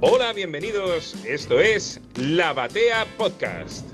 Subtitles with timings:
[0.00, 1.16] Hola, bienvenidos.
[1.26, 3.84] Esto es La Batea Podcast.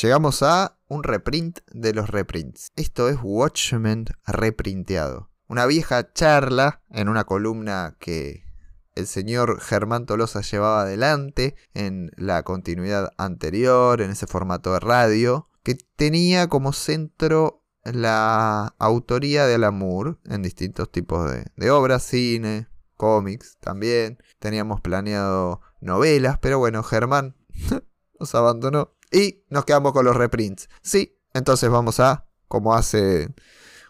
[0.00, 2.72] Llegamos a un reprint de los reprints.
[2.76, 5.28] Esto es Watchmen reprinteado.
[5.48, 8.46] Una vieja charla en una columna que
[8.94, 15.50] el señor Germán Tolosa llevaba adelante en la continuidad anterior, en ese formato de radio,
[15.62, 22.02] que tenía como centro la autoría de Alan Moore en distintos tipos de, de obras,
[22.02, 24.18] cine, cómics también.
[24.38, 27.36] Teníamos planeado novelas, pero bueno, Germán
[28.20, 30.68] nos abandonó y nos quedamos con los reprints.
[30.82, 33.34] Sí, entonces vamos a, como hace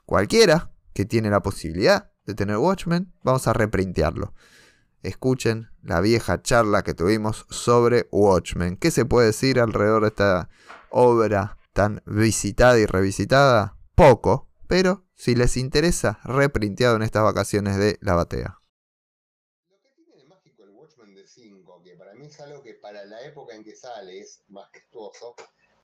[0.06, 4.34] cualquiera que tiene la posibilidad de tener Watchmen, vamos a reprintearlo.
[5.02, 8.77] Escuchen la vieja charla que tuvimos sobre Watchmen.
[8.77, 10.48] ¿Qué se puede decir alrededor de esta
[10.91, 13.77] obra tan visitada y revisitada?
[14.03, 18.59] Poco, pero si les interesa, reprinteado en estas vacaciones de la batea.
[19.70, 22.75] Lo que tiene de mágico el Watchmen de 5, que para mí es algo que
[22.75, 25.36] para la época en que sale es majestuoso,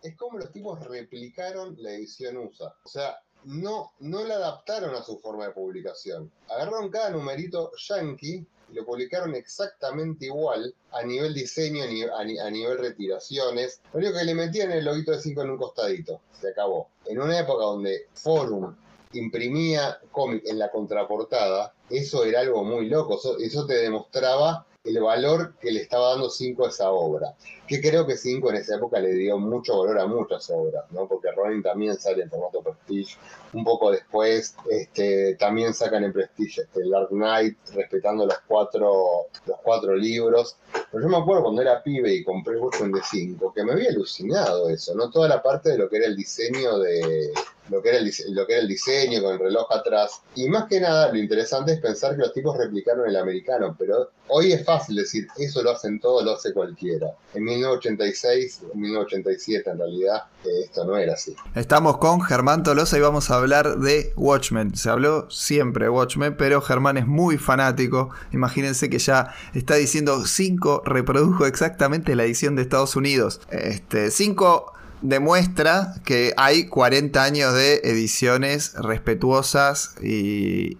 [0.03, 2.75] es como los tipos replicaron la edición USA.
[2.83, 6.33] O sea, no, no la adaptaron a su forma de publicación.
[6.49, 11.85] Agarraron cada numerito yankee lo publicaron exactamente igual a nivel diseño,
[12.17, 13.81] a, ni- a nivel retiraciones.
[13.93, 16.21] Lo único que le metían el loguito de 5 en un costadito.
[16.41, 16.89] Se acabó.
[17.07, 18.75] En una época donde Forum
[19.13, 23.19] imprimía cómic en la contraportada, eso era algo muy loco.
[23.41, 27.35] Eso te demostraba el valor que le estaba dando 5 a esa obra.
[27.67, 31.07] Que creo que 5 en esa época le dio mucho valor a muchas obras, ¿no?
[31.07, 33.17] Porque Ronin también sale en formato Prestige.
[33.53, 39.27] Un poco después este, también sacan en Prestige este, el Dark Knight, respetando los cuatro,
[39.47, 40.57] los cuatro libros.
[40.91, 43.91] Pero yo me acuerdo cuando era pibe y compré Watchmen de 5, que me había
[43.91, 45.11] alucinado eso, ¿no?
[45.11, 47.33] Toda la parte de lo que era el diseño de,
[47.71, 50.23] lo que, era el, lo que era el diseño con el reloj atrás.
[50.35, 54.11] Y más que nada, lo interesante es pensar que los tipos replicaron el americano, pero
[54.29, 57.09] hoy es fácil decir, eso lo hacen todos, lo hace cualquiera.
[57.35, 61.35] En 1986, 1987 en realidad, eh, esto no era así.
[61.55, 64.75] Estamos con Germán Tolosa y vamos a hablar de Watchmen.
[64.77, 68.11] Se habló siempre de Watchmen, pero Germán es muy fanático.
[68.33, 73.41] Imagínense que ya está diciendo 5 reprodujo exactamente la edición de Estados Unidos.
[73.51, 74.73] Este 5
[75.03, 80.77] demuestra que hay 40 años de ediciones respetuosas y,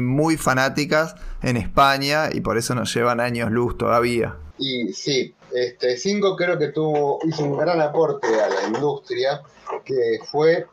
[0.00, 4.36] muy fanáticas en España y por eso nos llevan años luz todavía.
[4.58, 9.42] Y sí, este 5 creo que tuvo, hizo un gran aporte a la industria,
[9.84, 10.66] que fue,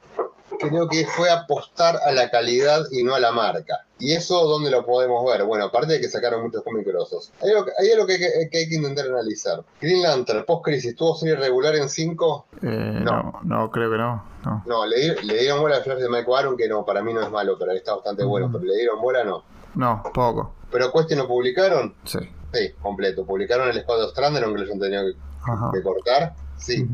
[0.59, 3.85] creo que fue apostar a la calidad y no a la marca.
[4.01, 5.43] ¿Y eso dónde lo podemos ver?
[5.45, 7.31] Bueno, aparte de que sacaron muchos cómics grosos.
[7.41, 9.63] Hay algo, que- hay algo que, hay que- que hay que intentar analizar.
[9.79, 12.47] Green Lantern, post-crisis, ¿tuvo serie regular en 5?
[12.63, 13.11] Eh, No.
[13.11, 14.23] no, no, creo que no.
[14.43, 14.63] no.
[14.65, 17.21] No, le, le dieron bola a Flash de Mike Warren, que no, para mí no
[17.21, 18.57] es malo, pero está bastante bueno, Ujú.
[18.59, 19.43] pero le dieron bola no.
[19.75, 20.55] No, poco.
[20.71, 21.93] ¿Pero Question lo publicaron?
[22.05, 22.19] Sí.
[22.53, 23.25] Sí, completo.
[23.25, 25.03] ¿Publicaron el Squad of Strander, aunque lo hayan tenido
[25.73, 26.33] que, cortar?
[26.57, 26.85] Sí.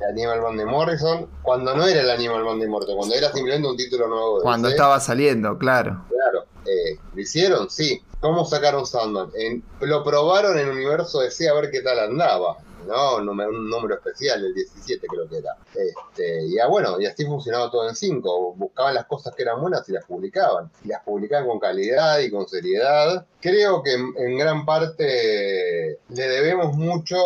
[0.00, 3.32] El Animal Man de Morrison, cuando no era el Animal Man de Morrison, cuando era
[3.32, 4.38] simplemente un título nuevo.
[4.38, 6.04] de Cuando DC, estaba saliendo, claro.
[6.08, 7.68] Claro, eh, ¿lo hicieron?
[7.70, 8.02] Sí.
[8.20, 9.30] ¿Cómo sacaron Sandman?
[9.38, 12.56] En- lo probaron en Universo DC a ver qué tal andaba.
[12.86, 15.56] No, un número, un número especial, el 17 creo que era.
[15.74, 18.54] Este, y ah, bueno, y así funcionaba todo en 5.
[18.54, 20.70] Buscaban las cosas que eran buenas y las publicaban.
[20.84, 23.26] Y las publicaban con calidad y con seriedad.
[23.40, 27.16] Creo que en, gran parte le debemos mucho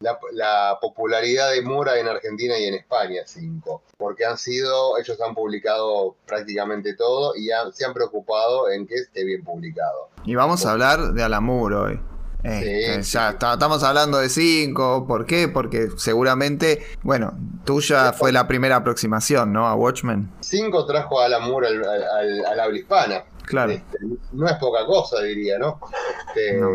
[0.00, 3.82] la, la popularidad de Mura en Argentina y en España, 5.
[3.96, 8.94] Porque han sido, ellos han publicado prácticamente todo y han- se han preocupado en que
[8.96, 10.08] esté bien publicado.
[10.24, 12.00] Y vamos a hablar de Alamur hoy.
[12.44, 13.34] Este, Sí, ya sí.
[13.34, 15.06] está- estamos hablando de 5.
[15.08, 15.48] ¿Por qué?
[15.48, 17.32] Porque seguramente, bueno,
[17.64, 19.66] tuya fue la primera aproximación, ¿no?
[19.66, 20.30] A Watchmen.
[20.40, 23.24] 5 trajo a Alan Moore al, al- al- al habla hispana.
[23.46, 23.72] Claro.
[23.72, 23.98] Este,
[24.32, 25.80] no es poca cosa, diría, ¿no?
[26.28, 26.68] Este, No.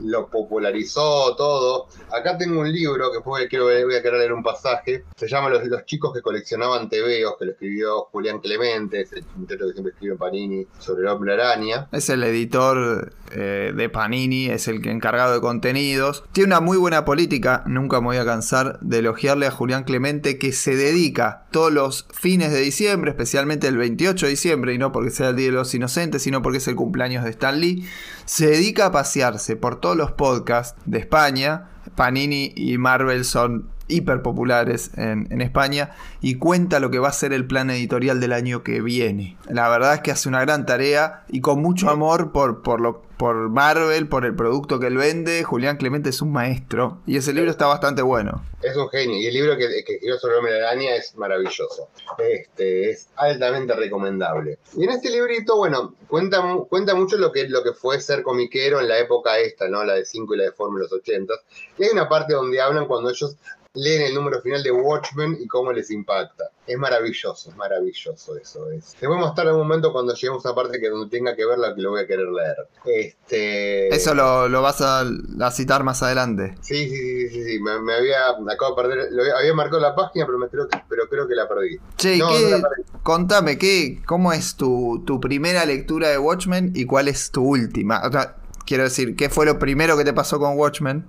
[0.00, 1.88] Lo popularizó todo.
[2.12, 5.04] Acá tengo un libro que fue, quiero, voy a querer leer un pasaje.
[5.16, 9.66] Se llama Los, chicos que coleccionaban TVOs, que lo escribió Julián Clemente, es el muchacho
[9.66, 11.88] que siempre escribe Panini sobre el hombre araña.
[11.92, 16.24] Es el editor eh, de Panini, es el que encargado de contenidos.
[16.32, 20.38] Tiene una muy buena política, nunca me voy a cansar de elogiarle a Julián Clemente,
[20.38, 24.92] que se dedica todos los fines de diciembre, especialmente el 28 de diciembre, y no
[24.92, 27.86] porque sea el Día de los Inocentes, sino porque es el cumpleaños de Stan Lee,
[28.28, 31.70] se dedica a pasearse por todos los podcasts de España.
[31.94, 35.90] Panini y Marvel son hiper populares en, en, España
[36.20, 39.36] y cuenta lo que va a ser el plan editorial del año que viene.
[39.48, 43.08] La verdad es que hace una gran tarea y con mucho amor por, por lo
[43.18, 45.42] por Marvel, por el producto que él vende.
[45.42, 48.44] Julián Clemente es un maestro y ese libro está bastante bueno.
[48.62, 51.88] Es un genio y el libro que, que escribió sobre Hombre Araña es maravilloso.
[52.18, 54.58] Este, es altamente recomendable.
[54.76, 58.80] Y en este librito, bueno, cuenta, cuenta mucho lo que, lo que fue ser comiquero
[58.80, 59.84] en la época esta, ¿no?
[59.84, 61.34] La de 5 y la de Forma los 80.
[61.76, 63.36] Y hay una parte donde hablan cuando ellos
[63.78, 66.50] leen el número final de Watchmen y cómo les impacta.
[66.66, 68.70] Es maravilloso, es maravilloso eso.
[68.70, 68.94] Es.
[68.98, 71.46] Te voy a mostrar en un momento cuando lleguemos a parte que donde tenga que
[71.46, 72.56] verla que lo voy a querer leer.
[72.84, 73.94] Este...
[73.94, 76.54] Eso lo, lo vas a, a, citar más adelante.
[76.60, 77.60] Sí, sí, sí, sí, sí.
[77.60, 80.68] Me, me, había, me acabo de perder, lo había marcado la página, pero, me creo,
[80.68, 81.78] que, pero creo que la perdí.
[81.96, 82.82] Che, no, ¿qué, no perdí.
[83.02, 88.02] contame, ¿qué, ¿cómo es tu, tu primera lectura de Watchmen y cuál es tu última?
[88.06, 88.36] O sea,
[88.68, 91.06] Quiero decir, ¿qué fue lo primero que te pasó con Watchmen?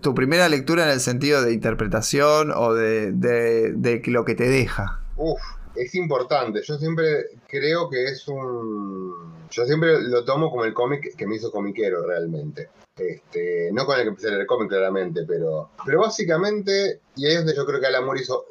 [0.00, 4.48] Tu primera lectura en el sentido de interpretación o de, de, de lo que te
[4.48, 5.00] deja.
[5.16, 5.40] Uf,
[5.76, 6.60] es importante.
[6.64, 9.12] Yo siempre creo que es un.
[9.52, 12.68] Yo siempre lo tomo como el cómic que me hizo comiquero realmente.
[12.96, 17.34] Este, no con el que empecé a leer cómic claramente, pero, pero básicamente, y ahí
[17.34, 18.44] es donde yo creo que Alan Moore hizo,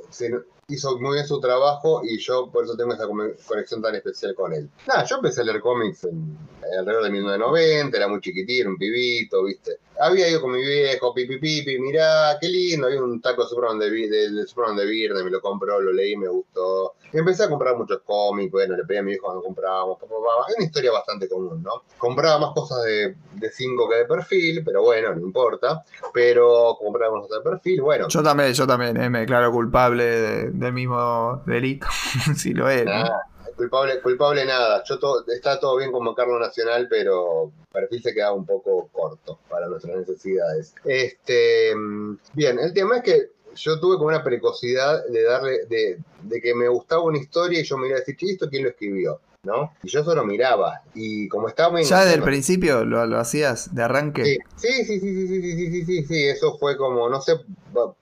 [0.68, 3.08] hizo muy bien su trabajo y yo por eso tengo esa
[3.48, 4.70] conexión tan especial con él.
[4.88, 8.78] Nada, yo empecé a leer cómics en, en alrededor de 1990, era muy chiquitito, un
[8.78, 9.80] pibito, ¿viste?
[10.02, 13.80] Había ido con mi viejo, pipi pipi, mirá, qué lindo, había un taco de Superman
[13.80, 16.96] de, de, de, Superman de Virne, me lo compró, lo leí, me gustó.
[17.14, 20.16] Y empecé a comprar muchos cómics, bueno, le pedí a mi viejo cuando comprábamos, papá,
[20.16, 20.50] papá.
[20.50, 21.84] Es una historia bastante común, ¿no?
[21.98, 25.84] Compraba más cosas de, de cinco que de perfil, pero bueno, no importa.
[26.14, 28.08] Pero compraba cosas de perfil, bueno.
[28.08, 31.86] Yo también, yo también, eh, me declaro culpable de, del mismo delito,
[32.38, 32.86] si lo es.
[32.86, 33.10] Nah,
[33.56, 34.84] culpable, culpable nada.
[34.84, 39.40] Yo todo, está todo bien como Carlos Nacional, pero perfil se queda un poco corto
[39.50, 40.76] para nuestras necesidades.
[40.86, 41.74] Este,
[42.34, 46.56] bien, el tema es que yo tuve como una precocidad de darle, de, de que
[46.56, 49.20] me gustaba una historia y yo me iba a decir, ¿esto quién lo escribió?
[49.44, 49.74] ¿no?
[49.84, 50.84] Y yo solo miraba.
[50.94, 51.84] Y como estaba muy.
[51.84, 54.24] ¿Ya desde el principio lo, lo, hacías de arranque?
[54.24, 57.34] Sí, sí, sí, sí, sí, sí, sí, sí, sí, sí, eso fue como, no sé,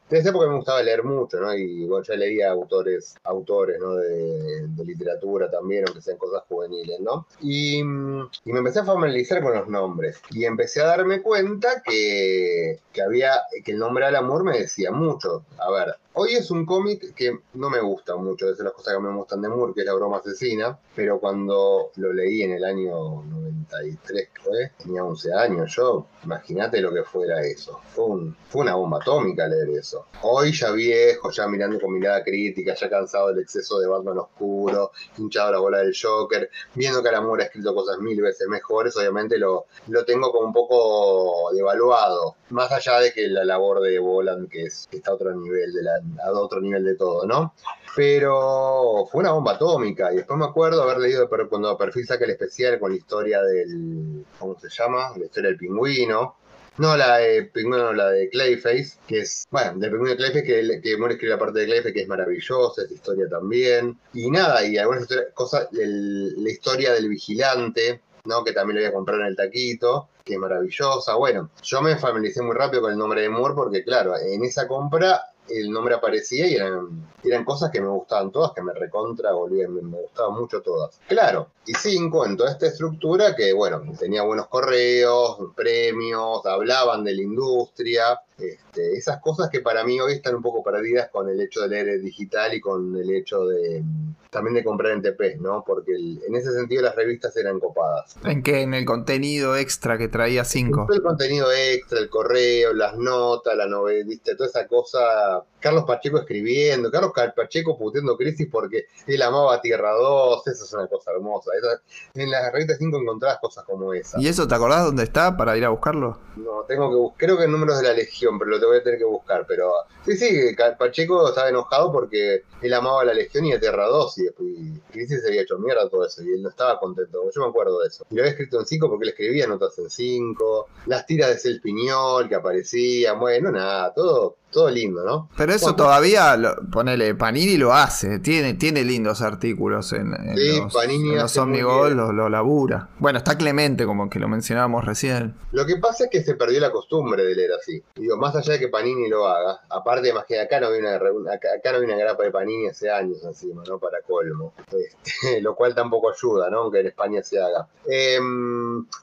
[0.10, 1.54] desde porque me gustaba leer mucho, ¿no?
[1.54, 3.96] Y bueno, ya leía autores, autores, ¿no?
[3.96, 7.28] De, literatura también, aunque sean cosas juveniles, ¿no?
[7.42, 10.20] Y, y, me empecé a familiarizar con los nombres.
[10.32, 13.34] Y empecé a darme cuenta que, que había,
[13.64, 15.44] que el nombre al amor me decía mucho.
[15.60, 18.96] A ver, Hoy es un cómic que no me gusta mucho, es de las cosas
[18.96, 22.52] que me gustan de Moore, que es La broma asesina, pero cuando lo leí en
[22.52, 27.80] el año 93, fue, tenía 11 años yo, imagínate lo que fuera eso.
[27.94, 29.99] Fue una bomba atómica leer eso.
[30.22, 34.92] Hoy ya viejo, ya mirando con mirada crítica, ya cansado del exceso de Batman oscuro,
[35.18, 38.96] hinchado la bola del Joker, viendo que Alan Moore ha escrito cosas mil veces mejores,
[38.98, 44.00] obviamente lo, lo tengo como un poco devaluado, más allá de que la labor de
[44.00, 47.54] Boland, que, es, está a otro nivel de la a otro nivel de todo, ¿no?
[47.96, 50.12] Pero fue una bomba atómica.
[50.14, 54.26] Y después me acuerdo haber leído cuando Perfil saca el especial con la historia del.
[54.38, 55.12] ¿Cómo se llama?
[55.18, 56.36] La historia del pingüino.
[56.80, 60.82] No la de Pingüino, la de Clayface, que es, bueno, del Pingüino de Clayface, que,
[60.82, 64.00] que Moore escribe la parte de Clayface, que es maravillosa, esa historia también.
[64.14, 68.46] Y nada, y algunas cosas, el, la historia del vigilante, ¿no?
[68.46, 71.16] Que también lo voy a comprar en el taquito, que es maravillosa.
[71.16, 74.66] Bueno, yo me familiaricé muy rápido con el nombre de Moore, porque claro, en esa
[74.66, 79.32] compra el nombre aparecía y eran, eran cosas que me gustaban todas, que me recontra
[79.32, 81.00] volvían, me, gustaban mucho todas.
[81.08, 87.16] Claro, y cinco en toda esta estructura que, bueno, tenía buenos correos, premios, hablaban de
[87.16, 91.40] la industria, este, esas cosas que para mí hoy están un poco perdidas con el
[91.42, 93.84] hecho de leer digital y con el hecho de
[94.30, 95.64] también de comprar en TP, ¿no?
[95.66, 98.16] Porque el, en ese sentido las revistas eran copadas.
[98.24, 98.62] ¿En qué?
[98.62, 100.88] En el contenido extra que traía 5.
[100.94, 104.36] El contenido extra, el correo, las notas, la novela, ¿viste?
[104.36, 105.44] Toda esa cosa.
[105.60, 110.88] Carlos Pacheco escribiendo, Carlos Pacheco puteando crisis porque él amaba Tierra 2, eso es una
[110.88, 111.52] cosa hermosa.
[111.58, 111.82] Esa,
[112.14, 114.20] en las revistas 5 encontrabas cosas como esa.
[114.22, 116.20] ¿Y eso te acordás dónde está para ir a buscarlo?
[116.38, 118.78] No, tengo que buscar, creo que en números de la Legión, pero lo te voy
[118.78, 119.46] a tener que buscar.
[119.48, 119.72] Pero
[120.06, 124.24] sí, sí, Pacheco estaba enojado porque él amaba la Legión y a Tierra 2 y
[124.24, 124.50] después
[124.92, 127.24] Crisis se había hecho mierda todo eso y él no estaba contento.
[127.34, 128.06] Yo me acuerdo de eso.
[128.10, 131.38] Y lo había escrito en 5 porque él escribía notas en 5, las tiras de
[131.38, 135.30] Cel Piñol que aparecían, bueno, nada, todo todo lindo, ¿no?
[135.38, 140.58] Pero eso todavía, lo, ponele, Panini lo hace, tiene, tiene lindos artículos en, en sí,
[140.58, 142.90] los, Panini en los Omnigol, lo, lo, labura.
[143.00, 145.36] Bueno, está Clemente, como que lo mencionábamos recién.
[145.52, 147.82] Lo que pasa es que se perdió la costumbre de leer así.
[147.96, 150.96] Digo, más allá de que Panini lo haga, aparte más que acá no vi una,
[150.96, 153.80] acá, acá no vi una grapa de Panini hace años encima, ¿no?
[153.80, 154.54] Para colmo.
[154.80, 156.60] Este, lo cual tampoco ayuda, ¿no?
[156.60, 157.68] Aunque en España se haga.
[157.86, 158.20] Eh,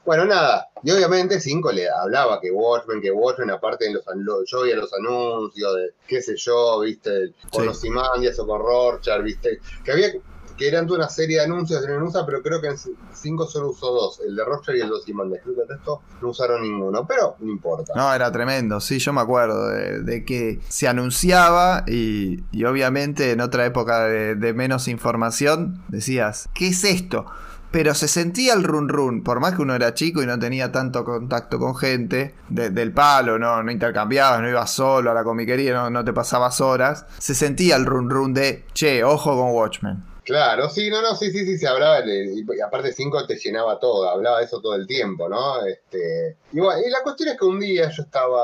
[0.05, 0.69] bueno, nada.
[0.83, 4.03] Y obviamente Cinco le hablaba que Watchmen, que Watchmen, aparte de los,
[4.49, 7.67] yo veía los anuncios, de qué sé yo, viste, con Sí.
[7.67, 10.11] los Simandias o con Rorschach, viste, que había
[10.57, 12.77] que eran toda una serie de anuncios en USA, pero creo que en
[13.13, 15.43] 5 solo usó dos, el de Rorschach y el de los Simandias.
[15.43, 17.93] Creo que el resto no usaron ninguno, pero no importa.
[17.95, 23.33] No, era tremendo, sí, yo me acuerdo de, de que se anunciaba y, y obviamente
[23.33, 27.27] en otra época de, de menos información decías, ¿qué es esto?
[27.69, 30.71] Pero se sentía el run run, por más que uno era chico y no tenía
[30.71, 35.23] tanto contacto con gente de- del palo, no, no intercambiabas, no ibas solo a la
[35.23, 39.51] comiquería, no, no te pasabas horas, se sentía el run run de, che, ojo con
[39.53, 40.03] Watchmen.
[40.27, 44.09] Claro, sí, no, no, sí, sí, sí, se hablaba, y, aparte 5 te llenaba todo,
[44.09, 45.65] hablaba de eso todo el tiempo, ¿no?
[45.65, 48.43] Este, y, bueno, y la cuestión es que un día yo estaba,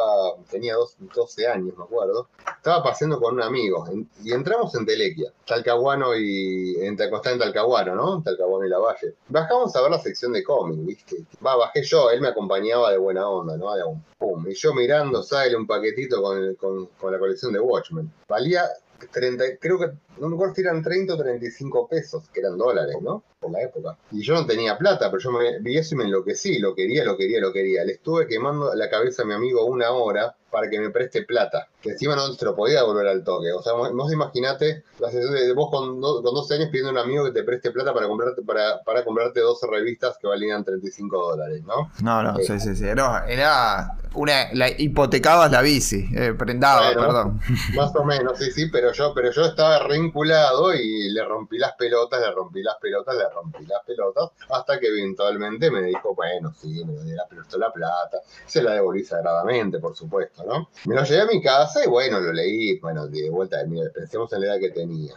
[0.49, 3.85] tenía dos- 12 años, me acuerdo, estaba paseando con un amigo,
[4.23, 8.23] y entramos en Telequia, Talcahuano y, en, está Talcahuano, ¿no?
[8.23, 9.15] Talcahuano y La Valle.
[9.27, 11.25] Bajamos a ver la sección de cómic, ¿viste?
[11.45, 13.73] Va, bajé yo, él me acompañaba de buena onda, ¿no?
[14.19, 18.09] Un y yo mirando, sale un paquetito con, con, con la colección de Watchmen.
[18.29, 18.69] Valía
[19.11, 19.87] 30, creo que,
[20.19, 23.23] no me acuerdo si eran 30 o 35 pesos, que eran dólares, ¿no?
[23.39, 23.97] Por la época.
[24.11, 27.03] Y yo no tenía plata, pero yo me, vi eso y me enloquecí, lo quería,
[27.03, 27.83] lo quería, lo quería.
[27.83, 31.67] Le estuve quemando la cabeza a mi amigo una hora para que me preste plata,
[31.81, 33.51] que encima no se lo podía devolver al toque.
[33.51, 36.99] O sea, vos imaginate la de vos con, do- con 12 años pidiendo a un
[36.99, 41.31] amigo que te preste plata para comprarte, para, para comprarte 12 revistas que valían 35
[41.31, 41.91] dólares, ¿no?
[42.03, 47.01] No, no, sí, sí, sí, no, era una, la, hipotecabas la bici, eh, prendaba, Bueno.
[47.01, 47.41] perdón.
[47.75, 51.73] Más o menos, sí, sí, pero yo, pero yo estaba reinculado y le rompí las
[51.73, 56.53] pelotas, le rompí las pelotas, le rompí las pelotas, hasta que eventualmente me dijo, bueno,
[56.61, 57.25] sí, me la
[57.57, 60.69] la plata, se la devolví sagradamente, por supuesto, ¿no?
[60.85, 64.31] Me lo llevé a mi casa y bueno, lo leí, bueno, de vuelta, mira, pensemos
[64.33, 65.13] en la edad que tenía.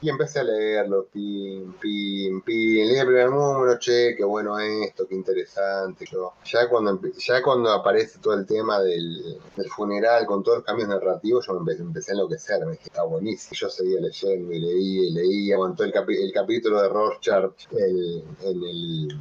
[0.00, 5.08] Y empecé a leerlo, pim, pim, pim, leí el primer número, che, qué bueno esto,
[5.08, 6.04] qué interesante.
[6.08, 10.64] Yo, ya, cuando, ya cuando aparece todo el tema del, del funeral, con todos los
[10.64, 13.56] cambios narrativos, yo me empecé, empecé a enloquecer, me dije, está buenísimo.
[13.58, 18.22] Yo seguía leyendo y leía y leía, aguantó el, capi- el capítulo de Rorschach el-
[18.44, 19.18] en, el,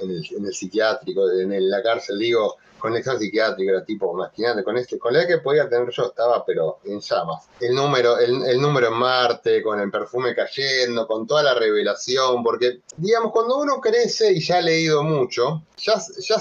[0.00, 4.76] en, el, en el psiquiátrico, en la cárcel, digo, con psiquiátrico, era tipo, imagínate, con
[4.76, 7.48] este, con la que podía tener yo estaba, pero en llamas.
[7.60, 12.42] El número, el, el número en Marte, con el perfume cayendo, con toda la revelación,
[12.42, 15.94] porque, digamos, cuando uno crece y ya ha leído mucho, ya,
[16.28, 16.38] ya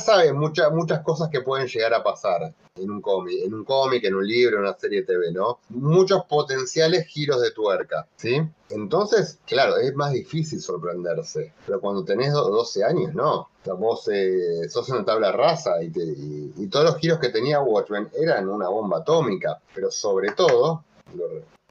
[0.71, 4.25] muchas cosas que pueden llegar a pasar en un cómic, en un cómic, en un
[4.25, 5.59] libro, en una serie de TV, ¿no?
[5.69, 8.41] Muchos potenciales giros de tuerca, ¿sí?
[8.69, 13.49] Entonces, claro, es más difícil sorprenderse, pero cuando tenés do- 12 años, no.
[13.77, 15.89] Vos eh, sos una tabla rasa y,
[16.69, 20.83] todos los giros que tenía Watchmen eran una bomba atómica, pero sobre todo,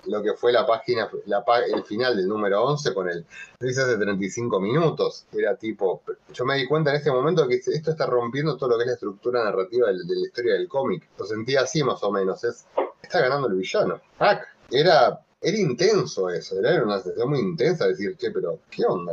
[0.07, 3.27] lo que fue la página, la el final del número 11 con el
[3.59, 6.03] risas de 35 minutos, era tipo,
[6.33, 8.89] yo me di cuenta en ese momento que esto está rompiendo todo lo que es
[8.89, 11.09] la estructura narrativa de, la historia del cómic.
[11.19, 12.67] Lo sentía así más o menos, es,
[13.03, 14.01] está ganando el villano.
[14.71, 19.13] Era, era intenso eso, era una sensación muy intensa decir, che, pero ¿qué onda?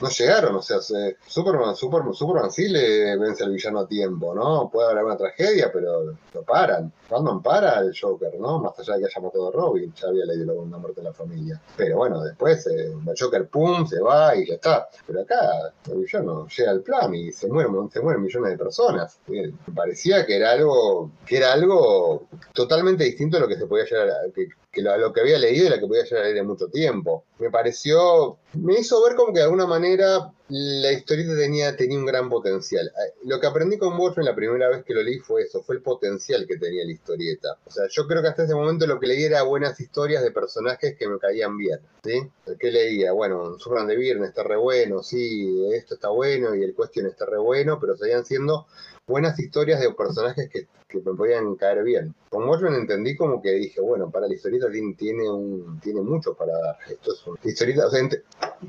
[0.00, 4.34] No, llegaron, o sea, se- Superman, Superman, Superman sí le vence al villano a tiempo,
[4.34, 4.68] ¿no?
[4.70, 6.02] Puede haber una tragedia, pero
[6.34, 6.92] lo paran.
[7.08, 8.58] Batman para al Joker, ¿no?
[8.58, 11.12] Más allá de que haya matado a Robin, ya había leído una muerte de la
[11.12, 11.60] familia.
[11.76, 14.88] Pero bueno, después eh, el Joker, pum, se va y ya está.
[15.06, 19.18] Pero acá el villano llega al plan y se mueren, se mueren millones de personas.
[19.28, 23.84] Eh, parecía que era algo, que era algo totalmente distinto a lo que se podía
[23.84, 26.46] llegar a, que, que lo, que había leído lo que podía llegar a leer en
[26.46, 27.24] mucho tiempo.
[27.38, 32.06] Me pareció, me hizo ver como que de alguna manera la historieta tenía, tenía un
[32.06, 32.86] gran potencial.
[32.86, 35.76] Eh, Lo que aprendí con Watchmen la primera vez que lo leí fue eso, fue
[35.76, 37.58] el potencial que tenía la historieta.
[37.66, 40.30] O sea, yo creo que hasta ese momento lo que leí era buenas historias de
[40.30, 42.22] personajes que me caían bien, ¿sí?
[42.58, 43.12] ¿Qué leía?
[43.12, 47.26] Bueno, Superman de Viernes está re bueno, sí, esto está bueno y el Question está
[47.26, 48.66] re bueno, pero seguían siendo
[49.06, 52.14] buenas historias de personajes que, que me podían caer bien.
[52.30, 56.52] Con Watchmen entendí como que dije, bueno, para la historieta tiene, un, tiene mucho para
[56.58, 56.78] dar.
[56.88, 58.22] Esto es historieta, o sea, ent-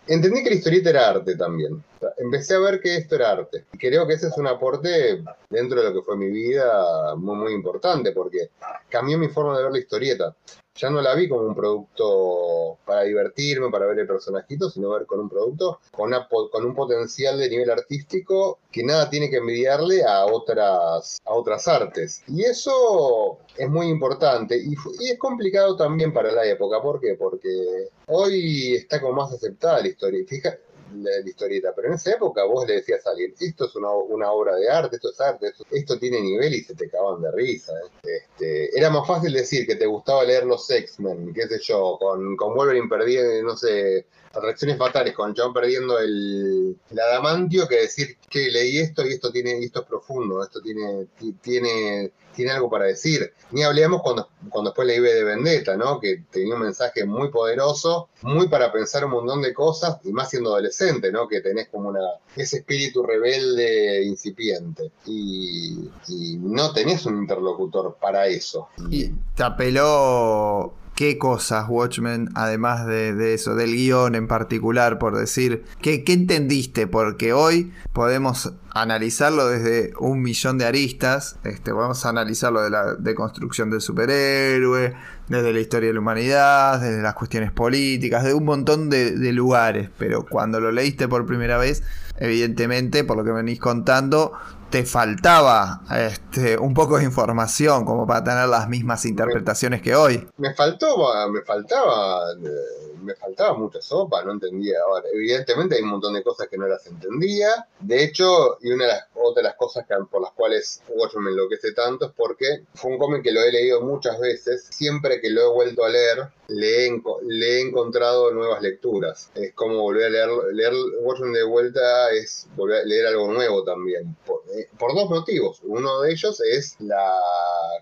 [0.07, 1.83] entendí que la historieta era arte también.
[2.17, 3.65] Empecé a ver que esto era arte.
[3.73, 7.35] Y creo que ese es un aporte dentro de lo que fue mi vida muy,
[7.35, 8.49] muy importante, porque
[8.89, 10.35] cambió mi forma de ver la historieta.
[10.77, 15.05] Ya no la vi como un producto para divertirme, para ver el personajito, sino ver
[15.05, 19.37] con un producto con, una con un potencial de nivel artístico que nada tiene que
[19.37, 22.23] envidiarle a otras, a otras artes.
[22.27, 26.81] Y eso es muy importante y, y es complicado también para la época.
[26.81, 27.15] ¿Por qué?
[27.15, 30.25] Porque hoy está como más aceptada la historia.
[30.27, 30.57] Fija,
[31.03, 34.31] la, historieta, pero en esa época vos le decías a alguien, esto es una, una
[34.31, 37.31] obra de arte, esto es arte, esto, esto tiene nivel y se te cagaban de
[37.31, 37.73] risa.
[37.73, 38.09] ¿eh?
[38.17, 42.35] Este, era más fácil decir que te gustaba leer los X-Men, qué sé yo, con,
[42.35, 44.05] con Wolverine perdiendo, no sé,
[44.43, 49.31] reacciones fatales, con John perdiendo el, el adamantio, que decir que leí esto y esto
[49.31, 53.33] tiene, y esto es profundo, esto tiene, ti- tiene, tiene algo para decir.
[53.51, 55.99] Ni hablemos cuando, cuando después leí V de Vendetta, ¿no?
[55.99, 60.29] Que tenía un mensaje muy poderoso, muy para pensar un montón de cosas, y más
[60.29, 61.27] siendo adolescente, ¿no?
[61.27, 62.01] Que tenés como una,
[62.35, 64.91] ese espíritu rebelde incipiente.
[65.05, 68.67] Y, y no tenés un interlocutor para eso.
[68.89, 75.65] Y te apeló qué cosas, Watchmen, además de, eso, del guion en particular, por decir,
[75.81, 76.87] ¿qué, entendiste?
[76.87, 83.69] Porque hoy podemos analizarlo desde un millón de aristas, este, podemos analizarlo de la deconstrucción
[83.69, 84.95] del superhéroe,
[85.27, 89.89] desde la historia de la humanidad, desde las cuestiones políticas, de un montón de lugares,
[89.97, 91.83] pero cuando lo leíste por primera vez,
[92.17, 94.33] evidentemente, por lo que venís contando,
[94.69, 100.27] te faltaba este, un poco de información como para tener las mismas interpretaciones que hoy.
[100.37, 100.97] Me faltó,
[101.29, 104.79] me faltaba, eh, me faltaba mucha sopa, no entendía.
[104.85, 107.67] Ahora, evidentemente hay un montón de cosas que no las entendía.
[107.79, 111.23] De hecho, y una de las otra de las cosas que, por las cuales Watchmen
[111.23, 114.67] me enloquece tanto es porque fue un cómic que lo he leído muchas veces.
[114.69, 119.31] Siempre que lo he vuelto a leer, le he, encontrado nuevas lecturas.
[119.35, 123.63] Es como volver a leer, leer Watchmen de vuelta es volver a leer algo nuevo
[123.63, 124.15] también.
[124.25, 125.59] Por, eh, por dos motivos.
[125.63, 127.19] Uno de ellos es la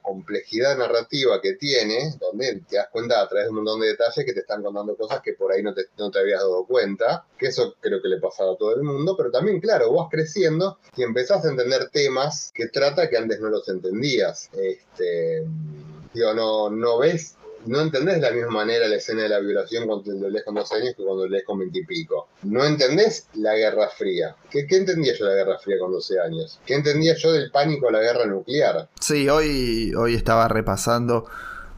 [0.01, 4.25] complejidad narrativa que tiene, donde te das cuenta a través de un montón de detalles
[4.25, 7.25] que te están contando cosas que por ahí no te, no te habías dado cuenta,
[7.38, 10.77] que eso creo que le pasaba a todo el mundo, pero también, claro, vas creciendo
[10.96, 14.50] y empezás a entender temas que trata que antes no los entendías.
[14.53, 15.46] Este,
[16.13, 19.88] digo, no, no ves, no entendés de la misma manera la escena de la violación
[19.88, 22.27] cuando lo lees con 12 años que cuando lo lees con 20 y pico.
[22.43, 24.36] No entendés la Guerra Fría.
[24.50, 26.60] ¿Qué, ¿Qué entendía yo de la Guerra Fría con 12 años?
[26.65, 28.89] ¿Qué entendía yo del pánico a la guerra nuclear?
[29.00, 31.25] Sí, hoy, hoy estaba repasando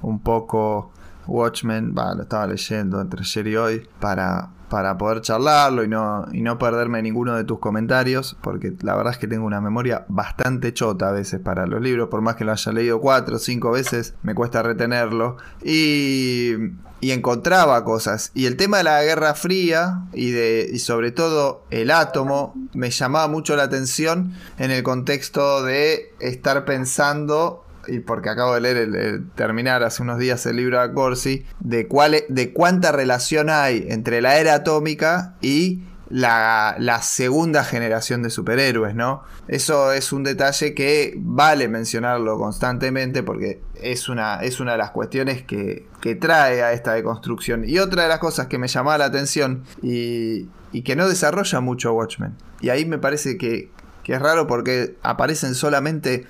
[0.01, 0.91] un poco
[1.27, 6.41] Watchmen, lo estaba leyendo entre ayer y hoy para, para poder charlarlo y no, y
[6.41, 10.73] no perderme ninguno de tus comentarios, porque la verdad es que tengo una memoria bastante
[10.73, 13.71] chota a veces para los libros, por más que lo haya leído cuatro o cinco
[13.71, 15.37] veces, me cuesta retenerlo.
[15.63, 16.53] Y,
[17.01, 18.31] y encontraba cosas.
[18.33, 22.89] Y el tema de la Guerra Fría y, de, y sobre todo el átomo me
[22.89, 28.77] llamaba mucho la atención en el contexto de estar pensando y porque acabo de leer
[28.77, 33.49] el, terminar hace unos días el libro de Corsi, de cuál e- de cuánta relación
[33.49, 39.23] hay entre la era atómica y la, la segunda generación de superhéroes, ¿no?
[39.47, 44.91] Eso es un detalle que vale mencionarlo constantemente porque es una, es una de las
[44.91, 47.67] cuestiones que, que trae a esta deconstrucción.
[47.67, 51.59] Y otra de las cosas que me llamaba la atención y, y que no desarrolla
[51.59, 52.35] mucho Watchmen.
[52.61, 53.69] Y ahí me parece que,
[54.03, 56.25] que es raro porque aparecen solamente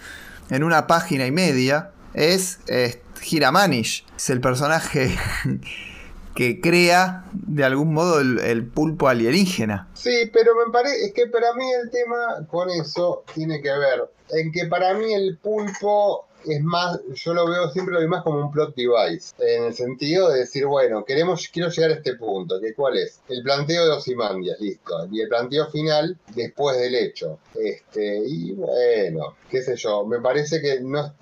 [0.50, 4.06] en una página y media es, es Hiramanish.
[4.16, 5.18] Es el personaje
[6.36, 9.88] que crea de algún modo el, el pulpo alienígena.
[9.94, 14.10] Sí, pero me parece, es que para mí el tema con eso tiene que ver
[14.30, 18.24] en que para mí el pulpo es más, yo lo veo siempre lo veo más
[18.24, 22.16] como un plot device, en el sentido de decir, bueno, queremos, quiero llegar a este
[22.16, 26.96] punto, que cuál es, el planteo de Osimandias, listo, y el planteo final después del
[26.96, 31.14] hecho, este, y bueno, qué sé yo, me parece que no,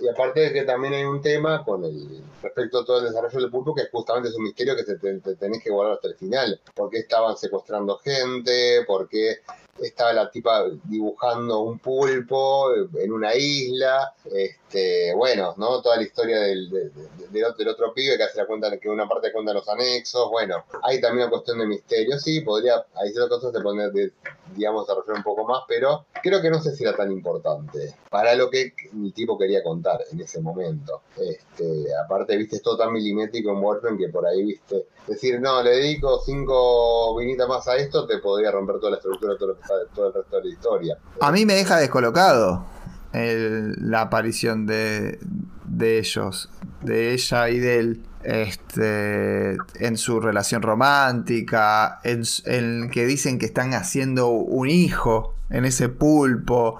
[0.00, 3.40] y aparte de que también hay un tema con el, respecto a todo el desarrollo
[3.40, 6.08] del pulpo, que justamente es un misterio que te, te- te tenés que guardar hasta
[6.08, 9.38] el final, porque estaban secuestrando gente, porque
[9.82, 15.80] estaba la tipa dibujando un pulpo en una isla, este, bueno, ¿no?
[15.82, 18.76] Toda la historia del, de- de- del, otro, del otro pibe que hace la cuenta,
[18.78, 22.84] que una parte cuenta los anexos, bueno, hay también una cuestión de misterio, sí, podría,
[22.94, 24.12] hay ciertas cosas que poner, de,
[24.56, 28.34] digamos, desarrollar un poco más, pero creo que no sé si era tan importante para
[28.34, 31.02] lo que el tipo quería contar en ese momento.
[31.16, 35.62] Este, aparte, viste, es todo tan milimétrico en Watchmen que por ahí, viste, decir, no,
[35.62, 39.56] le dedico cinco vinitas más a esto, te podría romper toda la estructura, todo,
[39.94, 40.98] todo el resto de la historia.
[41.20, 42.64] A mí me deja descolocado
[43.12, 45.18] la aparición de,
[45.64, 46.50] de ellos,
[46.82, 48.02] de ella y de él.
[48.24, 55.88] Este, en su relación romántica, en, que dicen que están haciendo un hijo en ese
[55.88, 56.78] pulpo,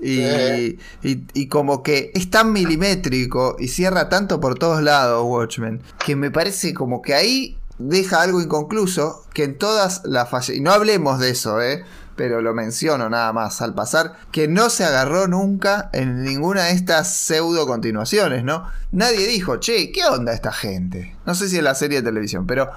[0.00, 5.80] y, y- y como que es tan milimétrico y cierra tanto por todos lados Watchmen,
[6.04, 10.60] que me parece como que ahí deja algo inconcluso, que en todas las fallas, y
[10.60, 11.84] no hablemos de eso, ¿eh?
[12.18, 16.72] Pero lo menciono nada más al pasar, que no se agarró nunca en ninguna de
[16.72, 18.66] estas pseudo continuaciones, ¿no?
[18.90, 21.14] Nadie dijo, che, ¿qué onda esta gente?
[21.24, 22.70] No sé si en la serie de televisión, pero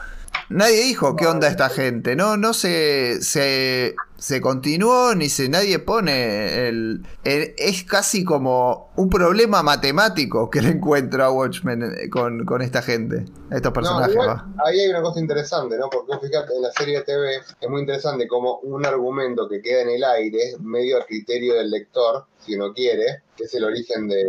[0.52, 5.80] nadie dijo qué onda esta gente, no, no se, se, se continuó ni se nadie
[5.80, 12.10] pone el, el- es casi como un problema matemático que le encuentro a Watchmen eh,
[12.10, 14.14] con, con esta gente, estos personajes.
[14.14, 15.90] igual, ahí hay una cosa interesante, ¿no?
[15.90, 19.62] Porque vos fíjate, en la serie de TV es muy interesante como un argumento que
[19.62, 23.64] queda en el aire, medio a criterio del lector, si uno quiere, que es el
[23.64, 24.24] origen de,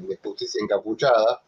[0.00, 1.42] de Justicia Encapuchada.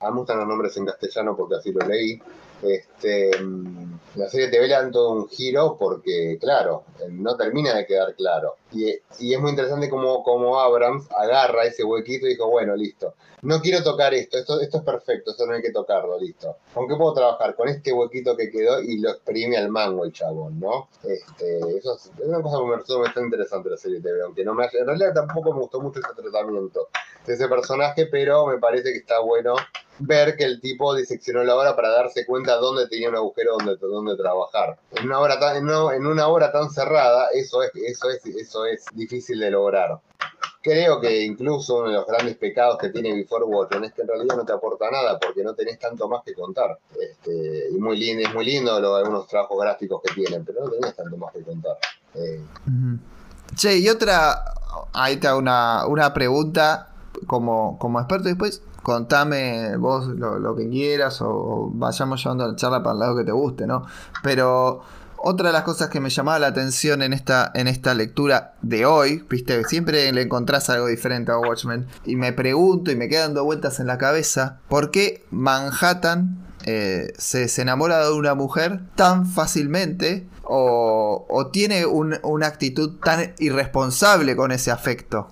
[0.00, 2.20] A mí me gustan los nombres en castellano porque así lo leí.
[2.62, 8.14] Este, mm, la serie le dan todo un giro porque, claro, no termina de quedar
[8.14, 8.56] claro.
[8.72, 13.82] Y, es muy interesante como, Abrams agarra ese huequito y dijo, bueno, listo, no quiero
[13.82, 16.56] tocar esto, esto, esto es perfecto, eso no hay que tocarlo, listo.
[16.74, 20.60] Aunque puedo trabajar con este huequito que quedó y lo exprime al mango el chabón,
[20.60, 20.88] ¿no?
[21.02, 24.54] Este, eso es, es una cosa que me resulta interesante la serie TV, aunque no
[24.54, 26.88] me haya- en realidad tampoco me gustó mucho ese tratamiento
[27.26, 29.54] de ese personaje, pero me parece que está bueno
[30.00, 33.76] ver que el tipo diseccionó la obra para darse cuenta dónde tenía un agujero donde,
[33.76, 34.78] donde trabajar.
[34.92, 38.84] En una obra tan, en una, obra tan cerrada, eso es, eso es, eso es
[38.94, 39.98] difícil de lograr.
[40.62, 44.08] Creo que incluso uno de los grandes pecados que tiene Before Watchmen es que en
[44.08, 46.78] realidad no te aporta nada porque no tenés tanto más que contar.
[47.00, 50.70] Este, y muy lindo, es muy lindo lo- algunos trabajos gráficos que tienen, pero no
[50.70, 51.78] tenés tanto más que contar.
[52.14, 52.40] Eh.
[53.56, 54.44] Che, y otra,
[54.92, 56.88] ahí hago una, una pregunta
[57.26, 58.62] como, como experto después.
[58.82, 63.32] Contame vos lo, que quieras o, vayamos llevando la charla para el lado que te
[63.32, 63.84] guste, ¿no?
[64.22, 64.82] Pero
[65.22, 68.86] otra de las cosas que me llamaba la atención en esta, en esta lectura de
[68.86, 73.28] hoy, viste, siempre le encontrás algo diferente a Watchmen, y me pregunto y me quedan
[73.34, 79.26] dando vueltas en la cabeza, ¿por qué Manhattan eh, se, enamora de una mujer tan
[79.26, 85.28] fácilmente o, o tiene un- una actitud tan irresponsable con ese afecto?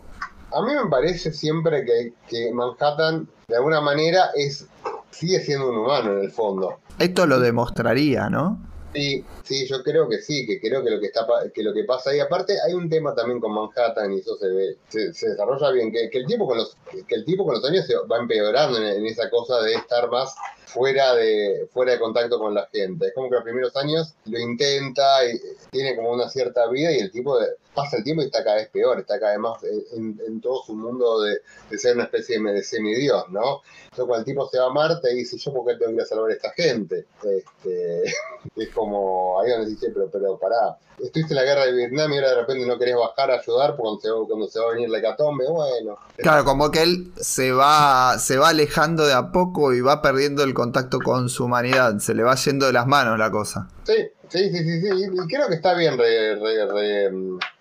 [0.52, 4.66] A mí me parece siempre que, que Manhattan, de alguna manera, es
[5.10, 6.78] sigue siendo un humano en el fondo.
[6.98, 8.58] Esto lo demostraría, ¿no?
[8.94, 11.84] Sí, sí, yo creo que sí, que creo que lo que está que lo que
[11.84, 15.30] pasa ahí, aparte hay un tema también con Manhattan y eso se ve, se, se
[15.30, 17.94] desarrolla bien, que, que el tipo con los, que el tipo con los años se
[17.96, 20.34] va empeorando en, en esa cosa de estar más
[20.68, 23.08] fuera de, fuera de contacto con la gente.
[23.08, 26.98] Es como que los primeros años lo intenta y tiene como una cierta vida y
[26.98, 27.38] el tipo
[27.74, 30.62] pasa el tiempo y está cada vez peor, está cada vez más en, en todo
[30.64, 33.62] su mundo de, de ser una especie de, de semidios, ¿no?
[33.84, 35.96] Entonces cuando el tipo se va a Marte y dice, yo por qué tengo que
[35.96, 37.06] ir a salvar a esta gente.
[37.22, 38.02] Este,
[38.56, 42.16] es como, ahí donde dice, pero, pero pará, estuviste en la guerra de Vietnam y
[42.16, 44.90] ahora de repente no querés bajar a ayudar cuando se, cuando se va a venir
[44.90, 45.98] la hecatombe, bueno.
[46.16, 50.42] Claro, como que él se va, se va alejando de a poco y va perdiendo
[50.42, 51.98] el contacto con su humanidad.
[51.98, 53.68] Se le va yendo de las manos la cosa.
[53.84, 53.94] Sí,
[54.28, 57.10] sí, sí, sí, sí, y creo que está bien re- re- re-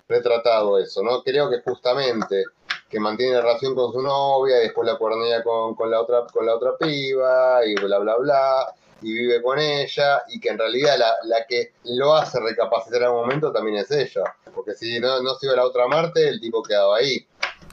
[0.10, 1.22] retratado eso, ¿no?
[1.24, 2.44] Creo que justamente
[2.90, 6.46] que mantiene relación con su novia y después la cuernea con, con la otra con
[6.46, 8.66] la otra piba y bla bla bla
[9.02, 13.10] y vive con ella y que en realidad la, la que lo hace recapacitar en
[13.10, 14.24] un momento también es ella
[14.56, 17.28] porque si no, no se iba la otra Marte el tipo quedaba ahí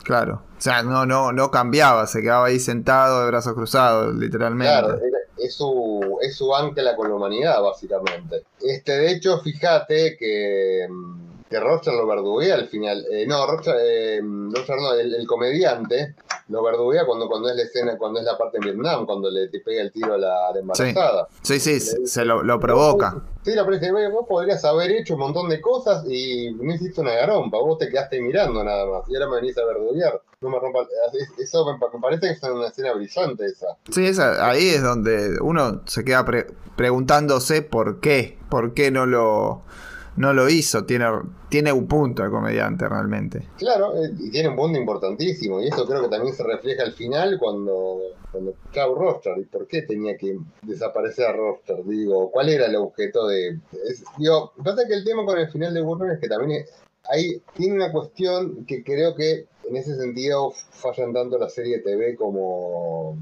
[0.05, 0.43] Claro.
[0.57, 4.73] O sea, no, no, no cambiaba, se quedaba ahí sentado de brazos cruzados, literalmente.
[4.73, 5.01] Claro,
[5.39, 8.45] es su, es su ancla con la humanidad, básicamente.
[8.61, 13.05] Este, de hecho, fíjate que, mm, que Roger lo verduguea al final.
[13.11, 14.53] Eh, no, Roger, eh, no,
[14.95, 16.15] el, el comediante
[16.49, 19.49] lo verduguea cuando, cuando es la escena, cuando es la parte en Vietnam, cuando le
[19.49, 21.29] te pega el tiro a la, a la embarazada.
[21.43, 23.23] Sí, sí, se, se lo, lo provoca.
[23.45, 27.13] Sí, la "Güey, vos podrías haber hecho un montón de cosas y no hiciste una
[27.15, 30.21] garompa, vos te quedaste mirando nada más, y ahora me venís a verduguear.
[30.41, 30.81] No me rompa,
[31.13, 33.67] es- eso me, pa- me parece que es una escena brillante esa.
[33.91, 39.07] Sí, esa- ahí es donde uno se queda pre- preguntándose por qué, por qué no
[39.07, 39.63] lo,
[40.17, 40.85] no lo hizo.
[40.85, 41.07] Tiene,
[41.49, 43.49] tiene un punto el comediante realmente.
[43.59, 46.93] Claro, eh, y tiene un punto importantísimo, y eso creo que también se refleja al
[46.93, 47.99] final cuando,
[48.31, 51.85] cuando chao Roster, ¿y por qué tenía que desaparecer Roster?
[51.85, 53.59] Digo, ¿cuál era el objeto de...?
[53.89, 56.71] Es, digo, pasa que el tema con el final de Warner es que también es-
[57.11, 62.17] ahí tiene una cuestión que creo que en ese sentido fallan tanto la serie TV
[62.17, 63.17] como,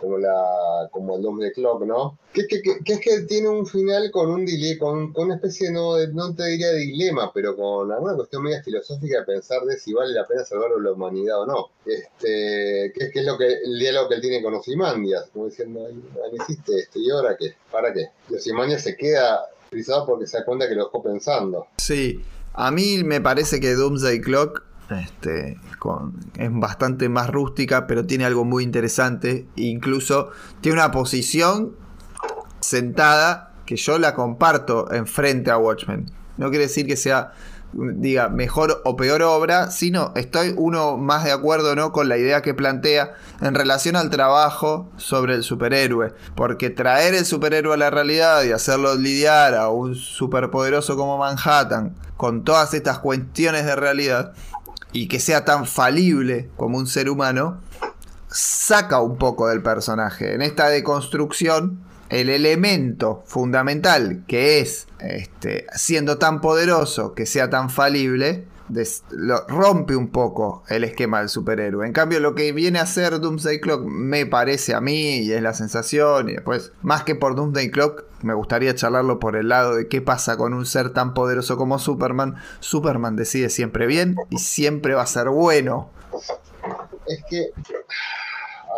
[0.00, 2.18] como la como el Doomsday Clock, ¿no?
[2.32, 5.70] Que, que, que- es que tiene un final con un dile, con, con una especie
[5.70, 9.78] no, de, no te diría dilema, pero con alguna cuestión media filosófica de pensar de
[9.78, 11.66] si vale la pena salvar a la humanidad o no.
[11.84, 15.46] Este, que, es- que es lo que el diálogo que él tiene con Ozymandias, como
[15.46, 17.54] diciendo, "Ay, ay, hiciste esto, ¿y ahora qué?
[17.70, 18.10] ¿Para qué?
[18.30, 21.66] Y Ozymandias se queda frisado porque se da cuenta que lo dejó pensando.
[21.78, 22.20] Sí,
[22.54, 28.24] a mí me parece que Doomsday Clock este, con- es bastante más rústica, pero tiene
[28.24, 29.46] algo muy interesante.
[29.56, 31.72] Incluso tiene una posición
[32.60, 36.10] sentada que yo la comparto enfrente a Watchmen.
[36.36, 37.32] No quiere decir que sea
[37.72, 41.92] diga mejor o peor obra, sino estoy uno más de acuerdo ¿no?
[41.92, 46.14] con la idea que plantea en relación al trabajo sobre el superhéroe.
[46.36, 51.94] Porque traer el superhéroe a la realidad y hacerlo lidiar a un superpoderoso como Manhattan
[52.16, 54.32] con todas estas cuestiones de realidad
[54.96, 57.60] y que sea tan falible como un ser humano,
[58.28, 60.34] saca un poco del personaje.
[60.34, 67.68] En esta deconstrucción el elemento fundamental que es, este, siendo tan poderoso, que sea tan
[67.68, 68.46] falible,
[69.10, 71.86] lo, rompe un poco el esquema del superhéroe.
[71.86, 75.42] En cambio, lo que viene a ser Doomsday Clock me parece a mí, y es
[75.42, 79.74] la sensación, y después, más que por Doomsday Clock, me gustaría charlarlo por el lado
[79.76, 82.36] de qué pasa con un ser tan poderoso como Superman.
[82.60, 85.90] Superman decide siempre bien y siempre va a ser bueno.
[87.06, 87.50] Es que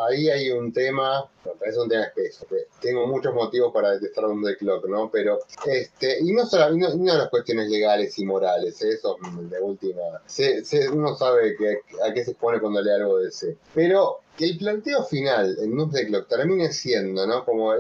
[0.07, 1.29] ahí hay un tema,
[1.65, 2.47] es un tema espeso.
[2.81, 5.11] Tengo muchos motivos para detestar un The Clock, ¿no?
[5.11, 8.91] Pero, este, y no solo no, las cuestiones legales y morales, ¿eh?
[8.91, 10.03] eso de última.
[10.93, 13.57] uno sabe que, a qué se expone cuando lee algo de ese.
[13.75, 17.45] Pero el planteo final en Doomsday Clock termine siendo, ¿no?
[17.45, 17.73] Como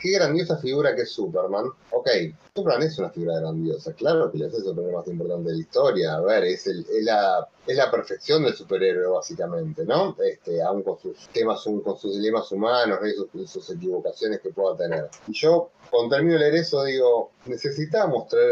[0.00, 1.66] qué grandiosa figura que es Superman.
[1.90, 2.08] Ok,
[2.54, 6.14] Superman es una figura grandiosa, claro que hace el superhéroe más importante de la historia.
[6.14, 10.16] A ver, es, el, es, la, es la perfección del superhéroe, básicamente, ¿no?
[10.22, 12.98] Este, aún con sus temas, con sus dilemas humanos
[13.34, 15.08] y sus, equivocaciones que pueda tener.
[15.28, 18.44] Y yo, cuando termino de leer eso, digo, necesitaba mostrar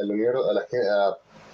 [0.00, 0.66] al universo, a la,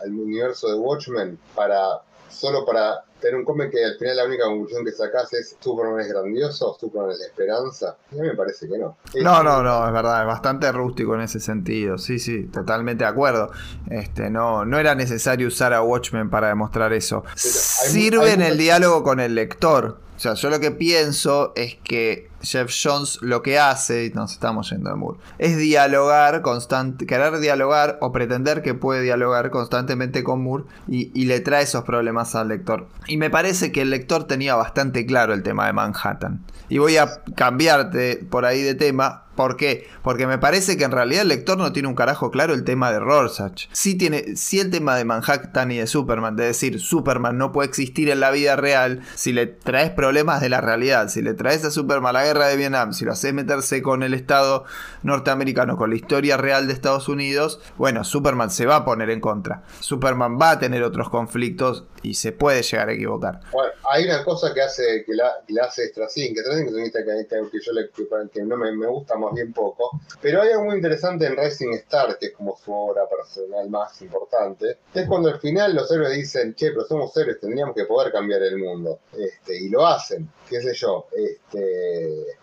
[0.02, 4.44] al universo de Watchmen para solo para tener un cómic que al final la única
[4.44, 7.96] conclusión que sacas es Superman es grandioso, Superman es la esperanza.
[8.12, 8.98] A mí me parece que no.
[9.22, 11.96] No, no, no, es verdad, es bastante rústico en ese sentido.
[11.96, 13.50] Sí, sí, totalmente de acuerdo.
[13.88, 17.24] Este, no, no era necesario usar a Watchmen para demostrar eso.
[17.34, 20.03] Sirve en el diálogo con el lector.
[20.24, 24.70] Sea, yo lo que pienso es que Jeff Jones lo que hace, y nos estamos
[24.70, 30.42] yendo de Moore, es dialogar, constante, querer dialogar o pretender que puede dialogar constantemente con
[30.42, 32.88] Moore y, y, le trae esos problemas al lector.
[33.06, 36.42] Y me parece que el lector tenía bastante claro el tema de Manhattan.
[36.70, 39.86] Y voy a cambiarte por ahí de tema ¿Por qué?
[40.02, 42.92] Porque me parece que en realidad el lector no tiene un carajo claro el tema
[42.92, 43.66] de Rorschach.
[43.72, 47.68] Sí, tiene, sí el tema de Manhattan y de Superman, de decir Superman no puede
[47.68, 51.64] existir en la vida real si le traes problemas de la realidad, si le traes
[51.64, 54.64] a Superman la guerra de Vietnam, si lo haces meterse con el Estado
[55.02, 59.20] norteamericano, con la historia real de Estados Unidos, bueno, Superman se va a poner en
[59.20, 59.64] contra.
[59.80, 63.40] Superman va a tener otros conflictos y se puede llegar a equivocar.
[63.52, 67.58] Bueno, hay una cosa que hace que la, que la hace Straczynski, que, que, que,
[67.60, 67.90] yo le,
[68.30, 70.00] que, no me, me gusta bien poco.
[70.20, 74.00] Pero hay algo muy interesante en Racing Star, que es como su obra personal más
[74.02, 78.12] importante, es cuando al final los héroes dicen, che, pero somos héroes, tendríamos que poder
[78.12, 79.00] cambiar el mundo.
[79.12, 81.06] Este, y lo hacen, qué sé yo.
[81.12, 82.38] Este,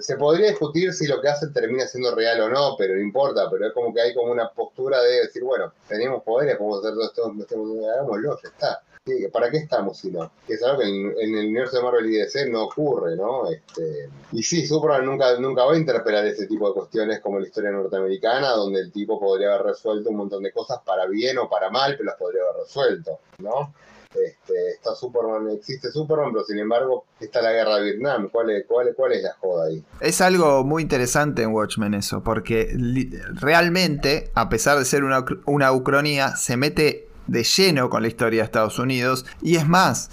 [0.00, 3.48] se podría discutir si lo que hacen termina siendo real o no, pero no importa,
[3.50, 6.94] pero es como que hay como una postura de decir, bueno, tenemos poderes, podemos hacer
[6.94, 8.82] todo esto, hagámoslo, ya está.
[9.32, 10.32] ¿Para qué estamos si no?
[10.48, 13.48] Es algo que en, el universo de Marvel y DC no ocurre, ¿no?
[13.48, 17.46] Este, y sí, Superman nunca, nunca va a interpelar ese tipo de cuestiones como la
[17.46, 21.48] historia norteamericana, donde el tipo podría haber resuelto un montón de cosas para bien o
[21.48, 23.72] para mal, pero las podría haber resuelto, ¿no?
[24.12, 28.28] Este, está Superman, existe Superman, pero sin embargo está la guerra de Vietnam.
[28.30, 29.84] ¿Cuál es, cuál, cuál la joda ahí?
[30.00, 32.74] Es algo muy interesante en Watchmen eso, porque
[33.34, 38.40] realmente, a pesar de ser una, una ucronía, se mete de lleno con la historia
[38.40, 39.26] de Estados Unidos.
[39.42, 40.10] Y es más,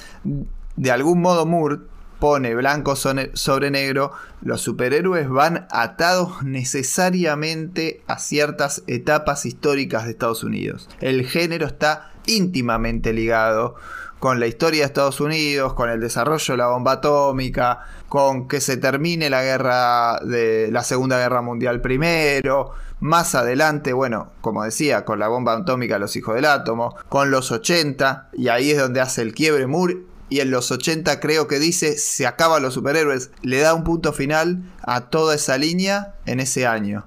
[0.76, 1.80] de algún modo Moore
[2.20, 10.46] pone blanco sobre negro, los superhéroes van atados necesariamente a ciertas etapas históricas de Estados
[10.46, 10.88] Unidos.
[11.02, 13.76] El género está íntimamente ligado
[14.20, 18.62] con la historia de Estados Unidos, con el desarrollo de la bomba atómica, con que
[18.62, 22.72] se termine la guerra de la Segunda Guerra Mundial primero,
[23.04, 27.52] más adelante, bueno, como decía, con la bomba atómica Los Hijos del Átomo, con los
[27.52, 29.98] 80, y ahí es donde hace el quiebre Moore,
[30.30, 34.14] y en los 80 creo que dice se acaban los superhéroes, le da un punto
[34.14, 37.06] final a toda esa línea en ese año.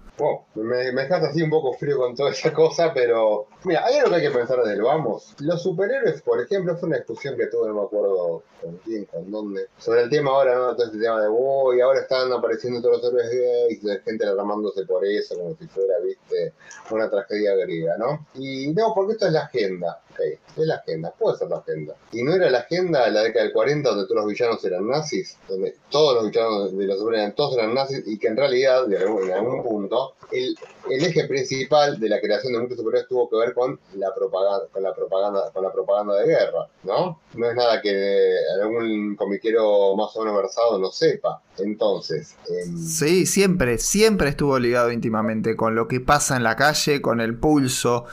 [0.55, 4.11] Me, me dejas así un poco frío con toda esa cosa, pero Mira, hay algo
[4.11, 5.35] que hay que pensar desde el vamos.
[5.41, 9.29] Los superhéroes, por ejemplo, fue una discusión que tuve, no me acuerdo con quién, con
[9.29, 10.77] dónde, sobre el tema ahora, ¿no?
[10.77, 14.85] Todo este tema de, uy, ahora están apareciendo todos los héroes gays, de gente derramándose
[14.85, 16.53] por eso, como si fuera, viste,
[16.93, 18.25] una tragedia griega, ¿no?
[18.35, 20.01] Y no, porque esto es la agenda.
[20.13, 21.97] Ok, es la agenda, puede ser la agenda.
[22.13, 24.87] Y no era la agenda de la década del 40 donde todos los villanos eran
[24.87, 28.87] nazis, donde todos los villanos de los superhéroes todos eran nazis y que en realidad,
[28.87, 30.57] de algún, en algún punto, el,
[30.89, 34.83] eje principal de la creación de muchos superhéroes tuvo que ver con la propaganda, con
[34.83, 37.21] la propaganda, con la propaganda de guerra, ¿no?
[37.35, 41.43] No es nada que algún comiquero más o menos versado no sepa.
[41.59, 42.37] Entonces.
[42.49, 47.21] Em, sí, siempre, siempre estuvo ligado íntimamente con lo que pasa en la calle, con
[47.21, 48.05] el pulso.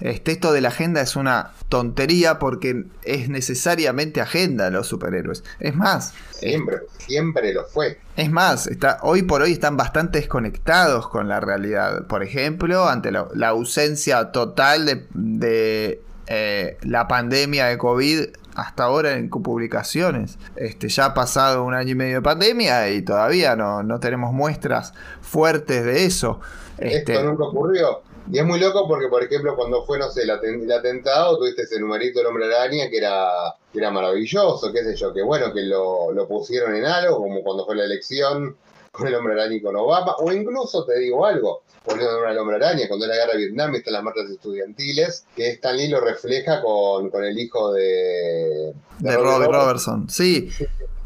[0.00, 5.42] Este, esto de la agenda es una tontería porque es necesariamente agenda los superhéroes.
[5.58, 7.98] Es más, Siempre, siempre lo fue.
[8.16, 12.06] es más, está, hoy por hoy están bastante desconectados con la realidad.
[12.06, 18.84] Por ejemplo, ante la, la ausencia total de, de, eh, la pandemia de COVID hasta
[18.84, 20.38] ahora en publicaciones.
[20.56, 24.32] Este, ya ha pasado un año y medio de pandemia y todavía no, no tenemos
[24.32, 26.40] muestras fuertes de eso.
[26.78, 28.02] Este, Esto nunca ocurrió.
[28.30, 31.38] Y es muy loco porque, por ejemplo, cuando fue, no sé, el, aten- el atentado,
[31.38, 33.28] tuviste ese numerito del hombre araña que era,
[33.72, 37.42] que era maravilloso, qué sé yo, que bueno, que lo, lo pusieron en algo, como
[37.42, 38.56] cuando fue la elección
[38.90, 42.56] con el hombre araña y con Obama, o incluso te digo algo, poniendo al hombre
[42.56, 46.00] araña, cuando era la guerra de Vietnam están las marchas estudiantiles, que Stan Lee lo
[46.00, 50.08] refleja con, con el hijo de, de Robert Robertson.
[50.10, 50.48] Sí,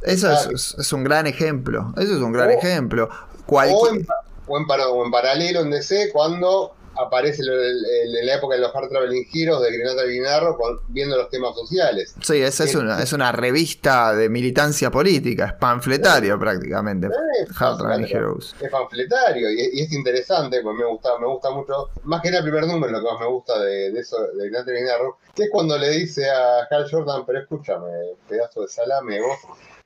[0.03, 1.93] eso es, es- es un gran ejemplo.
[1.99, 3.05] Eso es un gran O- ejemplo.
[3.11, 4.07] O Cualquier- en,
[4.47, 6.75] o en o en paralelo en DC, cuando
[7.07, 11.55] aparece en la época de los Hard Traveling Heroes de Arrow, con- viendo los temas
[11.55, 12.15] sociales.
[12.23, 17.07] Sí, esa es una, es una revista de militancia política, es panfletario prácticamente.
[17.09, 18.55] Eh, Hard Traveling Heroes.
[18.61, 22.39] Es panfletario y, y es interesante, pues me gusta, me gusta mucho, más que era
[22.39, 25.45] el primer número, lo que más me gusta de, de eso, de Green Arrow, que
[25.45, 27.87] es cuando le dice a Hal Jordan, pero escúchame,
[28.29, 29.37] pedazo de salame, vos,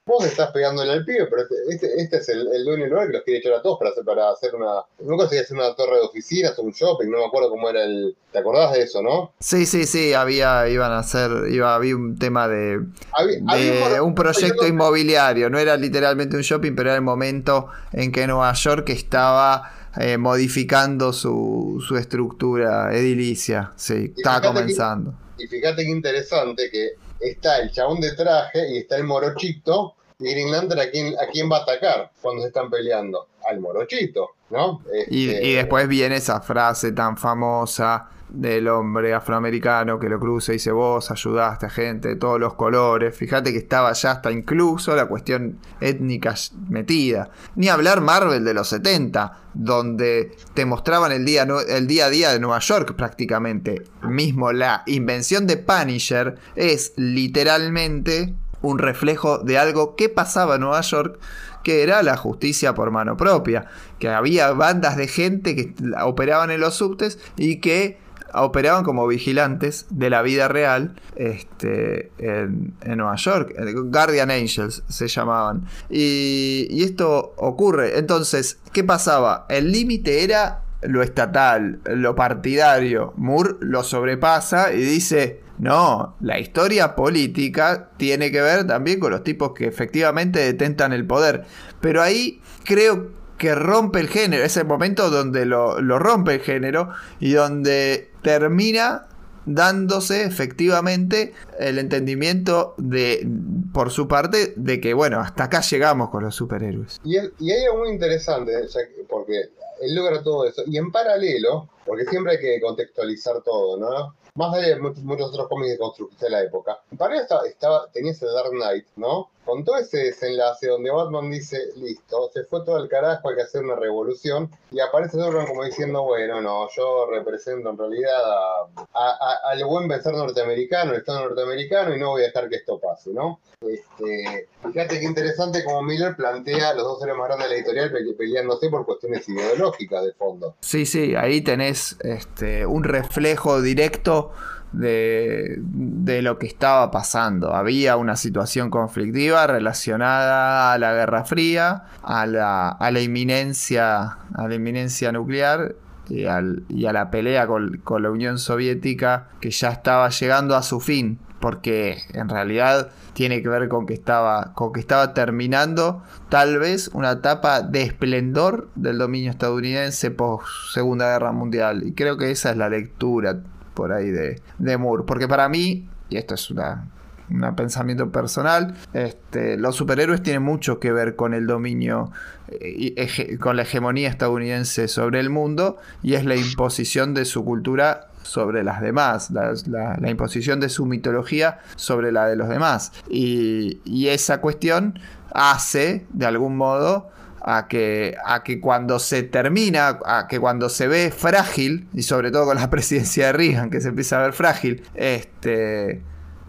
[0.06, 3.06] vos estás pegándole al pibe, pero este, este, este es el, el dueño del lugar
[3.06, 5.74] que los quiere echar a todos para hacer, para hacer una, no si hacer una
[5.74, 8.82] torre de oficinas o un shopping, no me acuerdo cómo era el, ¿te acordás de
[8.82, 9.32] eso, no?
[9.40, 12.80] Sí, sí, sí, había, iban a hacer, iba, había un tema de,
[13.12, 17.02] Había- había de un proyecto no- inmobiliario, no era literalmente un shopping, pero era el
[17.02, 24.48] momento en que Nueva York estaba eh, modificando su, su estructura edilicia, sí, estaba que-
[24.48, 25.14] comenzando.
[25.38, 29.94] Y fíjate qué interesante que está el chabón de traje y está el morochito.
[30.18, 33.28] Y Green Lantern a quién, a quién va a atacar cuando se están peleando.
[33.48, 34.80] Al morochito, ¿no?
[35.10, 40.52] Y, Este, y después viene esa frase tan famosa del hombre afroamericano que lo cruza
[40.52, 43.16] y dice vos ayudaste a gente de todos los colores.
[43.16, 46.34] Fíjate que estaba ya hasta incluso la cuestión étnica
[46.68, 47.30] metida.
[47.54, 52.32] Ni hablar Marvel de los 70, donde te mostraban el día, el día a día
[52.32, 53.84] de Nueva York prácticamente.
[54.02, 60.80] Mismo la invención de Punisher es literalmente un reflejo de algo que pasaba en Nueva
[60.80, 61.18] York
[61.64, 63.66] que era la justicia por mano propia,
[63.98, 68.03] que había bandas de gente que operaban en los subtes y que
[68.42, 75.08] operaban como vigilantes de la vida real este, en, Nueva York, eh, Guardian Angels se
[75.08, 75.66] llamaban.
[75.88, 79.46] Y, esto ocurre, entonces, ¿qué pasaba?
[79.48, 86.94] El límite era lo estatal, lo partidario, Moore lo sobrepasa y dice, no, la historia
[86.94, 91.44] política tiene que ver también con los tipos que efectivamente detentan el poder.
[91.80, 96.90] Pero ahí creo que rompe el género, es el momento donde lo rompe el género
[97.18, 99.06] y donde termina
[99.46, 103.28] dándose efectivamente el entendimiento de
[103.74, 107.64] por su parte de que bueno hasta acá llegamos con los superhéroes Y, y hay
[107.66, 109.50] algo muy interesante, que- porque
[109.82, 110.62] él logra todo eso.
[110.66, 114.14] Y en paralelo, porque siempre hay que contextualizar todo, ¿no?
[114.36, 116.78] Más allá de muchos, muchos otros cómics de construcción de la época.
[116.90, 119.30] En paralelo estaba, estaba, tenías el Dark Knight, ¿no?
[119.44, 123.42] Con todo ese desenlace donde Batman dice, listo, se fue todo al carajo, hay que
[123.42, 124.50] hacer una revolución.
[124.70, 129.88] Y aparece Superman como diciendo, bueno, no, yo represento en realidad a- a- al buen
[129.88, 133.40] pensar norteamericano, el Estado norteamericano, y no voy a dejar que esto pase, ¿no?
[133.60, 137.58] Este, fíjate qué interesante como Miller plantea a los dos héroes más grandes de la
[137.60, 140.54] editorial pe- peleándose por cuestiones ideológicas de fondo.
[140.60, 144.32] Sí, sí, ahí tenés este, un reflejo directo
[144.74, 147.54] de, de lo que estaba pasando.
[147.54, 154.48] Había una situación conflictiva relacionada a la Guerra Fría, a la, a la inminencia, a
[154.48, 155.76] la inminencia nuclear
[156.08, 160.80] y, a la pelea con, con la Unión Soviética que ya estaba llegando a su
[160.80, 161.18] fin.
[161.40, 166.88] Porque en realidad tiene que ver con que estaba, con que estaba terminando tal vez
[166.94, 171.86] una etapa de esplendor del dominio estadounidense post Segunda Guerra Mundial.
[171.86, 173.42] Y creo que esa es la lectura
[173.74, 175.04] por ahí de, de Moore.
[175.06, 176.86] Porque para mí, y esto es una,
[177.30, 182.10] un pensamiento personal, este, los superhéroes tienen mucho que ver con el dominio,
[182.48, 188.08] eh, con la hegemonía estadounidense sobre el mundo y es la imposición de su cultura
[188.22, 192.92] sobre las demás, la, imposición de su mitología sobre la de los demás.
[193.08, 194.98] Y esa cuestión
[195.34, 197.10] hace, de algún modo,
[197.46, 202.30] a que, a que cuando se termina, a que cuando se ve frágil, y sobre
[202.30, 206.00] todo con la presidencia de Reagan, que se empieza a ver frágil, este,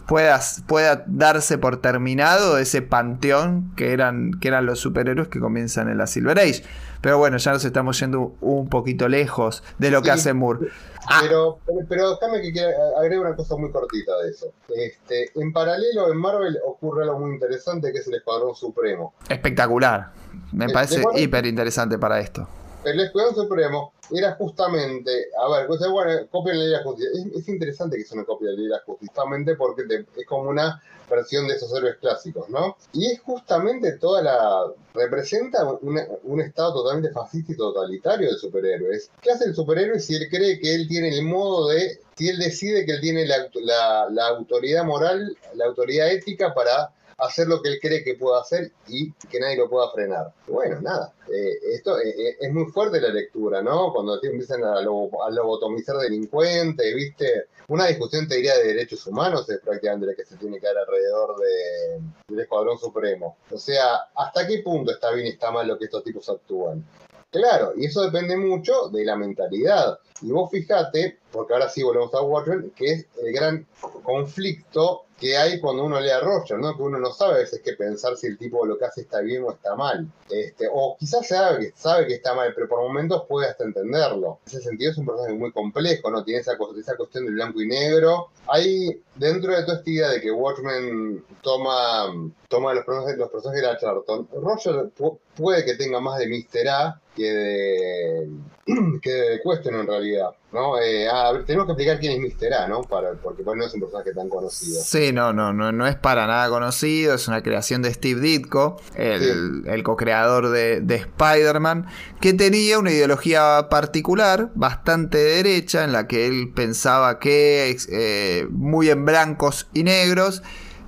[0.08, 5.90] pueda, pueda darse por terminado ese panteón que eran, que eran los superhéroes que comienzan
[5.90, 6.64] en la Silver Age.
[7.02, 10.70] Pero bueno, ya nos estamos yendo un poquito lejos de lo que hace Moore.
[11.08, 11.20] Ah.
[11.22, 12.66] Pero, pero, déjame que
[12.98, 14.48] agregue una cosa muy cortita de eso.
[14.76, 19.14] Este, en paralelo, en Marvel ocurre algo muy interesante que es el Escuadrón Supremo.
[19.30, 20.12] Espectacular.
[20.52, 22.48] Me parece hiper interesante para esto.
[22.86, 27.12] El Escuadrón Supremo era justamente, a ver, bueno, copia la ley de la justicia.
[27.36, 29.84] Es, interesante que sea una copia de la ley de la justicia, justamente porque
[30.16, 30.80] es como una
[31.10, 32.78] versión de esos héroes clásicos, ¿no?
[32.94, 34.66] Y es justamente toda la...
[34.94, 39.10] representa un estado totalmente fascista y totalitario de superhéroes.
[39.20, 42.00] ¿Qué hace el superhéroe si él cree que él tiene el modo de...
[42.16, 47.62] si él decide que él tiene la autoridad moral, la autoridad ética para hacer lo
[47.62, 50.34] que él cree que puede hacer y que nadie lo pueda frenar.
[50.48, 53.94] Bueno, nada, eh, esto eh, eh, es muy fuerte la lectura, ¿no?
[53.94, 57.48] Cuando empiezan a, lobotomizar delincuentes, ¿viste?
[57.68, 60.78] Una discusión, te diría, de derechos humanos es prácticamente la que se tiene que dar
[60.78, 63.38] alrededor de, del Escuadrón Supremo.
[63.52, 66.86] O sea, ¿hasta qué punto está bien y está mal lo que estos tipos actúan?
[67.32, 70.00] Claro, y eso depende mucho de la mentalidad.
[70.22, 73.68] Y vos fijate, porque ahora sí volvemos a Watchmen, que es el gran
[74.04, 76.76] conflicto que hay cuando uno lee a Roger, ¿no?
[76.76, 79.22] Que uno no sabe a veces qué pensar si el tipo lo que hace está
[79.22, 80.08] bien o está mal.
[80.30, 84.40] Este, o quizás sabe que, sabe que está mal, pero por momentos puede hasta entenderlo.
[84.46, 86.24] En ese sentido es un personaje muy complejo, ¿no?
[86.24, 88.30] Tiene esa, esa cuestión del blanco y negro.
[88.48, 92.14] Hay, dentro de toda esta idea de que Watchmen toma,
[92.50, 94.90] toma los, personajes, los personajes de la Charlton, Roger
[95.36, 96.68] puede que tenga más de Mr.
[96.70, 98.30] A que de,
[99.02, 100.30] que de Question en realidad.
[100.52, 100.80] ¿no?
[100.80, 101.08] Eh,
[101.46, 102.54] tenemos que explicar quién es Mr.
[102.54, 102.82] A, ¿no?
[102.84, 104.82] Para, porque pues, no es un personaje tan conocido.
[104.82, 108.78] Sí, no, no, no, no es para nada conocido, es una creación de Steve Ditko,
[108.96, 111.88] el, co-creador de, Spider-Man,
[112.22, 118.90] que tenía una ideología particular, bastante derecha, en la que él pensaba que eh, muy
[118.90, 120.42] en blancos y negros,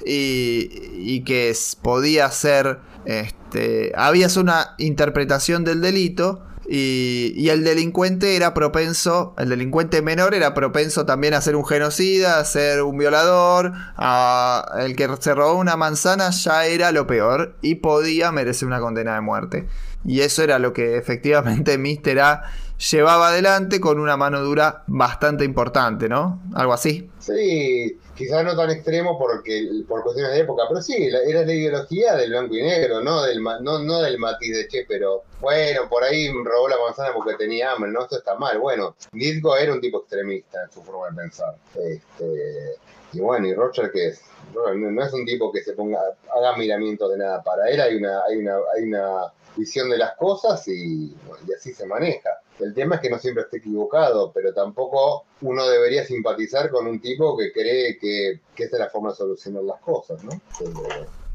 [0.06, 8.53] y, y que podía ser este, había una interpretación del delito y, el delincuente era
[8.53, 13.72] propenso, el delincuente menor era propenso también a ser un genocida, a ser un violador,
[13.95, 18.82] a, el que se robó una manzana ya era lo peor y podía merecer una
[18.82, 19.68] condena de muerte.
[20.03, 22.20] Y eso era lo que efectivamente Mr.
[22.20, 22.43] A
[22.91, 26.41] llevaba adelante con una mano dura bastante importante, ¿no?
[26.53, 27.10] Algo así.
[27.20, 32.15] Sí, quizás no tan extremo porque, por cuestiones de época, pero sí, era la ideología
[32.15, 36.03] del blanco y negro, no del, no, no del matiz de che, pero bueno, por
[36.03, 38.57] ahí robó la manzana porque tenía hambre, no, esto está mal.
[38.59, 41.55] Bueno, Ditko era un tipo extremista en su forma de pensar.
[41.76, 42.76] Este,
[43.13, 44.22] y bueno, y Roger que es,
[44.53, 45.99] no, es un tipo que se ponga,
[46.36, 47.43] haga miramientos de nada.
[47.43, 51.15] Para él hay una, hay una, hay una visión de las cosas y,
[51.47, 52.37] y así se maneja.
[52.60, 56.99] El tema es que no siempre esté equivocado, pero tampoco uno debería simpatizar con un
[56.99, 60.32] tipo que cree que, que esta es la forma de solucionar las cosas, ¿no?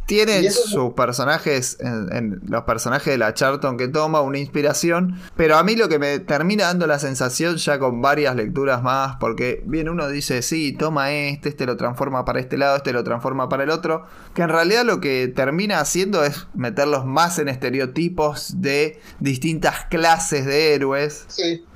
[0.06, 5.18] Tiene sus personajes, en, los personajes de la Charlton que toma, una inspiración.
[5.36, 9.16] Pero a mí lo que me termina dando la sensación, ya con varias lecturas más,
[9.20, 13.04] porque bien uno dice, sí, toma este, este lo transforma para este lado, este lo
[13.04, 14.06] transforma para el otro.
[14.34, 20.46] Que en realidad lo que termina haciendo es meterlos más en estereotipos de distintas clases
[20.46, 21.26] de héroes.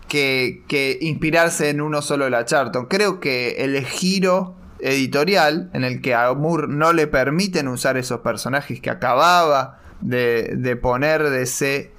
[0.08, 2.86] Que, que inspirarse en uno solo de la Charlton.
[2.86, 8.20] Creo que el giro editorial en el que a Moore no le permiten usar esos
[8.20, 11.22] personajes que acababa de, de poner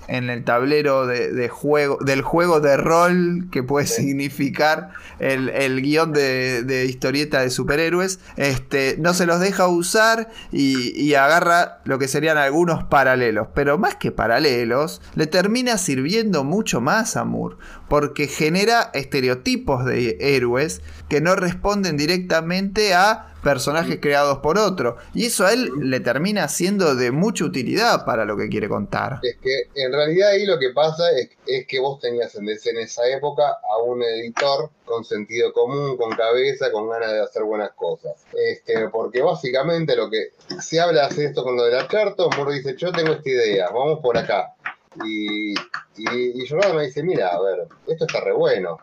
[0.08, 6.86] en el tablero de, juego, del juego de rol que puede significar el, guion de,
[6.88, 12.84] historieta de superhéroes, este, no se los deja usar y, agarra lo que serían algunos
[12.84, 13.48] paralelos.
[13.56, 17.56] Pero más que paralelos, le termina sirviendo mucho más a Moore,
[17.90, 24.98] porque genera estereotipos de héroes que no responden directamente a personajes creados por otro.
[25.14, 29.20] Y eso a él le termina siendo de mucha utilidad para lo que quiere contar.
[29.24, 31.30] Es que en realidad ahí lo que pasa es,
[31.68, 36.90] que vos tenías en, esa época a un editor con sentido común, con cabeza, con
[36.90, 38.26] ganas de hacer buenas cosas.
[38.34, 40.30] Este, porque básicamente lo que
[40.62, 43.70] se habla de esto con lo de la carta, Moro dice, yo tengo esta idea,
[43.70, 44.56] vamos por acá.
[45.04, 45.56] Y, y,
[45.98, 48.78] y me dice, mira, a ver, esto está re bueno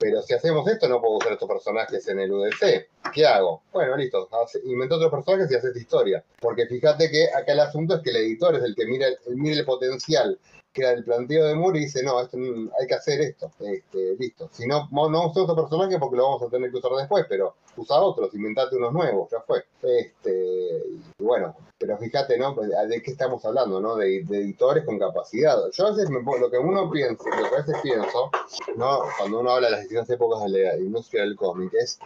[0.00, 2.88] pero si hacemos esto no puedo usar estos personajes en el UDC.
[3.12, 3.62] ¿Qué hago?
[3.70, 4.30] Bueno, listo,
[4.64, 6.24] invento otros personajes y haces historia.
[6.40, 9.56] Porque fíjate que acá el asunto es que el editor es el que mira, mira
[9.56, 10.38] el potencial
[10.72, 14.16] que era el planteo de Moore y dice, no, esto, hay que hacer esto, este,
[14.18, 14.48] listo.
[14.52, 17.56] Si no, no usa otro personaje porque lo vamos a tener que usar después, pero
[17.76, 19.64] usa otros, inventate unos nuevos, ya fue.
[19.82, 20.82] Este,
[21.18, 22.54] y bueno, pero fíjate, ¿no?
[22.54, 23.96] Pues, ¿De qué estamos hablando, no?
[23.96, 25.58] De, editores con capacidad.
[25.72, 28.30] Yo a veces me, lo que uno piensa, lo que a veces pienso,
[28.76, 29.00] ¿no?
[29.18, 31.98] Cuando uno habla de las distintas épocas de la industria del cómic, es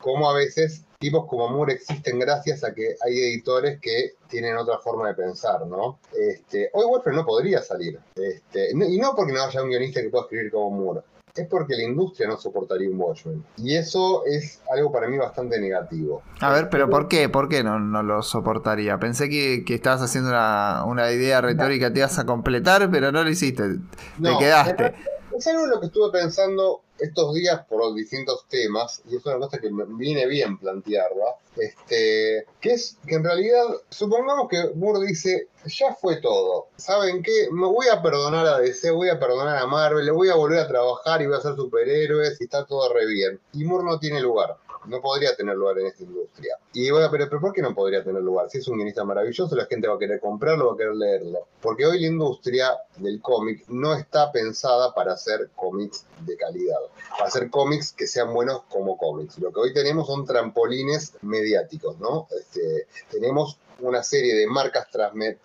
[0.00, 4.78] cómo a veces tipos como Moore existen gracias a que hay editores que tienen otra
[4.78, 5.98] forma de pensar, ¿no?
[6.18, 7.98] Este, hoy Watchmen no podría salir.
[8.14, 11.00] Este, y no porque no haya un guionista que pueda escribir como Moore.
[11.34, 13.44] Es porque la industria no soportaría un Watchmen.
[13.58, 16.22] Y eso es algo para mí bastante negativo.
[16.40, 17.28] A ver, pero ¿por qué?
[17.28, 18.96] ¿Por qué no, no lo soportaría?
[18.98, 23.22] Pensé que, que estabas haciendo una, una idea retórica, te ibas a completar, pero no
[23.22, 23.64] lo hiciste.
[23.64, 23.78] Te
[24.18, 24.94] No, quedaste.
[25.36, 29.58] Es algo lo que estuve pensando estos días por distintos temas, y es una cosa
[29.58, 35.48] que me viene bien plantearla, este, que es que en realidad, supongamos que Moore dice,
[35.66, 37.48] ya fue todo, ¿saben qué?
[37.52, 40.60] Me voy a perdonar a DC, voy a perdonar a Marvel, le voy a volver
[40.60, 43.38] a trabajar y voy a ser superhéroes y está todo re bien.
[43.52, 44.56] Y Moore no tiene lugar.
[44.86, 46.58] No podría tener lugar en esta industria.
[46.72, 48.50] Y a pero, pero ¿por qué no podría tener lugar?
[48.50, 51.46] Si es un guionista maravilloso, la gente va a querer comprarlo, va a querer leerlo.
[51.60, 56.78] Porque hoy la industria del cómic no está pensada para hacer cómics de calidad.
[57.10, 59.38] Para hacer cómics que sean buenos como cómics.
[59.38, 62.28] Lo que hoy tenemos son trampolines mediáticos, ¿no?
[62.30, 64.86] Este, tenemos una serie de marcas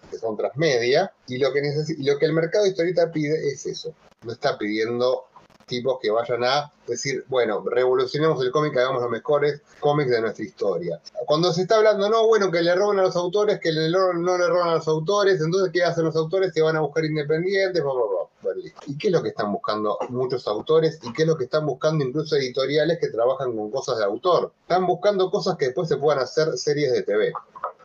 [0.09, 1.61] que son transmedia y lo que,
[1.99, 3.93] lo que el mercado historieta pide es eso.
[4.23, 5.25] No está pidiendo
[5.71, 10.43] tipos que vayan a decir, bueno, revolucionemos el cómic, hagamos los mejores cómics de nuestra
[10.43, 10.99] historia.
[11.25, 14.37] Cuando se está hablando, no, bueno, que le roban a los autores, que le no
[14.37, 16.53] le roban a los autores, entonces, ¿qué hacen los autores?
[16.53, 18.61] Se van a buscar independientes, bla, bla, bla.
[18.87, 20.99] ¿Y qué es lo que están buscando muchos autores?
[21.03, 24.51] ¿Y qué es lo que están buscando incluso editoriales que trabajan con cosas de autor?
[24.63, 27.31] Están buscando cosas que después se puedan hacer series de TV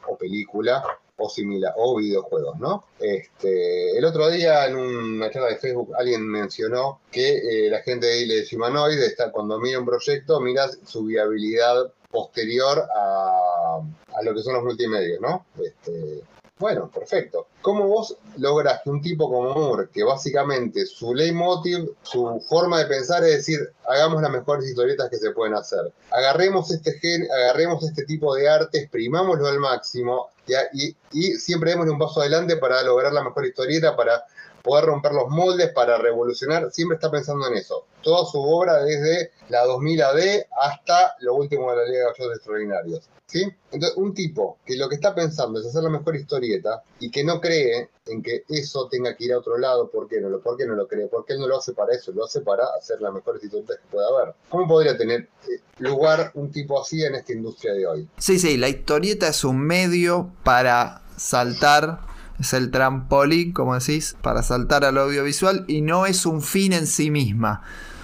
[0.09, 0.83] o película
[1.17, 2.85] o similar, o videojuegos, ¿no?
[2.99, 8.07] Este, el otro día en una charla de Facebook alguien mencionó que eh, la gente
[8.07, 13.81] de Ile Shimanoid está, cuando mira un proyecto, mira su viabilidad posterior a,
[14.15, 15.47] a lo que son los multimedios, ¿no?
[15.63, 16.23] Este,
[16.59, 17.49] bueno, perfecto.
[17.61, 22.87] ¿Cómo vos lográs que un tipo como Moore, que básicamente su leitmotiv, su forma de
[22.87, 27.85] pensar es decir, hagamos las mejores historietas que se pueden hacer, agarremos este gen, agarremos
[27.85, 30.55] este tipo de arte, exprimámoslo al máximo y,
[30.89, 34.25] y- y siempre démosle un paso adelante para lograr la mejor historieta, para
[34.67, 37.87] poder romper los moldes, para revolucionar, siempre está pensando en eso.
[38.03, 40.19] Toda su obra desde la 2000 AD
[40.61, 43.09] hasta lo último de la Liga de Caballeros Extraordinarios.
[43.27, 43.43] ¿Sí?
[43.73, 47.25] Entonces, un tipo que lo que está pensando es hacer la mejor historieta y que
[47.25, 50.41] no cree en que eso tenga que ir a otro lado, ¿por qué no lo,
[50.41, 51.09] por qué no lo cree?
[51.09, 52.13] ¿Por qué él no lo hace para eso?
[52.13, 54.35] Lo hace para hacer las mejores historietas que pueda haber.
[54.49, 58.09] ¿Cómo podría tener eh, lugar un tipo así en esta industria de hoy?
[58.19, 62.06] Sí, sí, la historieta es un medio para saltar,
[62.39, 66.87] es el trampolín, como decís, para saltar al audiovisual y no es un fin en
[66.87, 67.63] sí misma.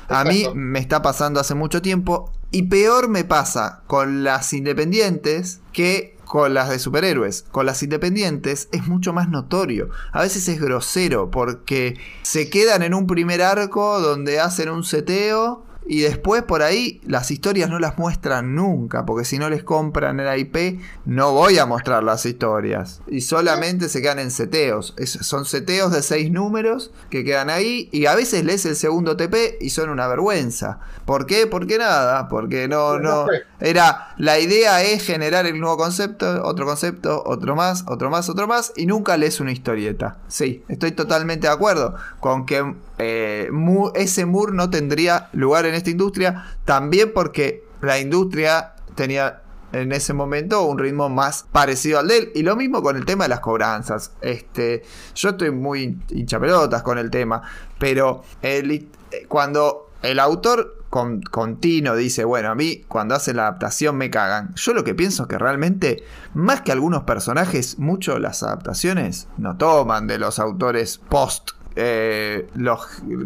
[0.08, 5.60] A mí me está pasando hace mucho tiempo y peor me pasa con las independientes
[5.72, 7.44] que con las de superhéroes.
[7.50, 9.90] Con las independientes es mucho más notorio.
[10.12, 15.64] A veces es grosero porque se quedan en un primer arco donde hacen un seteo
[15.86, 20.20] y después por ahí las historias no las muestran nunca, porque si no les compran
[20.20, 23.00] el IP, no voy a mostrar las historias.
[23.08, 24.94] Y solamente se quedan en seteos.
[24.96, 29.16] Es- son seteos de seis números que quedan ahí y a veces lees el segundo
[29.16, 30.80] TP y son una vergüenza.
[31.04, 31.46] ¿Por qué?
[31.46, 33.26] Porque nada, porque no, no.
[33.60, 38.46] Era, la idea es generar el nuevo concepto, otro concepto, otro más, otro más, otro
[38.46, 40.16] más, y nunca lees una historieta.
[40.28, 43.50] Sí, estoy totalmente de acuerdo con que eh,
[43.94, 50.12] ese Moore no tendría lugar en esta industria, también porque la industria tenía en ese
[50.12, 52.32] momento un ritmo más parecido al de él.
[52.34, 54.12] Y lo mismo con el tema de las cobranzas.
[54.20, 54.82] Este,
[55.14, 57.42] yo estoy muy hinchapelotas con el tema,
[57.78, 58.86] pero eh,
[59.28, 64.54] cuando el autor con, continuo dice, bueno, a mí cuando hacen la adaptación me cagan.
[64.56, 69.56] Yo lo que pienso es que realmente, más que algunos personajes, mucho las adaptaciones no
[69.56, 71.52] toman de los autores post.
[71.76, 72.80] Eh, los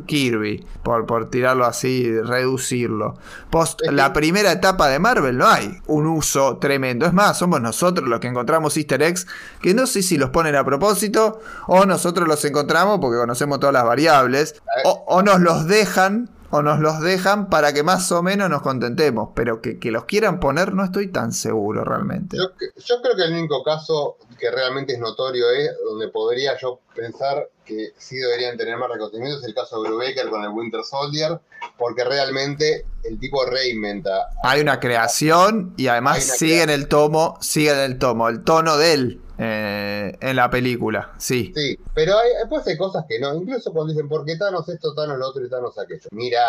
[0.06, 3.14] Kirby, por, por tirarlo así, reducirlo.
[3.50, 7.06] Post Es que- la primera etapa de Marvel no hay un uso tremendo.
[7.06, 9.26] Es más, somos nosotros los que encontramos easter eggs
[9.60, 13.72] que no sé si los ponen a propósito o nosotros los encontramos porque conocemos todas
[13.72, 18.22] las variables o, o nos los dejan o nos los dejan para que más o
[18.22, 22.36] menos nos contentemos, pero que, que los quieran poner no estoy tan seguro realmente.
[22.36, 26.58] Yo, cre- yo creo que el único caso que realmente es notorio es donde podría
[26.58, 30.50] yo pensar que sí deberían tener más reconocimiento es el caso de Brubaker con el
[30.50, 31.40] Winter Soldier,
[31.76, 34.28] porque realmente el tipo reinventa.
[34.44, 38.76] Hay una creación y además sigue en el tomo, sigue en el tomo, el tono
[38.76, 41.52] de él eh, en la película, sí.
[41.54, 44.94] Sí, pero hay, después hay cosas que no, incluso cuando dicen, ¿por qué Thanos esto,
[44.94, 46.08] Thanos lo otro y Thanos aquello?
[46.10, 46.42] Mira,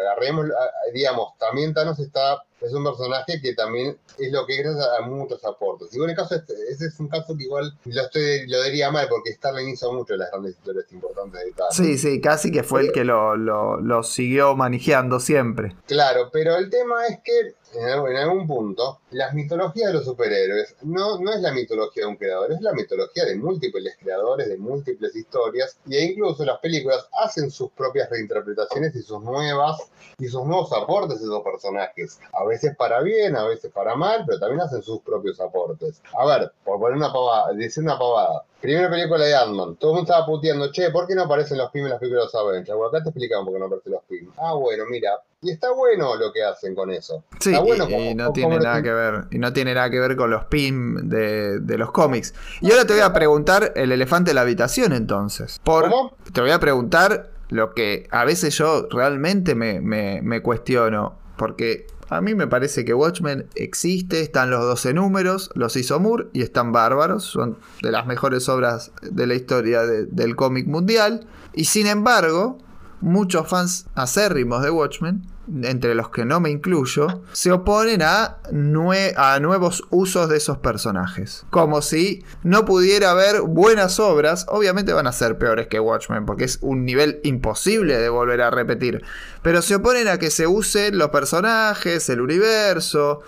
[0.00, 0.46] agarremos,
[0.92, 5.44] digamos, también Thanos está es un personaje que también es lo que gracias a muchos
[5.44, 5.88] aportes.
[5.94, 8.90] Y bueno, el caso este, ese es un caso que igual lo, estoy, lo diría
[8.90, 11.74] mal, porque Starling hizo mucho de las grandes historias importantes de Thanos.
[11.74, 15.76] Sí, sí, casi que fue el que lo, lo, lo siguió manejando siempre.
[15.86, 21.18] Claro, pero el tema es que en, algún- punto, las mitologías de los superhéroes no,
[21.20, 25.14] no es la mitología de un creador, es la mitología de múltiples creadores, de múltiples
[25.14, 29.76] historias, e incluso las películas hacen sus propias reinterpretaciones y sus nuevas
[30.18, 32.18] y sus nuevos aportes a esos personajes.
[32.32, 36.02] A veces para bien, a veces para mal, pero también hacen sus propios aportes.
[36.18, 38.42] A ver, por poner una pavada, decir una pavada.
[38.60, 39.76] Primera película de Ant-Man.
[39.76, 42.32] Todo el mundo estaba puteando, che, ¿por qué no aparecen los Pym en las películas
[42.32, 42.76] de los Avengers?
[42.76, 44.30] Bueno, acá te explicamos por qué no aparecen los Pym.
[44.36, 45.10] Ah, bueno, mira.
[45.40, 47.22] Y está bueno lo que hacen con eso.
[47.38, 49.14] Sí, Está bueno y, como- y no como tiene nada que- que ver.
[49.30, 52.34] Y no tiene nada que ver con los PIM de, de los cómics.
[52.60, 55.60] Y ahora te voy a preguntar el elefante de la habitación entonces.
[55.62, 56.16] Por, ¿Cómo?
[56.32, 61.16] Te voy a preguntar lo que a veces yo realmente me, me- me cuestiono.
[61.36, 66.28] Porque a mí me parece que Watchmen existe, están los 12 números, los hizo Moore
[66.32, 67.24] y están bárbaros.
[67.24, 71.26] Son de las mejores obras de la historia de- del cómic mundial.
[71.54, 72.58] Y sin embargo,
[73.00, 75.22] muchos fans acérrimos de Watchmen,
[75.62, 80.58] entre los que no me incluyo, se oponen a, nue- a nuevos usos de esos
[80.58, 81.46] personajes.
[81.50, 86.44] Como si no pudiera haber buenas obras, obviamente van a ser peores que Watchmen, porque
[86.44, 89.02] es un nivel imposible de volver a repetir.
[89.42, 93.20] Pero se oponen a que se usen los personajes, el universo,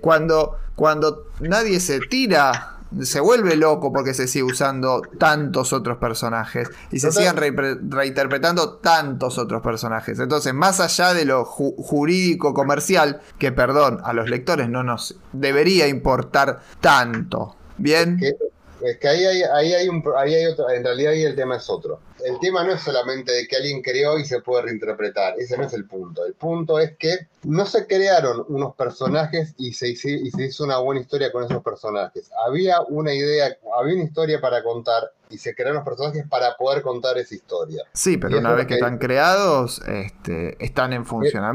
[0.00, 6.68] cuando, cuando nadie se tira se vuelve loco porque se sigue usando tantos otros personajes
[6.90, 7.22] y se Total.
[7.22, 10.18] sigan re- reinterpretando tantos otros personajes.
[10.18, 15.16] Entonces, más allá de lo ju- jurídico comercial, que perdón, a los lectores no nos
[15.32, 17.56] debería importar tanto.
[17.78, 18.36] Bien, que-
[18.82, 21.56] es que ahí hay, ahí hay un ahí hay otro, en realidad ahí el tema
[21.56, 21.98] es otro.
[22.24, 25.64] El tema no es solamente de que alguien creó y se puede reinterpretar, ese no
[25.64, 26.24] es el punto.
[26.24, 30.64] El punto es que no se crearon unos personajes y se, hizo, y se hizo
[30.64, 32.30] una buena historia con esos personajes.
[32.46, 36.82] Había una idea, había una historia para contar y se crearon los personajes para poder
[36.82, 37.82] contar esa historia.
[37.92, 41.04] sí, pero una vez que que- están creados, este, están en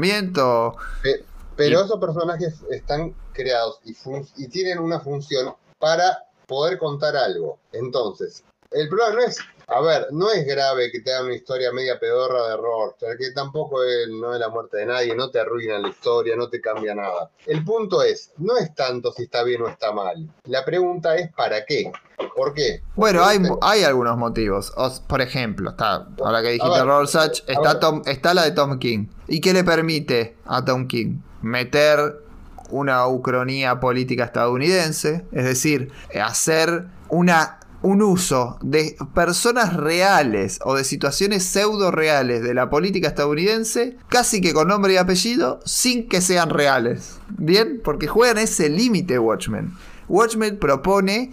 [0.02, 0.76] funcionamiento.
[1.02, 1.24] Pe-
[1.56, 3.94] Pero Y- esos personajes están creados y,
[4.36, 7.58] y tienen una función para poder contar algo.
[7.72, 11.72] Entonces, el problema no es, a ver, no es grave que te hagan una historia
[11.72, 15.40] media pedorra de Rorschach, que tampoco es, no es la muerte de nadie, no te
[15.40, 17.30] arruina la historia, no te cambia nada.
[17.46, 20.28] El punto es, no es tanto si está bien o está mal.
[20.44, 21.90] La pregunta es, ¿para qué?
[22.36, 22.82] ¿Por qué?
[22.94, 24.72] Bueno, hay, hay algunos motivos.
[24.76, 27.80] Os- por ejemplo, está, ahora que dijiste ver, Rorschach, está.
[27.80, 29.06] Tom- está la de Tom King.
[29.26, 31.18] ¿Y qué le permite a Tom King?
[31.42, 32.20] Meter
[32.70, 35.90] una ucronía política estadounidense, es decir,
[36.22, 43.08] hacer una, un uso de personas reales o de situaciones pseudo reales de la política
[43.08, 47.18] estadounidense, casi que con nombre y apellido, sin que sean reales.
[47.28, 47.80] ¿Bien?
[47.82, 49.72] Porque juegan ese límite Watchmen.
[50.08, 51.32] Watchmen propone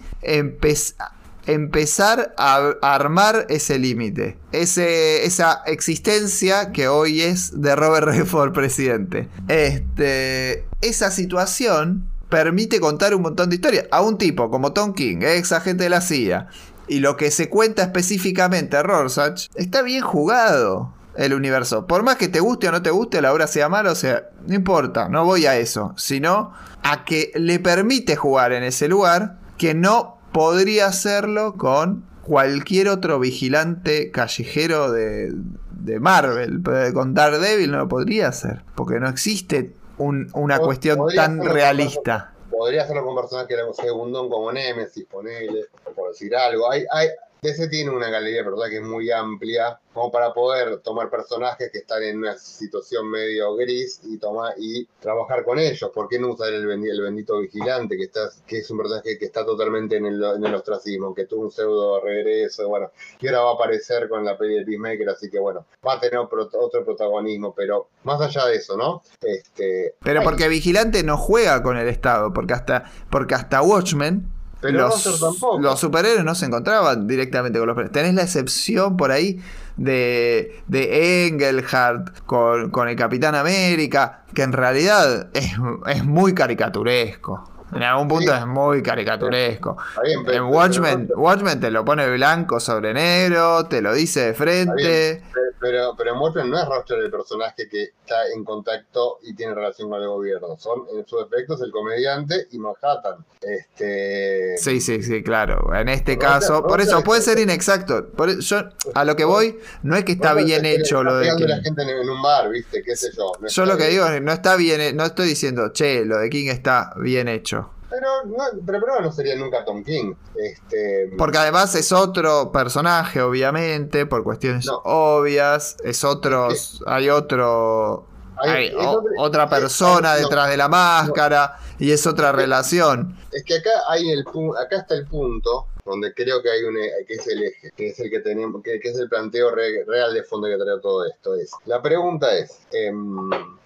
[1.46, 9.28] empezar a, armar ese límite, esa existencia que hoy es de Robert Redford presidente.
[9.48, 15.18] Este, esa situación permite contar un montón de historias a un tipo como Tom King,
[15.20, 16.48] ex agente de la CIA,
[16.88, 21.86] y lo que se cuenta específicamente a Rorschach está bien jugado el universo.
[21.86, 24.30] Por más que te guste o no te guste, la obra sea mala, o sea,
[24.46, 26.52] no importa, no voy a eso, sino
[26.82, 33.18] a que le permite jugar en ese lugar que no podría hacerlo con cualquier otro
[33.18, 35.32] vigilante callejero de,
[35.72, 36.62] de Marvel.
[36.94, 41.44] Con Daredevil no lo podría hacer, porque no existe un- una Pod- cuestión tan hacerlo
[41.44, 42.32] con realista.
[42.50, 46.70] Podría hacerlo con personajes que eran segundón como Nemesis, ponele, por decir algo.
[46.70, 47.08] Hay, hay,
[47.42, 51.78] DC tiene una galería personajes que es muy amplia, como para poder tomar personajes que
[51.78, 55.90] están en una situación medio gris y tomar y trabajar con ellos.
[55.94, 59.18] ¿Por qué no usar el, bendi- el bendito vigilante, que está, que es un personaje
[59.18, 63.26] que está totalmente en el, en el ostracismo, que tuvo un pseudo regreso, bueno, y
[63.28, 66.18] ahora va a aparecer con la peli de Peacemaker, así que bueno, va a tener
[66.18, 69.02] otro protagonismo, pero más allá de eso, ¿no?
[69.22, 74.30] Este, Pero porque Vigilante no juega con el Estado, porque hasta, porque hasta Watchmen
[74.60, 75.58] Pero los, Roger tampoco.
[75.60, 77.92] los superhéroes no se encontraban directamente con los superhéroes.
[77.92, 79.40] Tenés la excepción por ahí
[79.76, 85.52] de, de Engelhardt con, con el Capitán América, que en realidad es,
[85.86, 87.50] es muy caricaturesco.
[87.74, 88.38] En algún punto Sí.
[88.38, 89.76] es muy caricaturesco.
[89.90, 93.94] Está bien, pero- En Watchmen, pero- Watchmen te lo pone blanco sobre negro, te lo
[93.94, 95.22] dice de frente.
[95.32, 99.34] pero- pero, pero en Watchmen no es Roger el personaje que está en contacto y
[99.34, 100.56] tiene relación con el gobierno.
[100.58, 103.24] Son, en sus efectos, el comediante y Manhattan.
[103.42, 104.56] Este...
[104.56, 105.74] Sí, sí, sí, claro.
[105.74, 108.08] En este caso, por eso puede ser inexacto.
[108.08, 108.58] Por, e, yo
[108.94, 111.36] a lo que voy, no es que está bien hecho lo de.
[111.36, 111.44] Que...
[111.46, 112.82] la gente en un bar, ¿viste?
[112.82, 113.32] ¿Qué sé yo?
[113.46, 116.48] yo lo que digo es, no está bien, no estoy diciendo, che, lo de King
[116.48, 117.59] está bien hecho.
[117.90, 120.14] Pero no, pero, no sería nunca Tom King.
[120.36, 121.10] Este...
[121.18, 125.76] Porque además es otro personaje, obviamente, por cuestiones obvias.
[125.84, 126.82] Es otros.
[126.86, 128.06] Hay otro.
[128.42, 128.72] Hay,
[129.18, 133.14] otra persona detrás de la máscara y es otra relación.
[133.32, 134.24] Es que acá hay el
[134.58, 136.74] acá está el punto donde creo que hay un
[137.06, 140.22] que es el eje, que es el que tenemos, que, es el planteo real de
[140.22, 141.34] fondo que trae todo esto.
[141.34, 142.92] Es la pregunta es eh,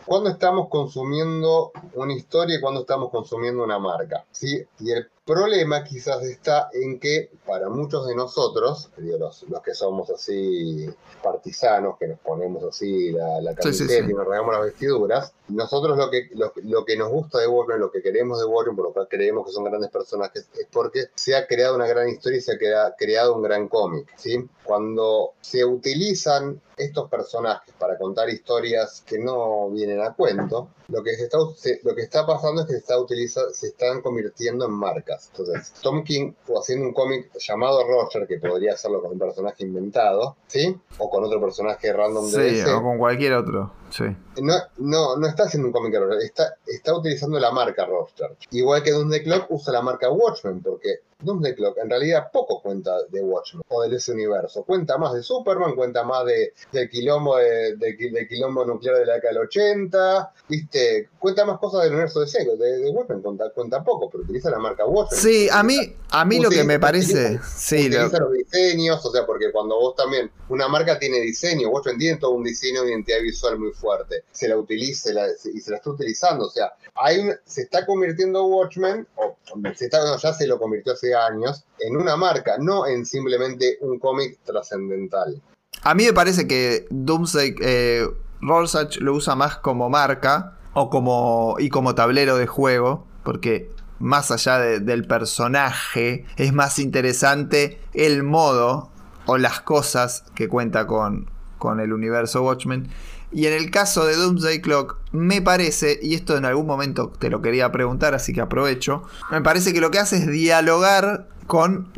[0.05, 4.25] ¿cuándo estamos consumiendo una historia y cuándo estamos consumiendo una marca?
[4.31, 4.65] ¿Sí?
[4.81, 10.11] Y el problema quizás está en que para muchos de nosotros, los, los que somos
[10.11, 10.89] así
[11.23, 16.11] partisanos, que nos ponemos así la, la camiseta y nos regamos las vestiduras, nosotros lo
[16.11, 19.09] que, lo, que nos gusta de Warren, lo que queremos de Warren, por lo cual
[19.09, 22.53] creemos que son grandes personajes, es porque se ha creado una gran historia y se
[22.53, 24.07] ha creado un gran cómic.
[24.17, 24.47] ¿sí?
[24.65, 31.11] Cuando se utilizan estos personajes para contar historias que no vienen a cuento, lo que,
[31.13, 31.39] está,
[31.83, 35.31] lo que está pasando es que se, está utiliza, se están convirtiendo en marcas.
[35.31, 40.37] Entonces, Tom King, haciendo un cómic llamado Roger, que podría hacerlo con un personaje inventado,
[40.47, 40.77] ¿sí?
[40.99, 44.05] O con otro personaje random de Sí, o con cualquier otro, sí.
[44.43, 48.37] No, no, no está haciendo un cómic Roger, está, está utilizando la marca Roger.
[48.51, 52.93] Igual que Doomsday Clock usa la marca Watchmen, porque Doomsday Clock en realidad poco cuenta
[53.09, 54.65] de Watchmen o de ese universo.
[54.65, 59.15] Cuenta más de Superman, cuenta más de, del quilombo, de, de, quilombo nuclear de la
[59.15, 60.74] década del 80, ¿viste?
[61.19, 64.51] Cuenta más cosas del universo de Sego, de, de Watchmen cuenta, cuenta, poco, pero utiliza
[64.51, 65.21] la marca Watchmen.
[65.21, 67.39] Sí, a mí, a mí lo que me parece...
[67.45, 71.99] sí, utiliza los diseños, o sea, porque cuando vos también, una marca tiene diseño, Watchmen
[71.99, 75.11] tiene todo un diseño de identidad visual muy fuerte, se la utiliza
[75.45, 79.37] y se la está utilizando, o sea, hay se está convirtiendo Watchmen, o
[79.75, 83.99] se está, ya se lo convirtió hace años, en una marca, no en simplemente un
[83.99, 85.41] cómic trascendental.
[85.83, 88.07] A mí me parece que Doomsday eh,
[88.41, 94.59] lo usa más como marca o como, y como tablero de juego, porque más allá
[94.59, 98.91] del personaje, es más interesante el modo
[99.27, 102.89] o las cosas que cuenta con, con el universo Watchmen.
[103.33, 107.31] Y en el caso de Doomsday Clock, me parece, y esto en algún momento te
[107.31, 111.91] lo quería preguntar, así que aprovecho, me parece que lo que hace es dialogar con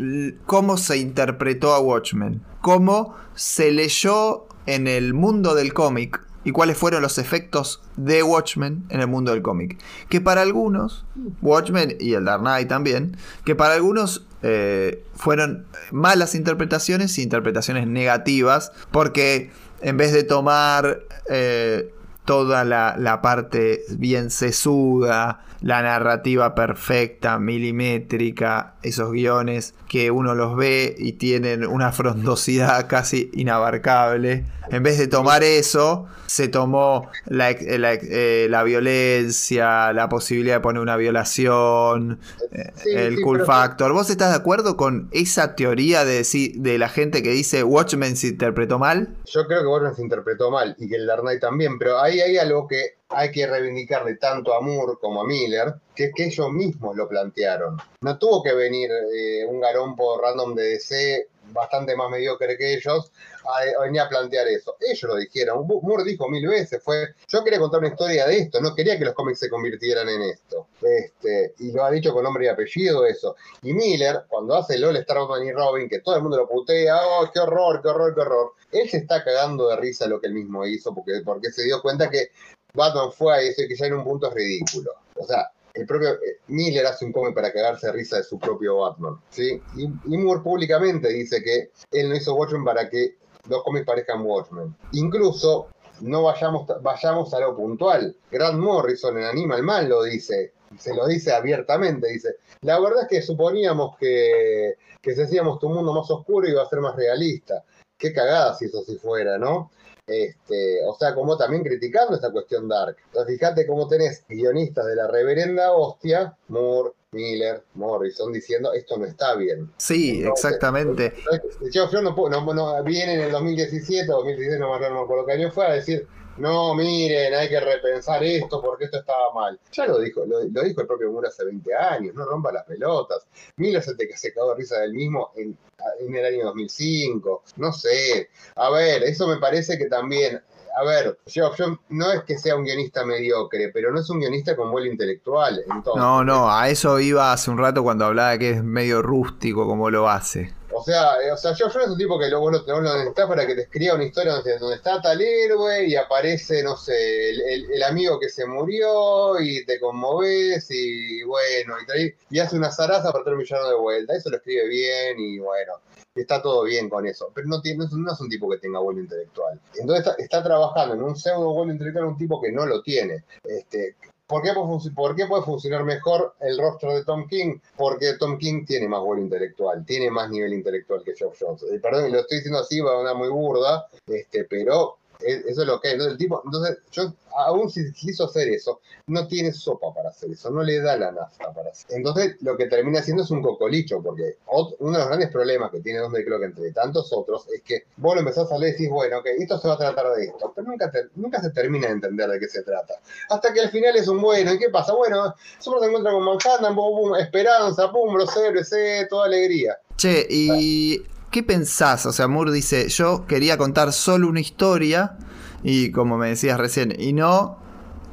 [0.46, 6.78] cómo se interpretó a Watchmen, cómo se leyó en el mundo del cómic y cuáles
[6.78, 9.78] fueron los efectos de Watchmen en el mundo del cómic.
[10.08, 11.04] Que para algunos,
[11.42, 17.88] Watchmen y el Dark Knight también, que para algunos eh, fueron malas interpretaciones y interpretaciones
[17.88, 21.92] negativas, porque en vez de tomar eh,
[22.24, 30.94] toda la, parte bien sesuda, la narrativa perfecta, milimétrica, esos guiones que uno los ve
[30.96, 34.44] y tienen una frondosidad casi inabarcable.
[34.70, 40.96] En vez de tomar eso, se tomó la, eh, violencia, la posibilidad de poner una
[40.96, 42.20] violación,
[42.52, 43.92] eh, el cool factor.
[43.92, 48.28] ¿Vos estás de acuerdo con esa teoría de, de la gente que dice Watchmen se
[48.28, 49.16] interpretó mal?
[49.26, 52.20] Yo creo que Watchmen se interpretó mal y que el Dark Knight también, pero ahí
[52.20, 56.24] hay algo que hay que reivindicarle tanto a Moore como a Miller, que es que
[56.24, 57.76] ellos mismos lo plantearon.
[58.00, 63.12] No tuvo que venir eh, un garompo random de DC bastante más mediocre que ellos
[63.48, 64.76] a, a plantear eso.
[64.80, 65.66] Ellos lo dijeron.
[65.66, 69.04] Moore dijo mil veces, fue, yo quería contar una historia de esto, no quería que
[69.04, 70.68] los cómics se convirtieran en esto.
[70.82, 73.36] Este, y lo ha dicho con nombre y apellido eso.
[73.62, 76.48] Y Miller, cuando hace el All Star Batman y Robin, que todo el mundo lo
[76.48, 78.52] putea, oh, qué horror, qué horror, qué horror.
[78.72, 81.80] Él se está cagando de risa lo que él mismo hizo, porque, porque se dio
[81.82, 82.30] cuenta que
[82.74, 84.92] Batman fue a eso y que ya en un punto es ridículo.
[85.14, 88.38] O sea, el propio eh, Miller hace un cómic para cagarse de risa de su
[88.38, 89.60] propio Batman, ¿sí?
[89.76, 93.16] Y, Moore públicamente dice que él no hizo Watchmen para que
[93.48, 94.74] los cómics parezcan Watchmen.
[94.92, 95.68] Incluso,
[96.00, 98.16] no vayamos, vayamos a lo puntual.
[98.30, 103.08] Grant Morrison en Animal Man lo dice, se lo dice abiertamente, dice, la verdad es
[103.08, 107.64] que suponíamos que, que si hacíamos tu mundo más oscuro iba a ser más realista.
[107.98, 109.70] Qué cagada si eso así fuera, ¿no?
[110.06, 112.96] Este, o sea, como también criticando esta cuestión dark.
[113.06, 119.04] Entonces, fíjate cómo tenés guionistas de la reverenda hostia, Moore, Miller, Morrison, diciendo esto no
[119.04, 119.72] está bien.
[119.78, 121.12] Sí, Entonces, exactamente.
[121.60, 125.00] El Geoff Jones no, no- no- viene en el 2017 o 2016, no no me
[125.00, 126.06] acuerdo qué año fue, a decir,
[126.38, 129.58] no, miren, hay que repensar esto porque esto estaba mal.
[129.72, 133.26] Ya lo dijo, lo, dijo el propio Moore hace 20 años, no rompa las pelotas.
[133.56, 135.56] Miller se te se de risa del mismo en,
[136.00, 138.30] en el año 2005, no sé.
[138.56, 140.42] A ver, eso me parece que también...
[140.78, 144.20] A ver, Geoff Jones no es que sea un guionista mediocre, pero no es un
[144.20, 145.60] guionista con vuelo intelectual.
[145.60, 149.66] Entonces, No, no, a eso iba hace un rato cuando hablaba que es medio rústico
[149.66, 150.52] como lo hace.
[150.78, 152.92] O sea, eh, o sea, Geoff Jones es un tipo que luego lo, vos lo
[152.92, 157.30] necesitas para que te escriba una historia donde, está tal héroe y aparece, no sé,
[157.30, 162.70] el, amigo que se murió y te conmoves y bueno, y, trae- y hace una
[162.70, 164.14] zaraza para traer un de vuelta.
[164.14, 165.72] Eso lo escribe bien y bueno,
[166.14, 167.32] está todo bien con eso.
[167.34, 169.58] Pero no, tiene, no es un tipo que tenga vuelo intelectual.
[169.80, 173.24] Entonces está, está trabajando en un pseudo vuelo intelectual un tipo que no lo tiene.
[173.44, 173.96] Este,
[174.26, 177.58] ¿Por qué, puede funcionar mejor el rostro de Tom King?
[177.76, 181.62] Porque Tom King tiene más vuelo intelectual, tiene más nivel intelectual que Geoff Jones.
[181.62, 185.66] Eh, perdón, lo estoy diciendo así, va a una muy burda, este, pero eso es
[185.66, 185.94] lo que es.
[185.94, 190.30] Entonces, el tipo, entonces, yo, aún si quiso hacer eso, no tiene sopa para hacer
[190.30, 191.96] eso, no le da la nafta para hacer.
[191.96, 194.36] Entonces, lo que termina haciendo es un cocolicho, porque
[194.78, 197.84] uno de los grandes problemas que tiene donde creo que entre tantos otros es que
[197.96, 200.24] vos lo empezás a leer y decís, bueno, ok, esto se va a tratar de
[200.24, 202.94] esto, pero nunca, te- nunca se termina de entender de qué se trata.
[203.28, 204.92] Hasta que al final es un bueno, ¿y qué pasa?
[204.94, 209.76] Bueno, solo se encuentra con Manhattan, pum, pum, esperanza, pum, los héroes, eh, toda alegría.
[209.96, 211.02] Che, ¿y
[211.36, 212.06] qué pensás?
[212.06, 215.18] O sea, Moore dice, yo quería contar solo una historia
[215.62, 217.58] y como me decías recién, y no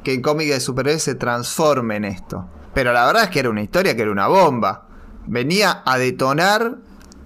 [0.02, 2.46] que el cómic de superhéroes se transforme en esto.
[2.74, 4.88] Pero la verdad es que era una historia que era una bomba.
[5.26, 6.76] Venía a detonar,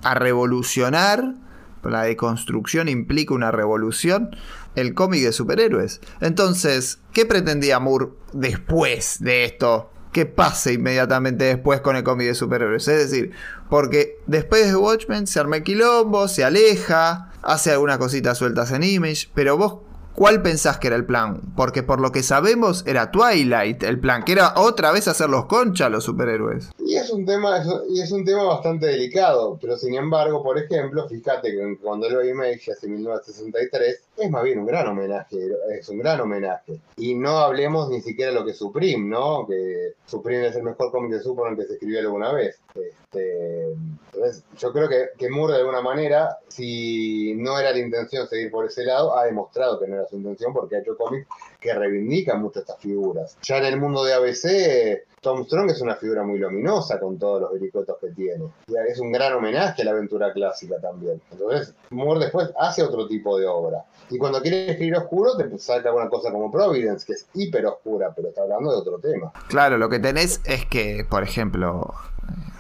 [0.05, 1.35] a revolucionar,
[1.83, 4.31] la deconstrucción implica una revolución,
[4.77, 6.01] el cómic de superhéroes.
[6.21, 9.91] Entonces, ¿qué pretendía Moore después de esto?
[10.13, 12.89] Que pase inmediatamente después con el cómic de superhéroes.
[12.89, 13.33] Es decir,
[13.69, 18.85] porque después de Watchmen se arma el quilombo, se aleja, hace algunas cositas sueltas en
[18.85, 19.88] Image, pero vos,
[20.19, 21.41] ¿cuál pensás que era el plan?
[21.57, 25.89] Porque por lo que sabemos era Twilight el plan, que era otra vez hacerlos concha
[25.89, 26.71] los superhéroes.
[26.81, 31.09] Y es un tema, y es un tema bastante delicado, pero sin embargo, por ejemplo,
[31.09, 35.37] fíjate que cuando lo Image hace 1963, es más bien un gran homenaje,
[35.79, 36.81] es un gran homenaje.
[36.97, 39.47] Y no hablemos ni siquiera lo que es Supreme, ¿no?
[39.47, 42.59] Que Supreme es el mejor cómic de Superman que se escribió alguna vez.
[42.75, 43.73] Este,
[44.13, 48.51] entonces, yo creo que, que Moore de alguna manera, si no era la intención seguir
[48.51, 51.27] por ese lado, ha demostrado que no era su intención porque ha hecho cómics
[51.61, 53.37] que reivindican mucho estas figuras.
[53.43, 57.43] Ya en el mundo de ABC, Tom Strong es una figura muy luminosa con todos
[57.43, 58.45] los vericotos que tiene.
[58.89, 61.21] Es un gran homenaje a la aventura clásica también.
[61.31, 63.85] Entonces, Moore después hace otro tipo de obra.
[64.11, 68.13] Y cuando quiere escribir oscuro, te saca una cosa como Providence, que es hiper oscura,
[68.15, 69.33] pero está hablando de otro tema.
[69.49, 71.93] Claro, lo que tenés es que, por ejemplo,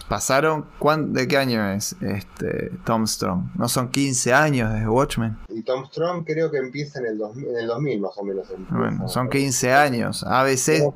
[0.08, 0.64] pasaron.
[0.78, 3.50] ¿cuán- ¿De qué año es este Tom Strong?
[3.56, 5.36] ¿No son 15 años desde Watchmen?
[5.48, 8.46] Y Tom Strong creo que empieza en el 2000, en el 2000 más o menos.
[8.70, 10.24] Bueno, son 15 años.
[10.26, 10.92] ABC.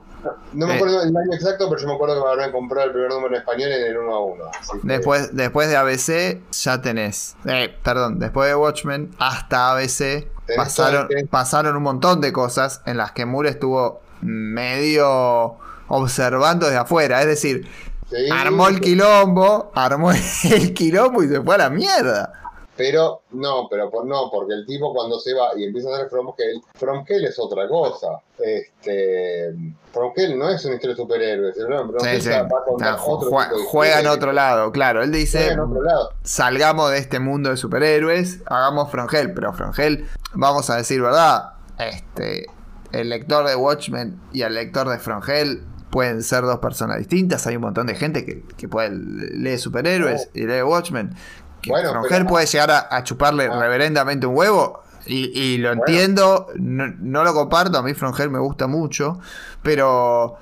[0.52, 0.76] No me Eh.
[0.76, 3.34] acuerdo el año exacto, pero yo me acuerdo que me habrán comprado el primer número
[3.34, 4.44] en español en el 1 a 1.
[4.58, 7.36] así que- Después, después de ABC ya tenés.
[7.44, 13.12] Eh, perdón, después de Watchmen hasta ABC pasaron, pasaron un montón de cosas en las
[13.12, 15.56] que Moore estuvo medio
[15.88, 17.20] observando desde afuera.
[17.20, 17.66] Es decir,
[18.12, 22.32] Sí, armó el quilombo, armó el quilombo y se fue a la mierda.
[22.74, 26.08] Pero no, pero por, no, porque el tipo cuando se va y empieza a hacer
[26.08, 28.08] From Hell, From Hell es otra cosa.
[28.38, 32.00] Este, no es una historia de superhéroes, ¿no?
[32.00, 32.28] Sí, sí.
[32.30, 35.02] va a contar O sea, otro jue- tipo de juega en otro lado, claro.
[35.02, 36.10] Él juega dice, en otro lado.
[36.22, 42.46] salgamos de este mundo de superhéroes, hagamos Frongel, pero Frongel, vamos a decir verdad, este,
[42.92, 47.54] el lector de Watchmen y el lector de Frongel pueden ser dos personas distintas, hay
[47.56, 51.14] un montón de gente que, que puede lee superhéroes y lee Watchmen.
[51.60, 53.60] Que Bueno, pero- puede llegar a, a chuparle Ah.
[53.60, 54.82] reverendamente un huevo.
[55.06, 55.82] Y, y lo Bueno.
[55.86, 59.18] entiendo, no, no lo comparto, a mí Frongel me gusta mucho,
[59.62, 60.38] pero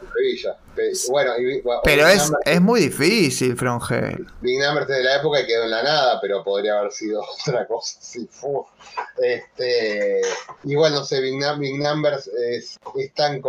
[1.10, 4.26] Bueno, y, bueno, pero es, Numbers- es muy difícil Frongel.
[4.40, 7.22] Big Numbers es de la época y quedó en la nada, pero podría haber sido
[7.46, 7.98] otra cosa.
[8.00, 8.64] Sí, fu.
[9.20, 10.20] Este,
[10.64, 13.40] igual no sé, Big, Num- Big Numbers es, es tan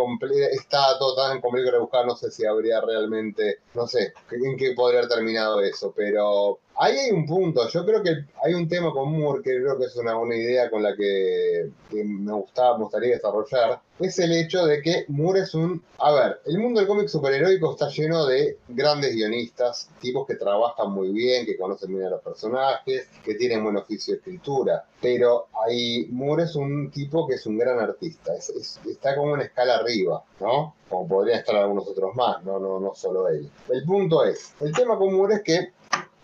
[0.52, 4.72] está todo tan complejo de buscar, no sé si habría realmente, no sé, en qué
[4.74, 7.68] podría haber terminado eso, pero Ahí hay un punto.
[7.68, 8.10] Yo creo que
[8.42, 11.70] hay un tema con Moore que creo que es una, una idea con la que,
[11.92, 13.80] me gustaba, gustaría desarrollar.
[14.00, 15.80] Es el hecho de que Moore es un.
[15.98, 20.90] A ver, el mundo del cómic superheroico está lleno de grandes guionistas, tipos que trabajan
[20.90, 24.84] muy bien, que conocen bien a los personajes, que tienen buen oficio de escritura.
[25.00, 28.34] Pero ahí Moore es un tipo que es un gran artista.
[28.34, 30.74] Es- es- está como una escala arriba, ¿no?
[30.88, 33.48] Como podrían estar algunos otros más, no, no, no solo él.
[33.68, 35.72] El punto es: el tema con Moore es que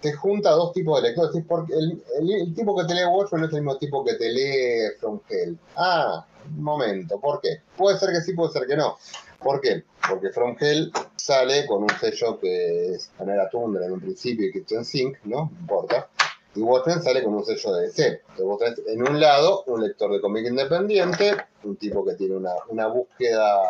[0.00, 1.44] te junta dos tipos de lectores.
[1.46, 4.96] Porque el, tipo que te lee Watchmen no es el mismo tipo que te lee
[5.00, 5.58] From Hell.
[5.76, 6.26] Ah,
[6.56, 7.60] un momento, ¿por qué?
[7.76, 8.96] Puede ser que sí, puede ser que no.
[9.40, 9.84] ¿Por qué?
[10.08, 14.52] Porque From Hell sale con un sello que es manera Tundra en un principio y
[14.52, 15.50] Kitchen Sink, ¿no?
[15.52, 16.08] No importa.
[16.54, 18.06] Y Watchmen sale con un sello de DC.
[18.06, 22.36] Entonces vos tenés en un lado un lector de cómic independiente, un tipo que tiene
[22.36, 23.60] una, una búsqueda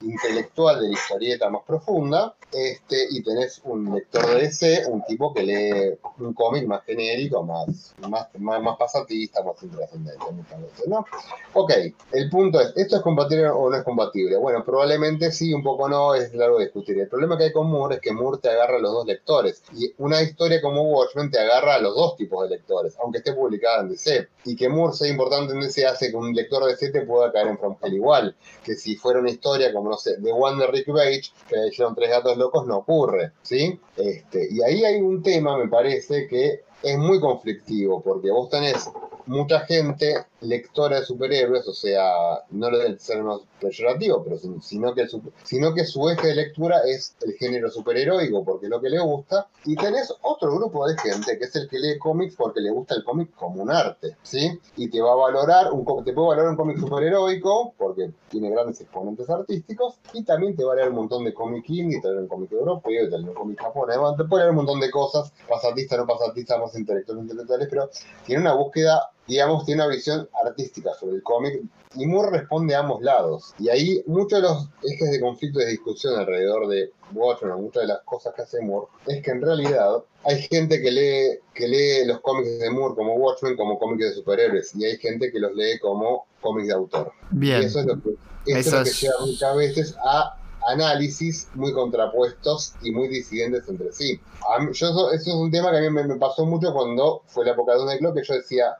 [0.00, 5.32] intelectual de la historieta más profunda, este, y tenés un lector de DC, un tipo
[5.32, 10.88] que lee un cómic más genérico, más, más, más, más pasatista, más intrascendente muchas veces,
[10.88, 11.04] ¿no?
[11.52, 11.72] Ok,
[12.12, 14.36] el punto es, ¿esto es compatible o no es compatible?
[14.36, 16.98] Bueno, probablemente sí, un poco no, es largo de discutir.
[16.98, 19.62] El problema que hay con Moore es que Moore te agarra a los dos lectores,
[19.76, 23.32] y una historia como Watchmen te agarra a los dos tipos de lectores, aunque esté
[23.32, 26.72] publicada en DC, y que Moore sea importante en DC hace que un lector de
[26.72, 28.34] DC te pueda caer en From Hell igual,
[28.64, 31.68] que si fuera una historia como, no sé, The One de Rick Page, que le
[31.68, 33.78] hicieron tres gatos locos, no ocurre, ¿sí?
[33.96, 38.88] Este, y ahí hay un tema, me parece, que es muy conflictivo, porque vos tenés
[39.26, 44.62] mucha gente lectora de superhéroes, o sea, no lo del ser más peyorativo, pero sin-
[44.62, 45.06] sino que,
[45.44, 48.98] sino que su eje de lectura es el género superheroico, porque es lo que le
[49.00, 52.70] gusta, y tenés otro grupo de gente que es el que lee cómics porque le
[52.70, 54.58] gusta el cómic como un arte, ¿sí?
[54.76, 58.80] Y te va a valorar, un, te puede valorar un cómic superheroico, porque tiene grandes
[58.80, 62.12] exponentes artísticos, y también te va a leer un montón de cómic indie, te va
[62.12, 64.50] a leer un cómic europeo, te va a leer un cómic japonés, te puede leer
[64.50, 67.90] un montón de cosas, pasatista, no pasatista, más intelectuales, intelectuales, pero
[68.24, 71.62] tiene una búsqueda, digamos, tiene una visión artística sobre el cómic
[71.96, 73.54] y Moore responde a ambos lados.
[73.58, 77.82] Y ahí muchos de los ejes de conflicto y de discusión alrededor de Watchmen, muchas
[77.82, 81.66] de las cosas que hace Moore, es que en realidad hay gente que lee, que
[81.68, 85.38] lee los cómics de Moore como Watchmen como cómics de superhéroes y hay gente que
[85.38, 87.12] los lee como cómics de autor.
[87.32, 87.62] Y Bien.
[87.62, 88.10] eso es lo que,
[88.46, 90.36] eso es lo que lleva muchas veces a
[90.68, 94.20] análisis muy contrapuestos y muy disidentes entre sí.
[94.60, 97.22] Mí- yo eso, eso es un tema que a mí me, me pasó mucho cuando
[97.26, 98.74] fue la época de Dune Clock, que yo decía,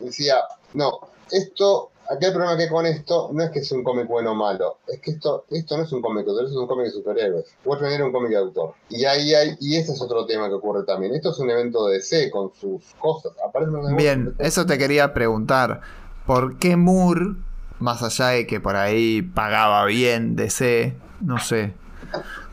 [0.00, 0.36] decía,
[0.74, 4.06] no, esto, acá el problema que hay con esto no es que sea un cómic
[4.08, 6.62] bueno o malo, es que esto, esto no es un cómic de autor, esto es
[6.62, 7.46] un cómic de superhéroes.
[7.64, 8.74] Watchmen era un cómic de autor.
[8.88, 11.14] Y ahí hay, y ese es otro tema que ocurre también.
[11.14, 13.32] Esto es un evento de DC con sus cosas.
[13.34, 15.80] De Bien, eso te quería preguntar.
[16.26, 17.34] ¿Por qué Moore,
[17.78, 21.74] más allá de que por ahí pagaba bien DC, no sé,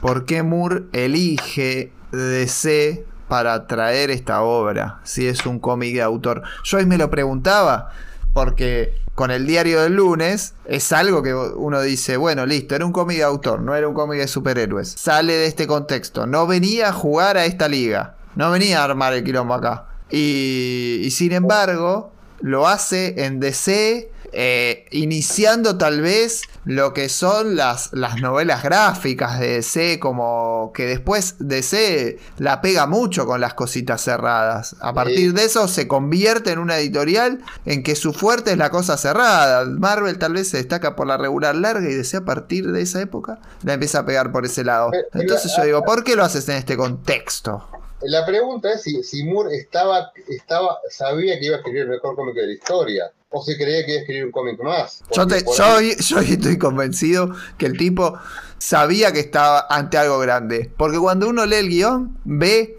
[0.01, 6.43] por qué Moore elige DC para traer esta obra, si es un cómic de autor?
[6.63, 7.91] Yo ahí me lo preguntaba,
[8.33, 12.91] porque con el diario del lunes es algo que uno dice, bueno, listo, era un
[12.91, 14.89] cómic de autor, no era un cómic de superhéroes.
[14.89, 19.13] Sale de este contexto, no venía a jugar a esta liga, no venía a armar
[19.13, 19.85] el quilombo acá.
[20.11, 22.11] Y, y sin embargo,
[22.41, 29.39] lo hace en DC, eh, iniciando tal vez lo que son las, las novelas gráficas
[29.39, 34.75] de DC, como que después DC la pega mucho con las cositas cerradas.
[34.81, 38.69] A partir de eso se convierte en una editorial en que su fuerte es la
[38.69, 39.65] cosa cerrada.
[39.65, 43.01] Marvel tal vez se destaca por la regular larga y DC a partir de esa
[43.01, 44.89] época la empieza a pegar por ese lado.
[44.91, 47.67] Pero- pero- Entonces yo digo, ¿por qué lo haces en este contexto?
[48.01, 52.15] La pregunta es si, si Moore estaba, estaba, sabía que iba a escribir el mejor
[52.15, 55.03] cómic de la historia, o si creía que iba a escribir un cómic más.
[55.13, 58.17] Yo, te- yo, yo estoy convencido que el tipo
[58.57, 60.71] sabía que estaba ante algo grande.
[60.77, 62.77] Porque cuando uno lee el guion, ve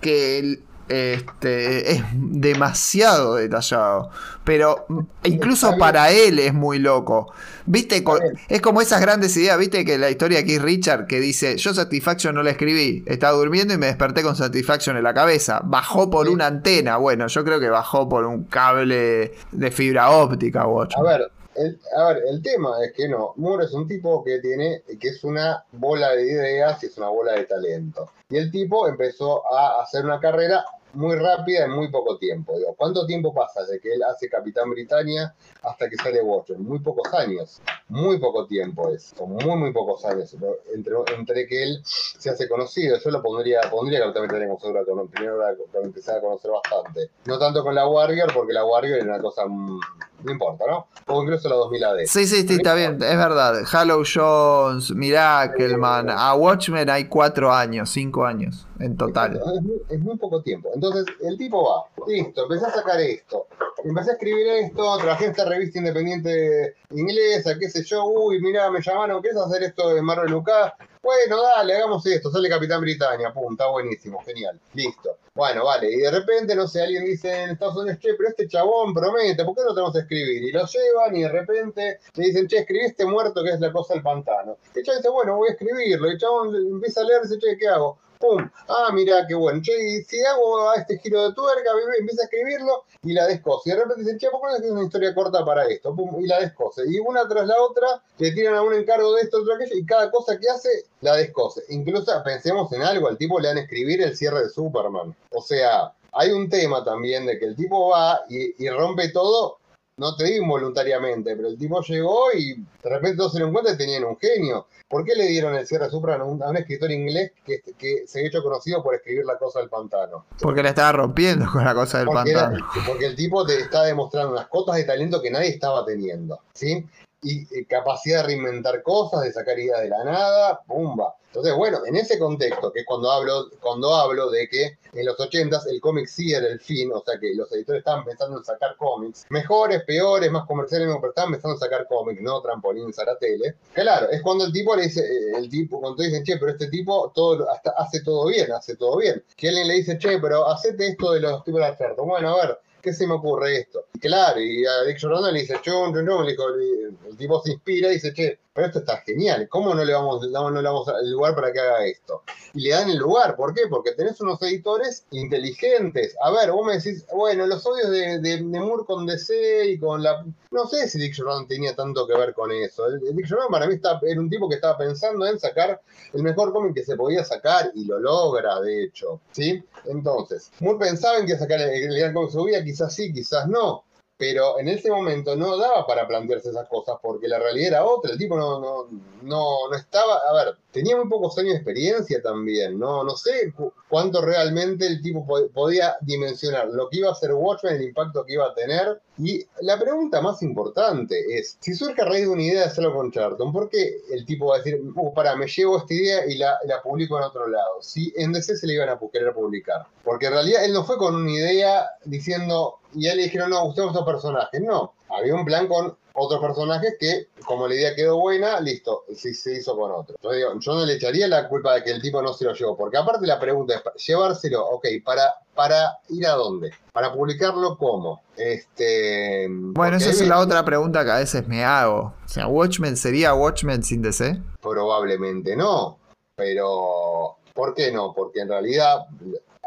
[0.00, 4.10] que el- este, es demasiado detallado.
[4.44, 4.86] Pero
[5.24, 7.32] incluso para él es muy loco.
[7.66, 8.02] ¿Viste?
[8.48, 9.56] Es como esas grandes ideas.
[9.58, 13.04] ¿Viste que la historia Keith Richard que dice: Yo Satisfaction no la escribí.
[13.06, 15.60] Estaba durmiendo y me desperté con Satisfaction en la cabeza.
[15.64, 16.32] Bajó por Sí.
[16.32, 16.96] una antena.
[16.96, 20.94] Bueno, yo creo que bajó por un cable de fibra óptica, Watch.
[20.96, 24.38] A ver, el, a ver, el tema es que no, Moore es un tipo que
[24.38, 28.10] tiene, que es una bola de ideas y es una bola de talento.
[28.30, 30.64] Y el tipo empezó a hacer una carrera
[30.94, 32.56] muy rápida en muy poco tiempo.
[32.56, 36.62] Digo, ¿Cuánto tiempo pasa desde que él hace Capitán Britannia hasta que sale Watchmen?
[36.62, 37.60] Muy pocos años.
[37.88, 40.34] muy poco tiempo es, son muy, muy pocos años
[40.74, 42.98] entre, entre que él se hace conocido.
[42.98, 45.38] Yo lo pondría, pondría que también tenemos obra con primero
[45.70, 47.10] cuando empecé a conocer bastante.
[47.26, 49.80] No tanto con la Warrior, porque la Warrior era una cosa, mm,
[50.22, 50.86] no importa, ¿no?
[51.06, 51.98] O incluso la 2000 AD.
[52.06, 53.62] Sí, sí, sí, está bien, es verdad.
[53.72, 59.40] Halo Jones, Miracleman, a Watchmen hay cuatro años, cinco años en total.
[59.88, 60.70] Es muy, poco tiempo.
[60.74, 63.46] Entonces, el tipo va, listo, empecé a sacar esto,
[63.84, 68.80] empecé a escribir esto, trabajé esta revista independiente inglesa, qué sé yo, uy, mira, me
[68.80, 70.72] llamaron, ¿quieres hacer esto de Marvel Lucas?
[71.02, 75.16] Bueno, dale, hagamos esto, sale Capitán Britannia, pum, está buenísimo, genial, listo.
[75.34, 78.46] Bueno, vale, y de repente, no sé, alguien dice en Estados Unidos, che, pero este
[78.46, 80.42] chabón promete, ¿por qué no tenemos que escribir?
[80.42, 83.94] Y lo llevan y de repente le dicen, che, escribiste muerto, que es la cosa
[83.94, 84.58] del pantano.
[84.74, 86.08] Y el chabón dice, bueno, voy a escribirlo.
[86.08, 87.98] Y el chabón empieza a leer y dice, che, ¿qué hago?
[88.20, 88.50] ¡Pum!
[88.68, 89.62] Ah, mira, qué bueno.
[89.62, 93.70] Che, y si hago este giro de tuerca, empieza a escribirlo y la descose.
[93.70, 95.96] Y de repente dicen, che, ¿por qué no es una historia corta para esto?
[95.96, 96.22] ¡Pum!
[96.22, 96.82] Y la descose.
[96.86, 99.86] Y una tras la otra le tiran a un encargo de esto, otro aquello, y
[99.86, 101.62] cada cosa que hace la descose.
[101.70, 105.16] Incluso pensemos en algo, al tipo le dan a escribir el cierre de Superman.
[105.30, 109.59] O sea, hay un tema también de que el tipo va y rompe todo
[110.00, 113.72] no te digo involuntariamente, pero el tipo llegó y de repente todos se dieron cuenta
[113.72, 114.66] que tenían un genio.
[114.88, 117.62] ¿Por qué le dieron el cierre Supra a un, escritor inglés que,
[118.06, 120.24] se ha hecho conocido por escribir La Cosa del Pantano?
[120.40, 122.66] Porque le estaba rompiendo con La Cosa del Pantano.
[122.86, 126.86] porque el tipo te está demostrando unas cotas de talento que nadie estaba teniendo, ¿sí?
[127.22, 131.14] Y, capacidad de reinventar cosas, de sacar ideas de la nada, ¡pumba!
[131.30, 135.16] Entonces, bueno, en ese contexto, que es cuando hablo, cuando hablo de que en los
[135.16, 138.44] 80s el cómic sí era el fin, o sea que los editores estaban pensando en
[138.44, 142.90] sacar cómics, mejores, peores, más comerciales, pero estaban pensando en sacar cómics, no trampolín
[143.20, 143.54] tele.
[143.74, 146.66] Claro, es cuando el tipo le dice, eh, el tipo, cuando dicen, che, pero este
[146.66, 149.22] tipo todo, hasta hace todo bien, hace todo bien.
[149.36, 152.02] Que alguien le dice, che, pero hacete esto de los tipos de oferta.
[152.02, 153.86] Bueno, a ver, ¿qué se me ocurre esto?
[154.00, 157.52] Claro, y a Dick Jordan le dice, chum, chum, chum, le dijo, el tipo se
[157.52, 160.86] inspira y dice, che, pero esto está genial, ¿cómo no le vamos, no le damos
[161.02, 162.24] el lugar para que haga esto?
[162.52, 163.62] Y le dan el lugar, ¿por qué?
[163.70, 166.14] Porque tenés unos editores inteligentes.
[166.22, 170.02] A ver, vos me decís, bueno, los odios de, de, Moore con DC y con
[170.02, 170.26] la...
[170.50, 172.84] No sé si Dick Jordan tenía tanto que ver con eso.
[172.90, 175.80] Dick Jordan para mí está, era un tipo que estaba pensando en sacar
[176.12, 179.64] el mejor cómic que se podía sacar y lo logra, de hecho, ¿sí?
[179.86, 183.84] Entonces, Moore pensaba en que sacar el, el gran cómic subía, quizás sí, quizás no
[184.20, 188.12] pero en ese momento no daba para plantearse esas cosas porque la realidad era otra,
[188.12, 188.86] el tipo no, no,
[189.22, 193.54] no, no estaba, a ver, tenía muy pocos años de experiencia también, no, no sé
[193.88, 198.34] cuánto realmente el tipo podía dimensionar lo que iba a ser Watchmen, el impacto que
[198.34, 202.42] iba a tener, y la pregunta más importante es, si surge a raíz de una
[202.42, 205.46] idea de hacerlo con Charlton, ¿por qué el tipo va a decir, uh, para, me
[205.46, 207.82] llevo esta idea y la, la publico en otro lado?
[207.82, 209.86] Si en DC se le iban a querer publicar.
[210.04, 213.50] Porque en realidad él no fue con una idea diciendo, y a él le dijeron,
[213.50, 214.60] no, usted estos personajes.
[214.60, 219.34] No, había un plan con otros personajes que, como la idea quedó buena, listo, sí
[219.34, 220.16] se hizo con otro.
[220.22, 222.98] yo no le echaría la culpa de que el tipo no se lo llevó, porque
[222.98, 226.72] aparte la pregunta es, llevárselo, ok, ¿para, para ir a dónde?
[226.92, 228.22] ¿Para publicarlo cómo?
[228.36, 232.14] Este, bueno, esa es la otra pregunta que a veces me hago.
[232.24, 234.40] O sea, ¿Watchmen sería Watchmen sin DC?
[234.60, 235.98] Probablemente no,
[236.36, 238.12] pero ¿por qué no?
[238.14, 239.06] Porque en realidad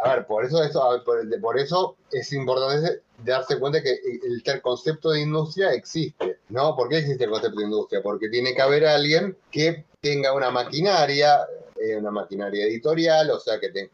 [0.04, 1.02] a ver, por eso, eso
[1.42, 6.76] por, eso es importante darse cuenta que el, concepto de industria existe, ¿no?
[6.76, 8.02] ¿Por qué existe el concepto de industria?
[8.02, 11.40] Porque tiene que haber alguien que tenga una maquinaria,
[11.80, 13.92] eh, una maquinaria editorial, o sea, que, te,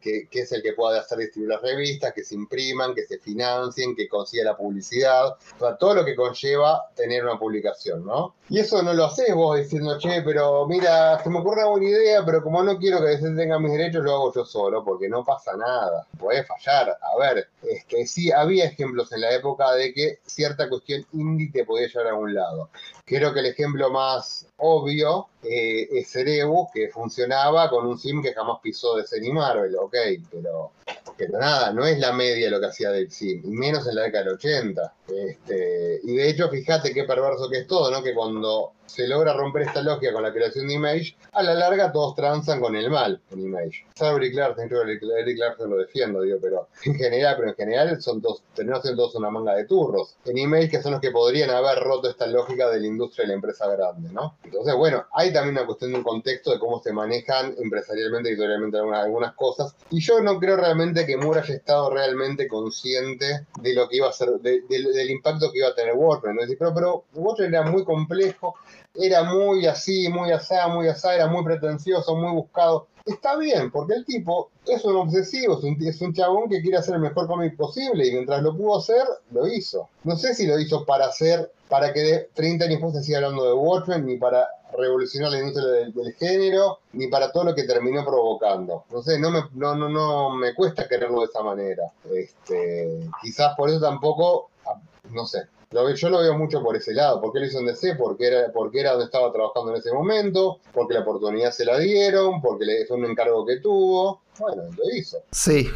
[0.00, 3.96] que, es el que pueda hacer distribuir las revistas, que se impriman, que se financien,
[3.96, 8.34] que consiga la publicidad, o sea, todo lo que conlleva tener una publicación, ¿no?
[8.48, 11.88] Y eso no lo haces vos diciendo, che, pero mira, se me ocurre una buena
[11.88, 15.24] idea, pero como no quiero que tenga mis derechos, lo hago yo solo, porque no
[15.24, 16.90] pasa nada, puede fallar.
[17.00, 21.64] A ver, este, sí, había ejemplos en la época de que cierta cuestión indie te
[21.64, 22.70] podía llevar a un lado.
[23.06, 28.32] Creo que el ejemplo más obvio eh, es Cerebus, que funcionaba con un sim que
[28.32, 29.96] jamás pisó de Marvel, ok,
[30.30, 30.72] pero,
[31.16, 34.24] pero nada, no es la media lo que hacía del sim, menos en la década
[34.24, 34.94] del 80.
[35.08, 38.02] Este, y de hecho, fíjate qué perverso que es todo, ¿no?
[38.02, 41.92] Que cuando se logra romper esta lógica con la creación de Image, a la larga
[41.92, 43.86] todos transan con el mal en Image.
[43.94, 47.54] Salvo Eric Larsen, creo que Eric Larsen lo defiendo, digo, pero en general, pero en
[47.54, 48.22] general son
[48.54, 50.16] terminamos siendo todos una manga de turros.
[50.24, 53.28] En Image que son los que podrían haber roto esta lógica de la industria y
[53.28, 54.36] la empresa grande, ¿no?
[54.44, 58.78] Entonces, bueno, hay también una cuestión de un contexto de cómo se manejan empresarialmente, editorialmente
[58.78, 59.74] algunas, algunas cosas.
[59.90, 64.08] Y yo no creo realmente que Moore haya estado realmente consciente de lo que iba
[64.08, 64.62] a ser, de,
[64.96, 66.36] del impacto que iba a tener Watchmen.
[66.36, 66.42] ¿no?
[66.46, 68.54] Pero, pero era muy complejo,
[68.94, 72.86] era muy así, muy asá, muy asá, era muy pretencioso, muy buscado.
[73.04, 76.78] Está bien, porque el tipo es un obsesivo, es un, es un chabón que quiere
[76.78, 79.90] hacer el mejor cómic posible y mientras lo pudo hacer, lo hizo.
[80.04, 83.18] No sé si lo hizo para hacer, para que de 30 años después se siga
[83.18, 87.64] hablando de Watchmen, ni para revolucionar la industria del, género, ni para todo lo que
[87.64, 88.84] terminó provocando.
[88.90, 91.92] No sé, no me, no, no, no me cuesta quererlo de esa manera.
[92.12, 95.48] Este, quizás por eso tampoco, ah, no sé,
[95.96, 98.80] yo lo veo mucho por ese lado, porque lo hizo en DC, porque era, porque
[98.80, 102.86] era donde estaba trabajando en ese momento, porque la oportunidad se la dieron, porque le,
[102.86, 104.22] fue un encargo que tuvo.
[104.38, 105.18] Bueno, lo hizo.
[105.32, 105.68] Sí,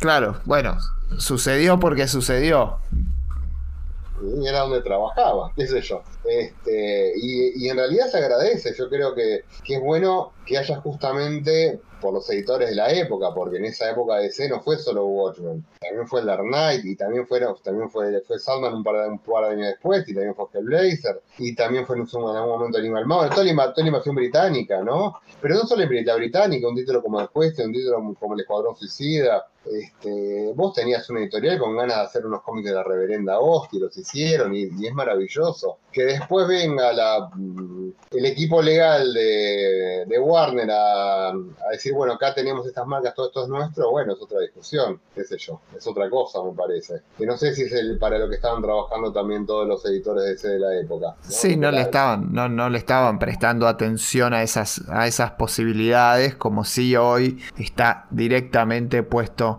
[0.00, 0.40] claro.
[0.44, 0.76] Bueno,
[1.18, 2.78] sucedió porque sucedió.
[4.46, 6.02] Era donde trabajaba, qué sé yo.
[6.24, 11.80] Este, y, en realidad se agradece, yo creo que, que es bueno que haya justamente
[12.00, 15.06] por los editores de la época, porque en esa época de DC no fue solo
[15.06, 19.08] Watchmen, también fue Dark Knight y también fue, también fue, fue Sandman un par, de,
[19.08, 22.58] un par de años después y también fue Hellblazer y también fue en un- algún
[22.58, 25.14] momento Animal Man, toda la, toda la invasión británica, ¿no?
[25.40, 29.46] Pero no solo la británica, un título como Después, un título como El Escuadrón Suicida,
[29.66, 33.80] este, vos tenías una editorial con ganas de hacer unos cómics de la reverenda hostia,
[33.80, 35.78] los hicieron y, y es maravilloso.
[35.92, 42.14] Que después venga la, mm, el equipo legal de, de Warner a, a decir, bueno,
[42.14, 45.60] acá tenemos estas marcas, todo esto es nuestro, bueno, es otra discusión, qué sé yo,
[45.76, 47.02] es otra cosa me parece.
[47.16, 50.24] Que no sé si es el, para lo que estaban trabajando también todos los editores
[50.24, 51.06] de ese de la época.
[51.06, 51.30] ¿no?
[51.30, 56.34] Sí, no le estaban, no, no le estaban prestando atención a esas, a esas posibilidades,
[56.34, 59.53] como si hoy está directamente puesto,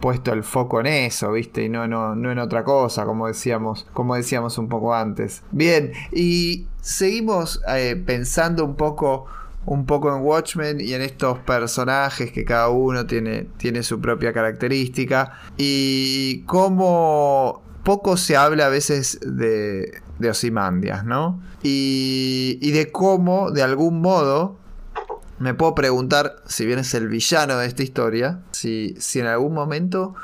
[0.00, 1.62] puesto el foco en eso, ¿viste?
[1.64, 5.42] Y no, no, no en otra cosa, como decíamos, como decíamos un poco antes.
[5.52, 9.26] Bien, y seguimos eh, pensando un poco.
[9.64, 14.32] Un poco en Watchmen y en estos personajes que cada uno tiene, tiene su propia
[14.32, 15.38] característica.
[15.56, 21.40] Y cómo poco se habla a veces de, de Ozymandias, ¿no?
[21.62, 24.56] Y, y de cómo, de algún modo,
[25.42, 29.52] me puedo preguntar, si bien es el villano de esta historia, si, si en algún
[29.52, 30.14] momento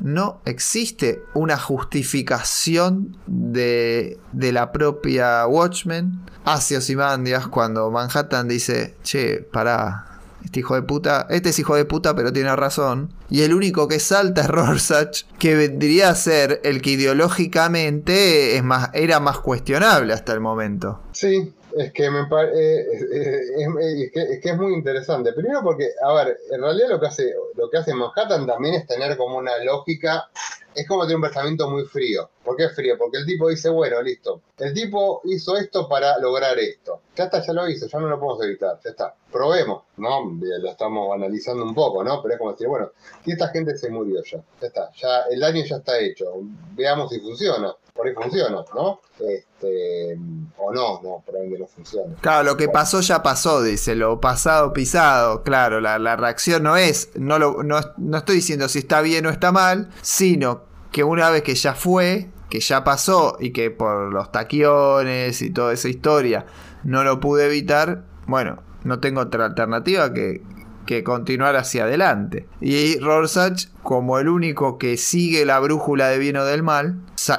[0.00, 9.46] no existe una justificación de, de la propia Watchmen hacia Ozymandias cuando Manhattan dice, che,
[9.52, 10.06] pará,
[10.42, 13.12] este hijo de puta, este es hijo de puta, pero tiene razón.
[13.28, 18.64] Y el único que salta es Rorschach, que vendría a ser el que ideológicamente es
[18.64, 21.02] más, era más cuestionable hasta el momento.
[21.12, 24.72] Sí, es que me pare- eh, es, es- es- es que, es que es muy
[24.74, 25.32] interesante.
[25.32, 28.86] Primero porque, a ver, en realidad lo que hace, lo que hace Manhattan también es
[28.86, 30.28] tener como una lógica,
[30.74, 32.28] es como tener un pensamiento muy frío.
[32.44, 32.96] ¿Por qué frío?
[32.98, 37.00] Porque el tipo dice, bueno, listo, el tipo hizo esto para lograr esto.
[37.16, 39.14] Ya está, ya lo hizo, ya no lo podemos evitar, ya está.
[39.30, 40.36] Probemos, ¿no?
[40.40, 42.20] Lo estamos analizando un poco, ¿no?
[42.22, 42.90] Pero es como decir, bueno,
[43.24, 46.32] si esta gente se murió ya, ya está, ya el daño ya está hecho.
[46.72, 47.72] Veamos si funciona.
[47.94, 49.00] Por ahí funciona, ¿no?
[49.20, 50.18] Este,
[50.58, 52.12] o no, no, que no funciona.
[52.20, 55.44] Claro, lo que pasó ya pasó, dice, lo pasado pisado.
[55.44, 59.26] Claro, la, la reacción no es, no, lo, no, no estoy diciendo si está bien
[59.26, 63.70] o está mal, sino que una vez que ya fue, que ya pasó y que
[63.70, 66.46] por los taquiones y toda esa historia
[66.82, 70.42] no lo pude evitar, bueno, no tengo otra alternativa que,
[70.84, 72.46] que continuar hacia adelante.
[72.60, 77.34] Y Rorschach, como el único que sigue la brújula de bien o del mal, se,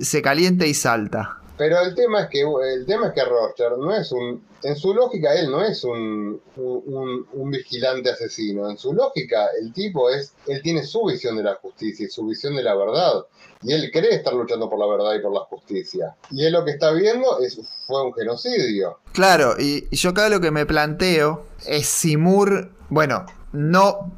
[0.00, 1.37] se calienta y salta.
[1.58, 4.94] Pero el tema es que el tema es que Roger no es un, en su
[4.94, 8.70] lógica él no es un, un, vigilante asesino.
[8.70, 12.24] En su lógica el tipo es, él tiene su visión de la justicia y su
[12.26, 13.24] visión de la verdad.
[13.62, 16.14] Y él cree estar luchando por la verdad y por la justicia.
[16.30, 19.00] Y él lo que está viendo es fue un genocidio.
[19.12, 24.12] Claro, y y yo acá lo que me planteo es si Moore, bueno, no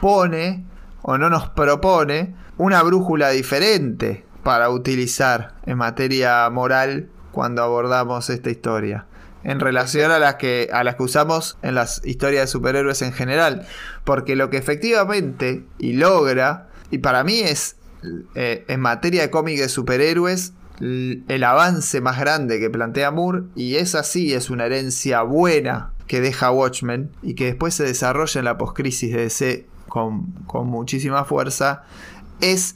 [0.00, 0.66] pone
[1.02, 8.50] o no nos propone una brújula diferente para utilizar en materia moral cuando abordamos esta
[8.50, 9.06] historia.
[9.42, 13.12] En relación a las que a las que usamos en las historias de superhéroes en
[13.12, 13.66] general.
[14.04, 17.76] Porque lo que efectivamente y logra, y para mí es
[18.34, 23.76] eh, en materia de cómic de superhéroes, el avance más grande que plantea Moore, y
[23.76, 28.46] es así, es una herencia buena que deja Watchmen y que después se desarrolla en
[28.46, 31.84] la postcrisis de DC con, con muchísima fuerza,
[32.40, 32.74] es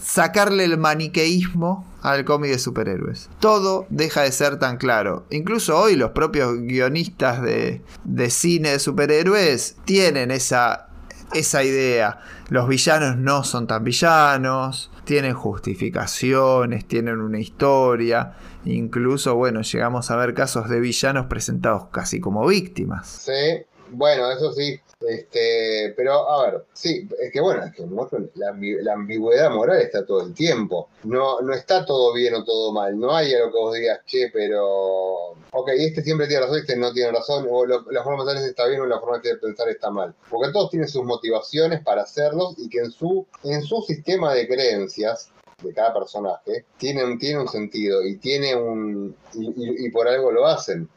[0.00, 3.28] sacarle el maniqueísmo al cómic de superhéroes.
[3.40, 5.26] Todo deja de ser tan claro.
[5.30, 10.88] Incluso hoy los propios guionistas de, de cine de superhéroes tienen esa,
[11.34, 12.20] esa idea.
[12.48, 18.34] Los villanos no son tan villanos, tienen justificaciones, tienen una historia.
[18.64, 23.08] Incluso, bueno, llegamos a ver casos de villanos presentados casi como víctimas.
[23.08, 24.80] Sí, Bueno, eso sí.
[25.00, 27.86] Este, pero a ver, sí, es que bueno, es que
[28.34, 30.88] la, ambigüedad moral está todo el tiempo.
[31.04, 32.98] No, no está todo bien o todo mal.
[32.98, 35.36] No hay algo que vos digas, che, pero.
[35.52, 38.66] Ok, este siempre tiene razón, este no tiene razón, o la forma de pensar está
[38.66, 40.14] bien o la forma de pensar está mal.
[40.28, 44.48] Porque todos tienen sus motivaciones para hacerlos y que en su, en su sistema de
[44.48, 45.30] creencias
[45.62, 50.46] de cada personaje tiene un, tiene un sentido y tiene un y, por algo lo
[50.46, 50.88] hacen.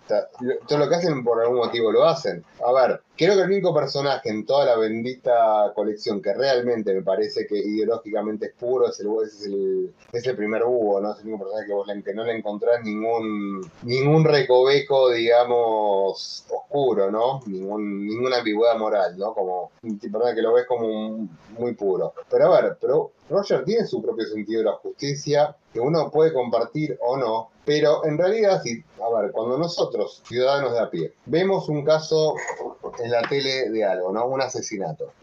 [0.67, 2.43] todo lo que hacen por algún motivo lo hacen.
[2.65, 7.03] A ver, creo que el único personaje en toda la bendita colección que realmente me
[7.03, 11.13] parece que ideológicamente es puro es el, es el, es el primer búho, ¿no?
[11.13, 17.41] Es el único personaje que, vos no le encontrás ningún, ningún recoveco, digamos, oscuro, ¿no?
[17.45, 19.35] Ningún, ninguna ambigüedad moral, ¿no?
[19.35, 21.27] Como un que lo ves como
[21.59, 22.13] muy puro.
[22.27, 26.33] Pero a ver, pero Roger tiene su propio sentido de la justicia, que uno puede
[26.33, 31.13] compartir o no, pero en realidad, si, a ver, cuando nosotros, ciudadanos de a pie,
[31.25, 32.35] vemos un caso
[32.99, 34.25] en la tele de algo, ¿no?
[34.27, 35.13] Un asesinato.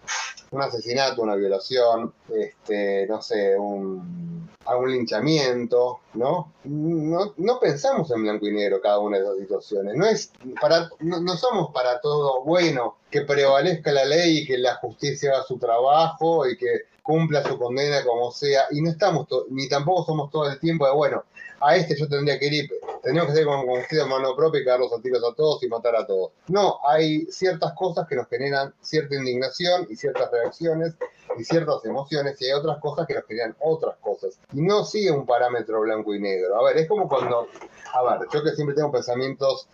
[0.50, 6.52] Un asesinato, una violación, este, no sé, un, algún linchamiento, ¿no?
[6.64, 7.34] ¿no?
[7.36, 9.94] No pensamos en blanco y negro cada una de esas situaciones.
[9.94, 10.30] No, es
[10.60, 15.32] para, no, no somos para todo bueno que prevalezca la ley y que la justicia
[15.32, 20.04] haga su trabajo y que cumpla su condena como sea, y no estamos, ni tampoco
[20.04, 21.24] somos todo el tiempo de, bueno,
[21.58, 22.70] a este yo tendría que ir,
[23.02, 25.68] tendríamos que ser como conocido de mano propia y cagarlos a tiros a todos y
[25.68, 26.32] matar a todos.
[26.48, 30.96] No, hay ciertas cosas que nos generan cierta indignación y ciertas reacciones
[31.38, 34.38] y ciertas emociones y hay otras cosas que nos generan otras cosas.
[34.52, 36.60] Y no sigue un parámetro blanco y negro.
[36.60, 37.48] A ver, es como cuando,
[37.94, 39.66] a ver, yo que siempre tengo pensamientos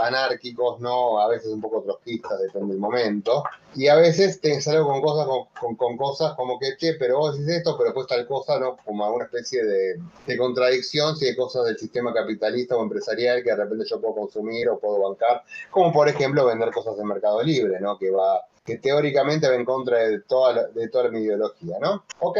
[0.00, 1.20] anárquicos, ¿no?
[1.20, 3.44] A veces un poco trotskistas, depende del momento.
[3.76, 5.26] Y a veces te salgo con cosas,
[5.60, 8.76] con, con, cosas como que, che, pero vos decís esto, pero pues tal cosa, ¿no?
[8.84, 13.50] Como alguna especie de, de contradicción si hay cosas del sistema capitalista o empresarial que
[13.50, 17.42] de repente yo puedo consumir o puedo bancar, como por ejemplo vender cosas en Mercado
[17.42, 17.98] Libre, ¿no?
[17.98, 22.04] Que va que teóricamente va en contra de toda, de toda mi ideología, ¿no?
[22.20, 22.38] Ok,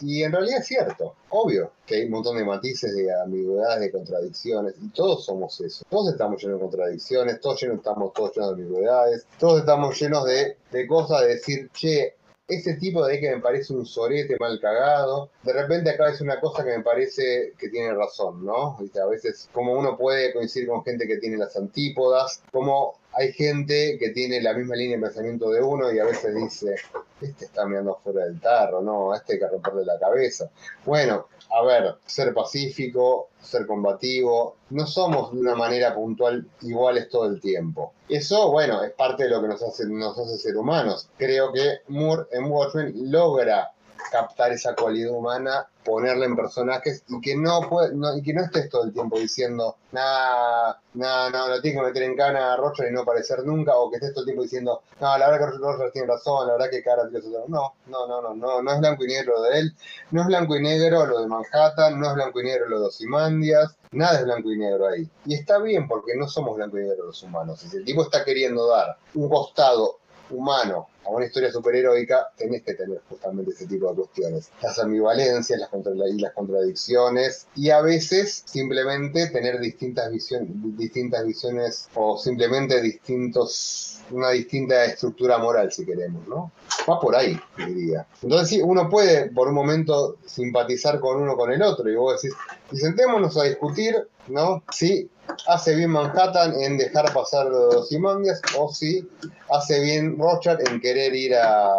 [0.00, 3.90] y en realidad es cierto, obvio, que hay un montón de matices, de ambigüedades, de
[3.90, 5.84] contradicciones, y todos somos eso.
[5.88, 10.24] Todos estamos llenos de contradicciones, todos llenos, estamos todos llenos de ambigüedades, todos estamos llenos
[10.24, 12.14] de, de cosas de decir, che,
[12.48, 16.38] ese tipo de que me parece un sorete mal cagado, de repente acá es una
[16.38, 18.78] cosa que me parece que tiene razón, ¿no?
[18.78, 23.96] A veces como uno puede coincidir con gente que tiene las antípodas, como hay gente
[23.98, 26.74] que tiene la misma línea de pensamiento de uno y a veces dice,
[27.20, 30.50] este está mirando fuera del tarro, no, este hay que romperle la cabeza.
[30.84, 37.26] Bueno, a ver, ser pacífico, ser combativo, no somos de una manera puntual iguales todo
[37.26, 37.94] el tiempo.
[38.08, 41.08] Eso, bueno, es parte de lo que nos hace, nos hace ser humanos.
[41.16, 43.72] Creo que Moore en Watchmen logra
[44.10, 48.68] captar esa cualidad humana, ponerla en personajes y que no, puede, y que no estés
[48.68, 52.90] todo el tiempo diciendo, nada, nada, no, lo tienes que meter en cana a Roger
[52.90, 55.58] y no aparecer nunca, o que estés todo el tiempo diciendo, no, la verdad que
[55.58, 57.04] Roger tiene razón, la verdad que cara
[57.48, 59.76] no, no, no, no, no, no es blanco y negro de él,
[60.10, 62.86] no es blanco y negro lo de Manhattan, no es blanco y negro lo de
[62.86, 65.08] Osimandias, nada es blanco y negro ahí.
[65.24, 67.62] Y está bien porque no somos blanco y negro los humanos.
[67.72, 69.98] El tipo está queriendo dar un costado
[70.30, 74.50] humano a una historia superheroica, tenés que tener justamente ese tipo de cuestiones.
[74.60, 75.70] Las ambivalencias las
[76.10, 83.95] y las contradicciones, y a veces simplemente tener distintas, visiones distintas visiones o simplemente distintos,
[84.10, 86.50] una distinta estructura moral, si queremos, ¿no?
[86.88, 88.06] Va por ahí, diría.
[88.22, 92.20] Entonces sí, uno puede por un momento simpatizar con uno con el otro, y vos
[92.20, 92.36] decís,
[92.72, 93.96] y sentémonos a discutir,
[94.28, 94.62] ¿no?
[94.72, 95.10] Si
[95.48, 99.08] hace bien Manhattan en dejar pasar los Simondias o si
[99.50, 101.70] hace bien Rochard en querer ir a,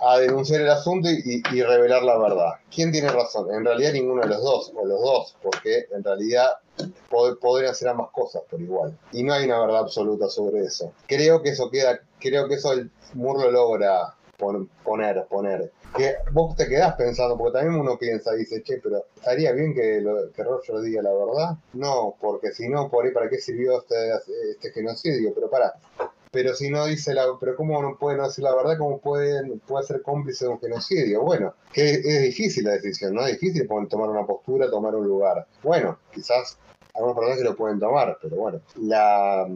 [0.00, 2.52] a denunciar el asunto y, revelar la verdad.
[2.74, 3.52] ¿Quién tiene razón?
[3.52, 6.48] En realidad ninguno de los dos, o los dos, porque en realidad
[7.40, 8.96] podrían hacer ambas cosas por igual.
[9.12, 10.92] Y no hay una verdad absoluta sobre eso.
[11.06, 14.14] Creo que eso queda, creo que eso el Moore lo logra
[14.84, 15.72] poner, poner.
[15.96, 20.04] Que vos te quedás pensando, porque también uno piensa, dice, che, pero ¿estaría bien que,
[20.34, 21.56] que Roger diga la verdad?
[21.72, 23.94] No, porque si no, por ahí, ¿para qué sirvió este,
[24.50, 25.32] este genocidio?
[25.34, 25.74] Pero para,
[26.30, 29.42] pero si no dice la, pero cómo no puede no decir la verdad, cómo puede,
[29.66, 31.22] puede ser cómplice de un genocidio.
[31.22, 33.26] Bueno, que es, difícil la decisión, ¿no?
[33.26, 35.46] Es difícil tomar una postura, tomar un lugar.
[35.62, 36.58] Bueno, quizás
[36.94, 39.46] algunos personas lo pueden tomar, pero bueno, la,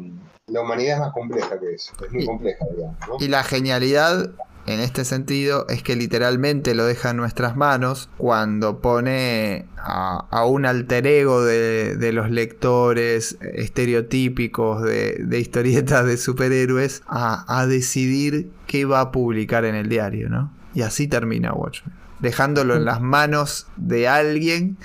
[0.47, 2.97] la humanidad es más compleja que eso, es muy compleja, digamos.
[3.09, 3.17] ¿no?
[3.19, 4.31] Y la genialidad
[4.67, 10.67] en este sentido es que literalmente lo deja en nuestras manos cuando pone a, un
[10.67, 19.13] alter ego de, los lectores estereotípicos de, historietas de superhéroes a, decidir qué va a
[19.13, 20.53] publicar en el diario, ¿no?
[20.75, 24.79] Y así termina Watchmen, dejándolo en las manos de alguien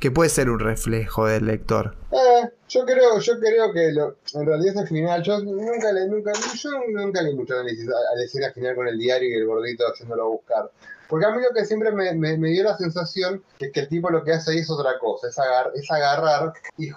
[0.00, 1.94] que puede ser un reflejo del lector.
[2.12, 6.32] Eh, Yo creo, yo creo que lo, en realidad ese final, yo nunca le, nunca,
[6.56, 9.46] yo nunca leí mucho análisis a, a la escena final con el diario y el
[9.46, 10.70] gordito haciéndolo buscar.
[11.08, 14.24] Porque a mí lo que siempre me, dio la sensación es que el tipo lo
[14.24, 16.90] que hace ahí es otra cosa, es, agar- es agarrar y,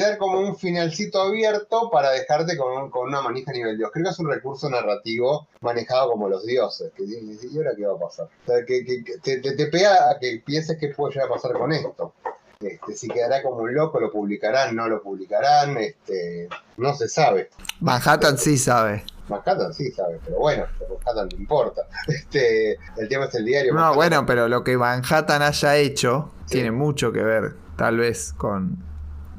[0.00, 3.90] dar como un finalcito abierto para dejarte con, con una manija a nivel dios.
[3.92, 6.92] Creo que es un recurso narrativo manejado como los dioses.
[6.96, 8.26] Que, ¿Y ahora qué va a pasar?
[8.26, 11.52] O sea, que te, te- te pega a que pienses qué puede llegar a pasar
[11.52, 12.14] con esto.
[12.60, 17.50] Este, si quedará como un loco, lo publicarán, no lo publicarán, este, no se sabe.
[17.80, 19.04] Manhattan sí sabe.
[19.32, 21.82] Manhattan sí sabe, pero bueno, Manhattan no importa.
[22.08, 23.72] Este, el tema es el diario.
[23.74, 26.54] No, Manhattan- bueno, pero lo que Manhattan haya hecho Sí.
[26.54, 28.76] tiene mucho que ver, tal vez, con,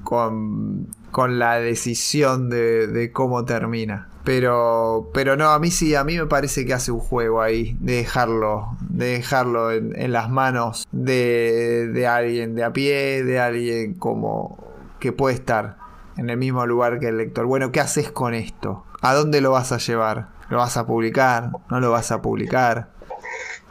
[0.04, 4.10] con, con la decisión de, de cómo termina.
[4.24, 7.76] Pero, pero no, a mí sí, a mí me parece que hace un juego ahí,
[7.82, 13.40] de dejarlo, de dejarlo en, en las manos de, de alguien de a pie, de
[13.40, 14.58] alguien como
[15.00, 15.76] que puede estar
[16.16, 17.46] en el mismo lugar que el lector.
[17.46, 18.86] Bueno, ¿qué haces con esto?
[19.04, 20.28] ¿A dónde lo vas a llevar?
[20.50, 21.50] ¿Lo vas a publicar?
[21.70, 22.88] ¿No lo vas a publicar?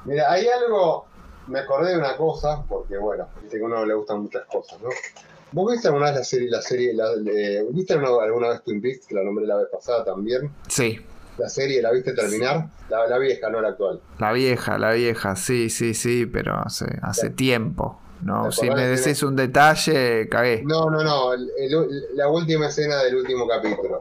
[0.04, 1.06] Mira, hay algo,
[1.46, 4.78] me acordé de una cosa, porque bueno, viste que a uno le gustan muchas cosas,
[4.82, 4.90] ¿no?
[5.52, 8.80] ¿Vos viste alguna vez la serie, la serie, la, eh, viste alguna, alguna vez Twin
[8.82, 10.50] Peaks, que la nombré la vez pasada también?
[10.68, 11.00] Sí,
[11.38, 12.66] La serie, ¿la viste terminar?
[12.90, 14.00] La, la vieja, no la actual.
[14.18, 17.98] La vieja, la vieja, sí, sí, sí, pero hace, hace tiempo.
[18.22, 20.62] No, ¿Te si me decís un detalle, cagué.
[20.64, 24.00] No, no, no, el- el- la última escena del último capítulo.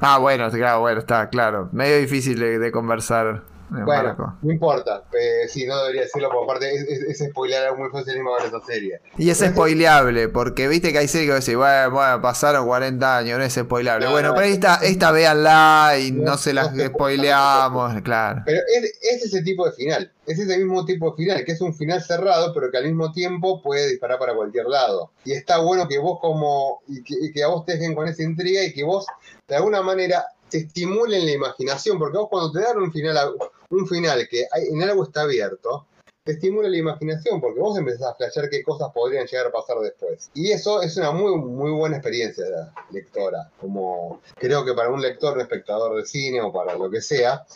[0.00, 1.68] Ah, bueno, claro, bueno, está claro.
[1.72, 6.44] Medio difícil de, de conversar, eh, Bueno, no importa, eh, sí, no debería decirlo, por
[6.44, 9.00] aparte es, es, es spoiler algo muy fácil ver esa serie.
[9.18, 13.38] Y es spoileable, porque viste que hay series que decís, bueno, bueno, pasaron 40 años,
[13.38, 14.06] no es spoileable.
[14.06, 18.42] No, bueno, no, pero esta, esta véanla y No, no se las no spoileamos, claro.
[18.46, 21.60] Pero es, es ese tipo de final, es ese mismo tipo de final, que es
[21.60, 25.10] un final cerrado, pero que al mismo tiempo puede disparar para cualquier lado.
[25.24, 28.06] Y está bueno que vos como, y que, y que a vos te dejen con
[28.06, 29.06] esa intriga y que vos
[29.48, 33.34] de alguna manera te estimulen la imaginación, porque vos cuando te dan un final,
[33.70, 35.86] un final que en algo está abierto,
[36.26, 39.78] te estimula la imaginación, porque vos empezás a flashear qué cosas podrían llegar a pasar
[39.78, 40.28] después.
[40.34, 43.48] Y eso es una muy, muy buena experiencia de la lectora.
[43.60, 47.46] Como creo que para un lector, un espectador de cine o para lo que sea,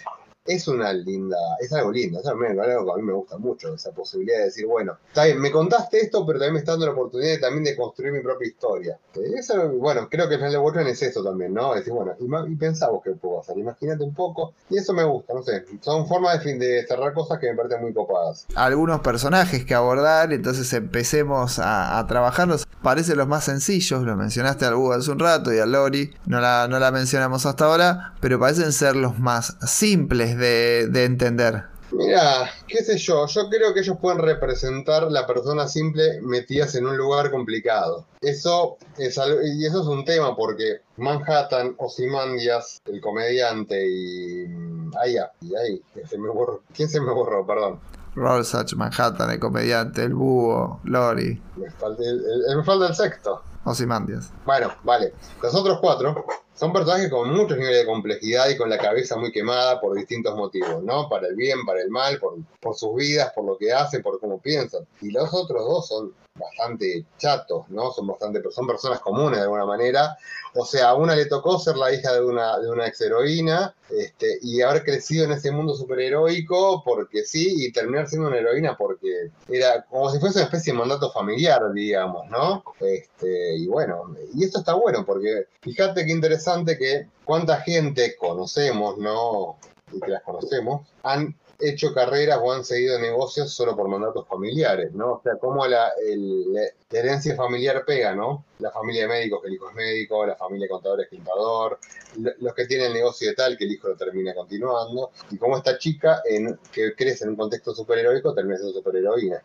[0.46, 2.46] es una linda, es algo lindo, es algo que
[2.92, 6.24] a mí me gusta mucho, esa posibilidad de decir, bueno, está bien, me contaste esto,
[6.26, 8.98] pero también me está dando la oportunidad de, también de construir mi propia historia.
[9.36, 11.74] Es algo- bueno, creo que el Watchmen es eso también, ¿no?
[11.74, 15.34] Decir, bueno, ima- y pensamos que puedo hacer, imagínate un poco, y eso me gusta,
[15.34, 18.46] no sé, son formas de, de cerrar cosas que me parecen muy copadas.
[18.54, 22.66] algunos personajes que abordar, entonces empecemos a, a trabajarlos.
[22.82, 26.40] Parecen los más sencillos, lo mencionaste al Búho hace un rato y a Lori, no
[26.40, 31.64] la, no la mencionamos hasta ahora, pero parecen ser los más simples de, de entender.
[31.92, 36.86] Mira, qué sé yo, yo creo que ellos pueden representar la persona simple metidas en
[36.86, 38.06] un lugar complicado.
[38.20, 44.92] Eso es algo, y eso es un tema porque Manhattan, Ozymandias, el comediante y mm,
[45.02, 46.62] ahí, ah, ahí, se me borró.
[46.74, 47.44] ¿quién se me borró?
[47.44, 47.80] Perdón.
[48.14, 53.42] Rorschach, Manhattan, el comediante, el Búho, Lori, Me falta el, el- me falta el sexto.
[53.64, 54.30] Ozymandias.
[54.46, 55.12] Bueno, vale.
[55.42, 56.24] Los otros cuatro
[56.60, 60.36] son personajes con muchos niveles de complejidad y con la cabeza muy quemada por distintos
[60.36, 61.08] motivos, ¿no?
[61.08, 64.20] Para el bien, para el mal, por, por sus vidas, por lo que hacen, por
[64.20, 64.86] cómo piensan.
[65.00, 67.92] Y los otros dos son bastante chatos, ¿no?
[67.92, 70.16] Son bastante, son personas comunes de alguna manera.
[70.54, 73.74] O sea, a una le tocó ser la hija de una, de una ex heroína
[73.88, 78.76] este, y haber crecido en ese mundo superheroico porque sí, y terminar siendo una heroína
[78.76, 82.64] porque era como si fuese una especie de mandato familiar, digamos, ¿no?
[82.80, 88.98] Este, y bueno, y esto está bueno porque fíjate qué interesante que cuánta gente conocemos,
[88.98, 89.56] ¿no?
[89.92, 94.92] Y que las conocemos, han hecho carreras o han seguido negocios solo por mandatos familiares,
[94.92, 95.12] ¿no?
[95.14, 96.56] O sea, cómo la, el-
[96.90, 98.44] herencia familiar pega, ¿no?
[98.58, 101.78] La familia de médicos, que el hijo es médico, la familia de contadores, contador,
[102.18, 105.38] lo- los que tienen el negocio de tal, que el hijo lo termina continuando, y
[105.38, 109.42] cómo esta chica, en, que crece en un contexto superheroico, termina siendo superheroína.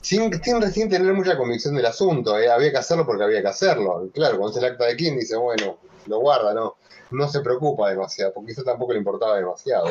[0.00, 2.50] Sin, sin recién tener mucha convicción del asunto, ¿eh?
[2.50, 4.08] había que hacerlo porque había que hacerlo.
[4.12, 6.74] Claro, cuando es el acta de King dice, bueno, lo guarda, no,
[7.12, 9.86] no se preocupa demasiado, porque eso tampoco le importaba demasiado.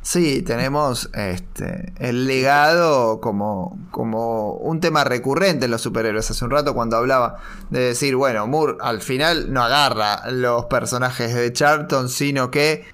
[0.00, 6.30] Sí, tenemos este, el legado como, como un tema recurrente en los superhéroes.
[6.30, 7.38] Hace un rato cuando hablaba
[7.70, 12.84] de decir, bueno, Moore al final no agarra los personajes de Charlton, sino que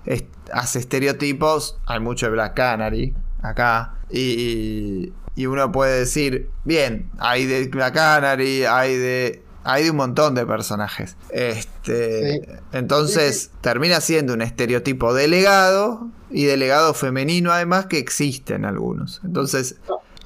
[0.52, 1.78] hace estereotipos.
[1.86, 3.94] Hay mucho de Black Canary acá.
[4.10, 9.47] Y, y uno puede decir, bien, hay de Black Canary, hay de...
[9.64, 11.16] Hay de un montón de personajes.
[11.30, 12.52] Este, Sí.
[12.72, 19.20] Entonces termina siendo un estereotipo de legado y de legado femenino además que existen algunos.
[19.24, 19.76] Entonces,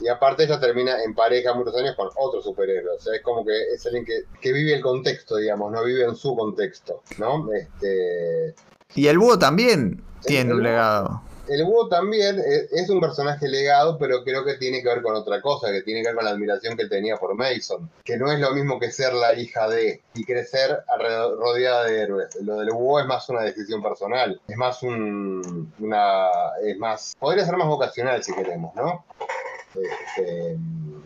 [0.01, 2.97] Y aparte ella termina en pareja muchos años con otro superhéroe.
[2.97, 6.05] O sea, es como que es alguien que, que vive el contexto, digamos, no vive
[6.05, 7.47] en su contexto, ¿no?
[7.53, 8.55] Este,
[8.95, 11.23] Y el búho también tiene el un legado.
[11.55, 15.15] El búho también es, es un personaje legado, pero creo que tiene que ver con
[15.15, 17.91] otra cosa, que tiene que ver con la admiración que tenía por Mason.
[18.05, 20.83] Que no es lo mismo que ser la hija de y crecer
[21.39, 22.35] rodeada de héroes.
[22.43, 24.41] Lo del búho es más una decisión personal.
[24.49, 25.73] Es más un.
[25.79, 26.27] Una,
[26.65, 27.15] es más.
[27.19, 29.05] Podría ser más vocacional si queremos, ¿no?
[29.75, 30.59] Este,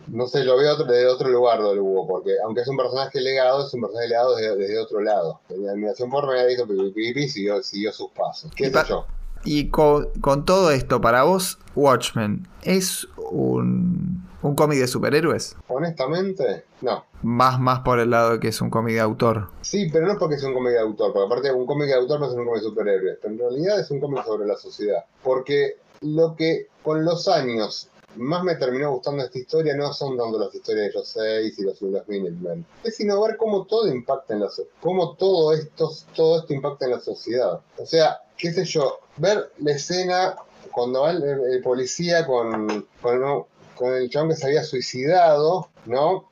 [0.07, 3.21] no sé, lo veo otro- desde otro lugar del búho, porque aunque es un personaje
[3.21, 5.39] legado, es un personaje legado desde, desde otro lado.
[5.47, 8.51] Tenía admiración por Mason, pipi, pipi, siguió, siguió sus pasos.
[8.55, 9.05] ¿Qué Y sé pa- yo?
[9.43, 15.55] Y con, con todo esto, para vos, Watchmen, ¿es un, un cómic de superhéroes?
[15.67, 17.05] Honestamente, no.
[17.21, 19.49] Más, más por el lado de que es un cómic de autor.
[19.61, 21.95] Sí, pero no es porque es un cómic de autor, porque aparte un cómic de
[21.95, 24.57] autor no es un cómic de superhéroes, pero en realidad es un cómic sobre la
[24.57, 25.05] sociedad.
[25.23, 30.39] Porque lo que con los años más me terminó gustando esta historia no son tanto
[30.39, 34.33] las historias de los seis y los, los Minutemen, es sino ver cómo todo impacta
[34.33, 34.49] en la
[34.81, 37.61] cómo todo esto, todo esto impacta en la sociedad.
[37.77, 40.35] O sea, qué sé yo, ver la escena
[40.71, 46.29] cuando va el, policía con, con, el chabón que se había suicidado, ¿no?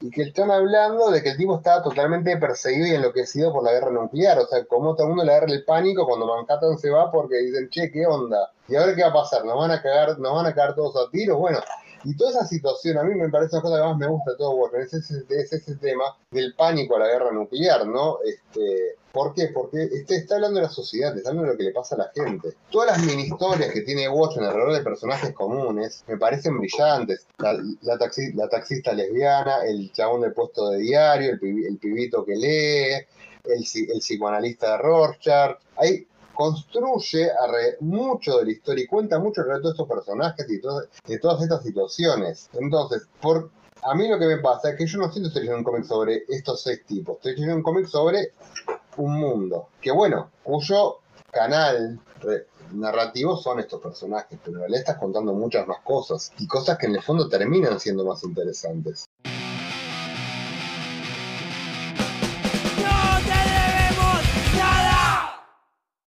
[0.00, 3.72] y que están hablando de que el tipo estaba totalmente perseguido y enloquecido por la
[3.72, 4.38] guerra nuclear.
[4.38, 7.36] O sea, como todo el mundo le agarra el pánico cuando Manhattan se va porque
[7.38, 8.52] dicen, che, ¿qué onda?
[8.68, 9.44] ¿Y ahora qué va a pasar?
[9.44, 11.38] ¿Nos van a cagar, nos van a cagar todos a tiros?
[11.38, 11.58] Bueno,
[12.04, 14.36] y toda esa situación, a mí me parece una cosa que más me gusta de
[14.36, 18.18] todo Watchmen, es ese, es ese tema del pánico a la guerra nuclear, ¿no?
[18.24, 19.48] Este, ¿Por qué?
[19.48, 21.98] Porque este, está hablando de la sociedad, está hablando de lo que le pasa a
[21.98, 22.54] la gente.
[22.70, 27.26] Todas las mini historias que tiene Watchmen alrededor de personajes comunes me parecen brillantes.
[27.38, 31.78] La, la, taxi- la taxista lesbiana, el chabón del puesto de diario, el, pibi- el
[31.78, 33.06] pibito que lee,
[33.44, 35.56] el, el psicoanalista de Rorschach.
[35.76, 37.30] Hay construye
[37.80, 40.60] mucho de la historia y cuenta mucho alrededor de estos personajes y
[41.10, 42.48] de todas estas situaciones.
[42.52, 43.50] Entonces, por,
[43.82, 45.84] a mí lo que me pasa es que yo no siento estoy leyendo un cómic
[45.84, 48.32] sobre estos seis tipos, estoy leyendo un cómic sobre
[48.98, 50.98] un mundo, que bueno, cuyo
[51.30, 52.00] canal
[52.72, 56.86] narrativo son estos personajes, pero en realidad estás contando muchas más cosas y cosas que
[56.86, 59.07] en el fondo terminan siendo más interesantes.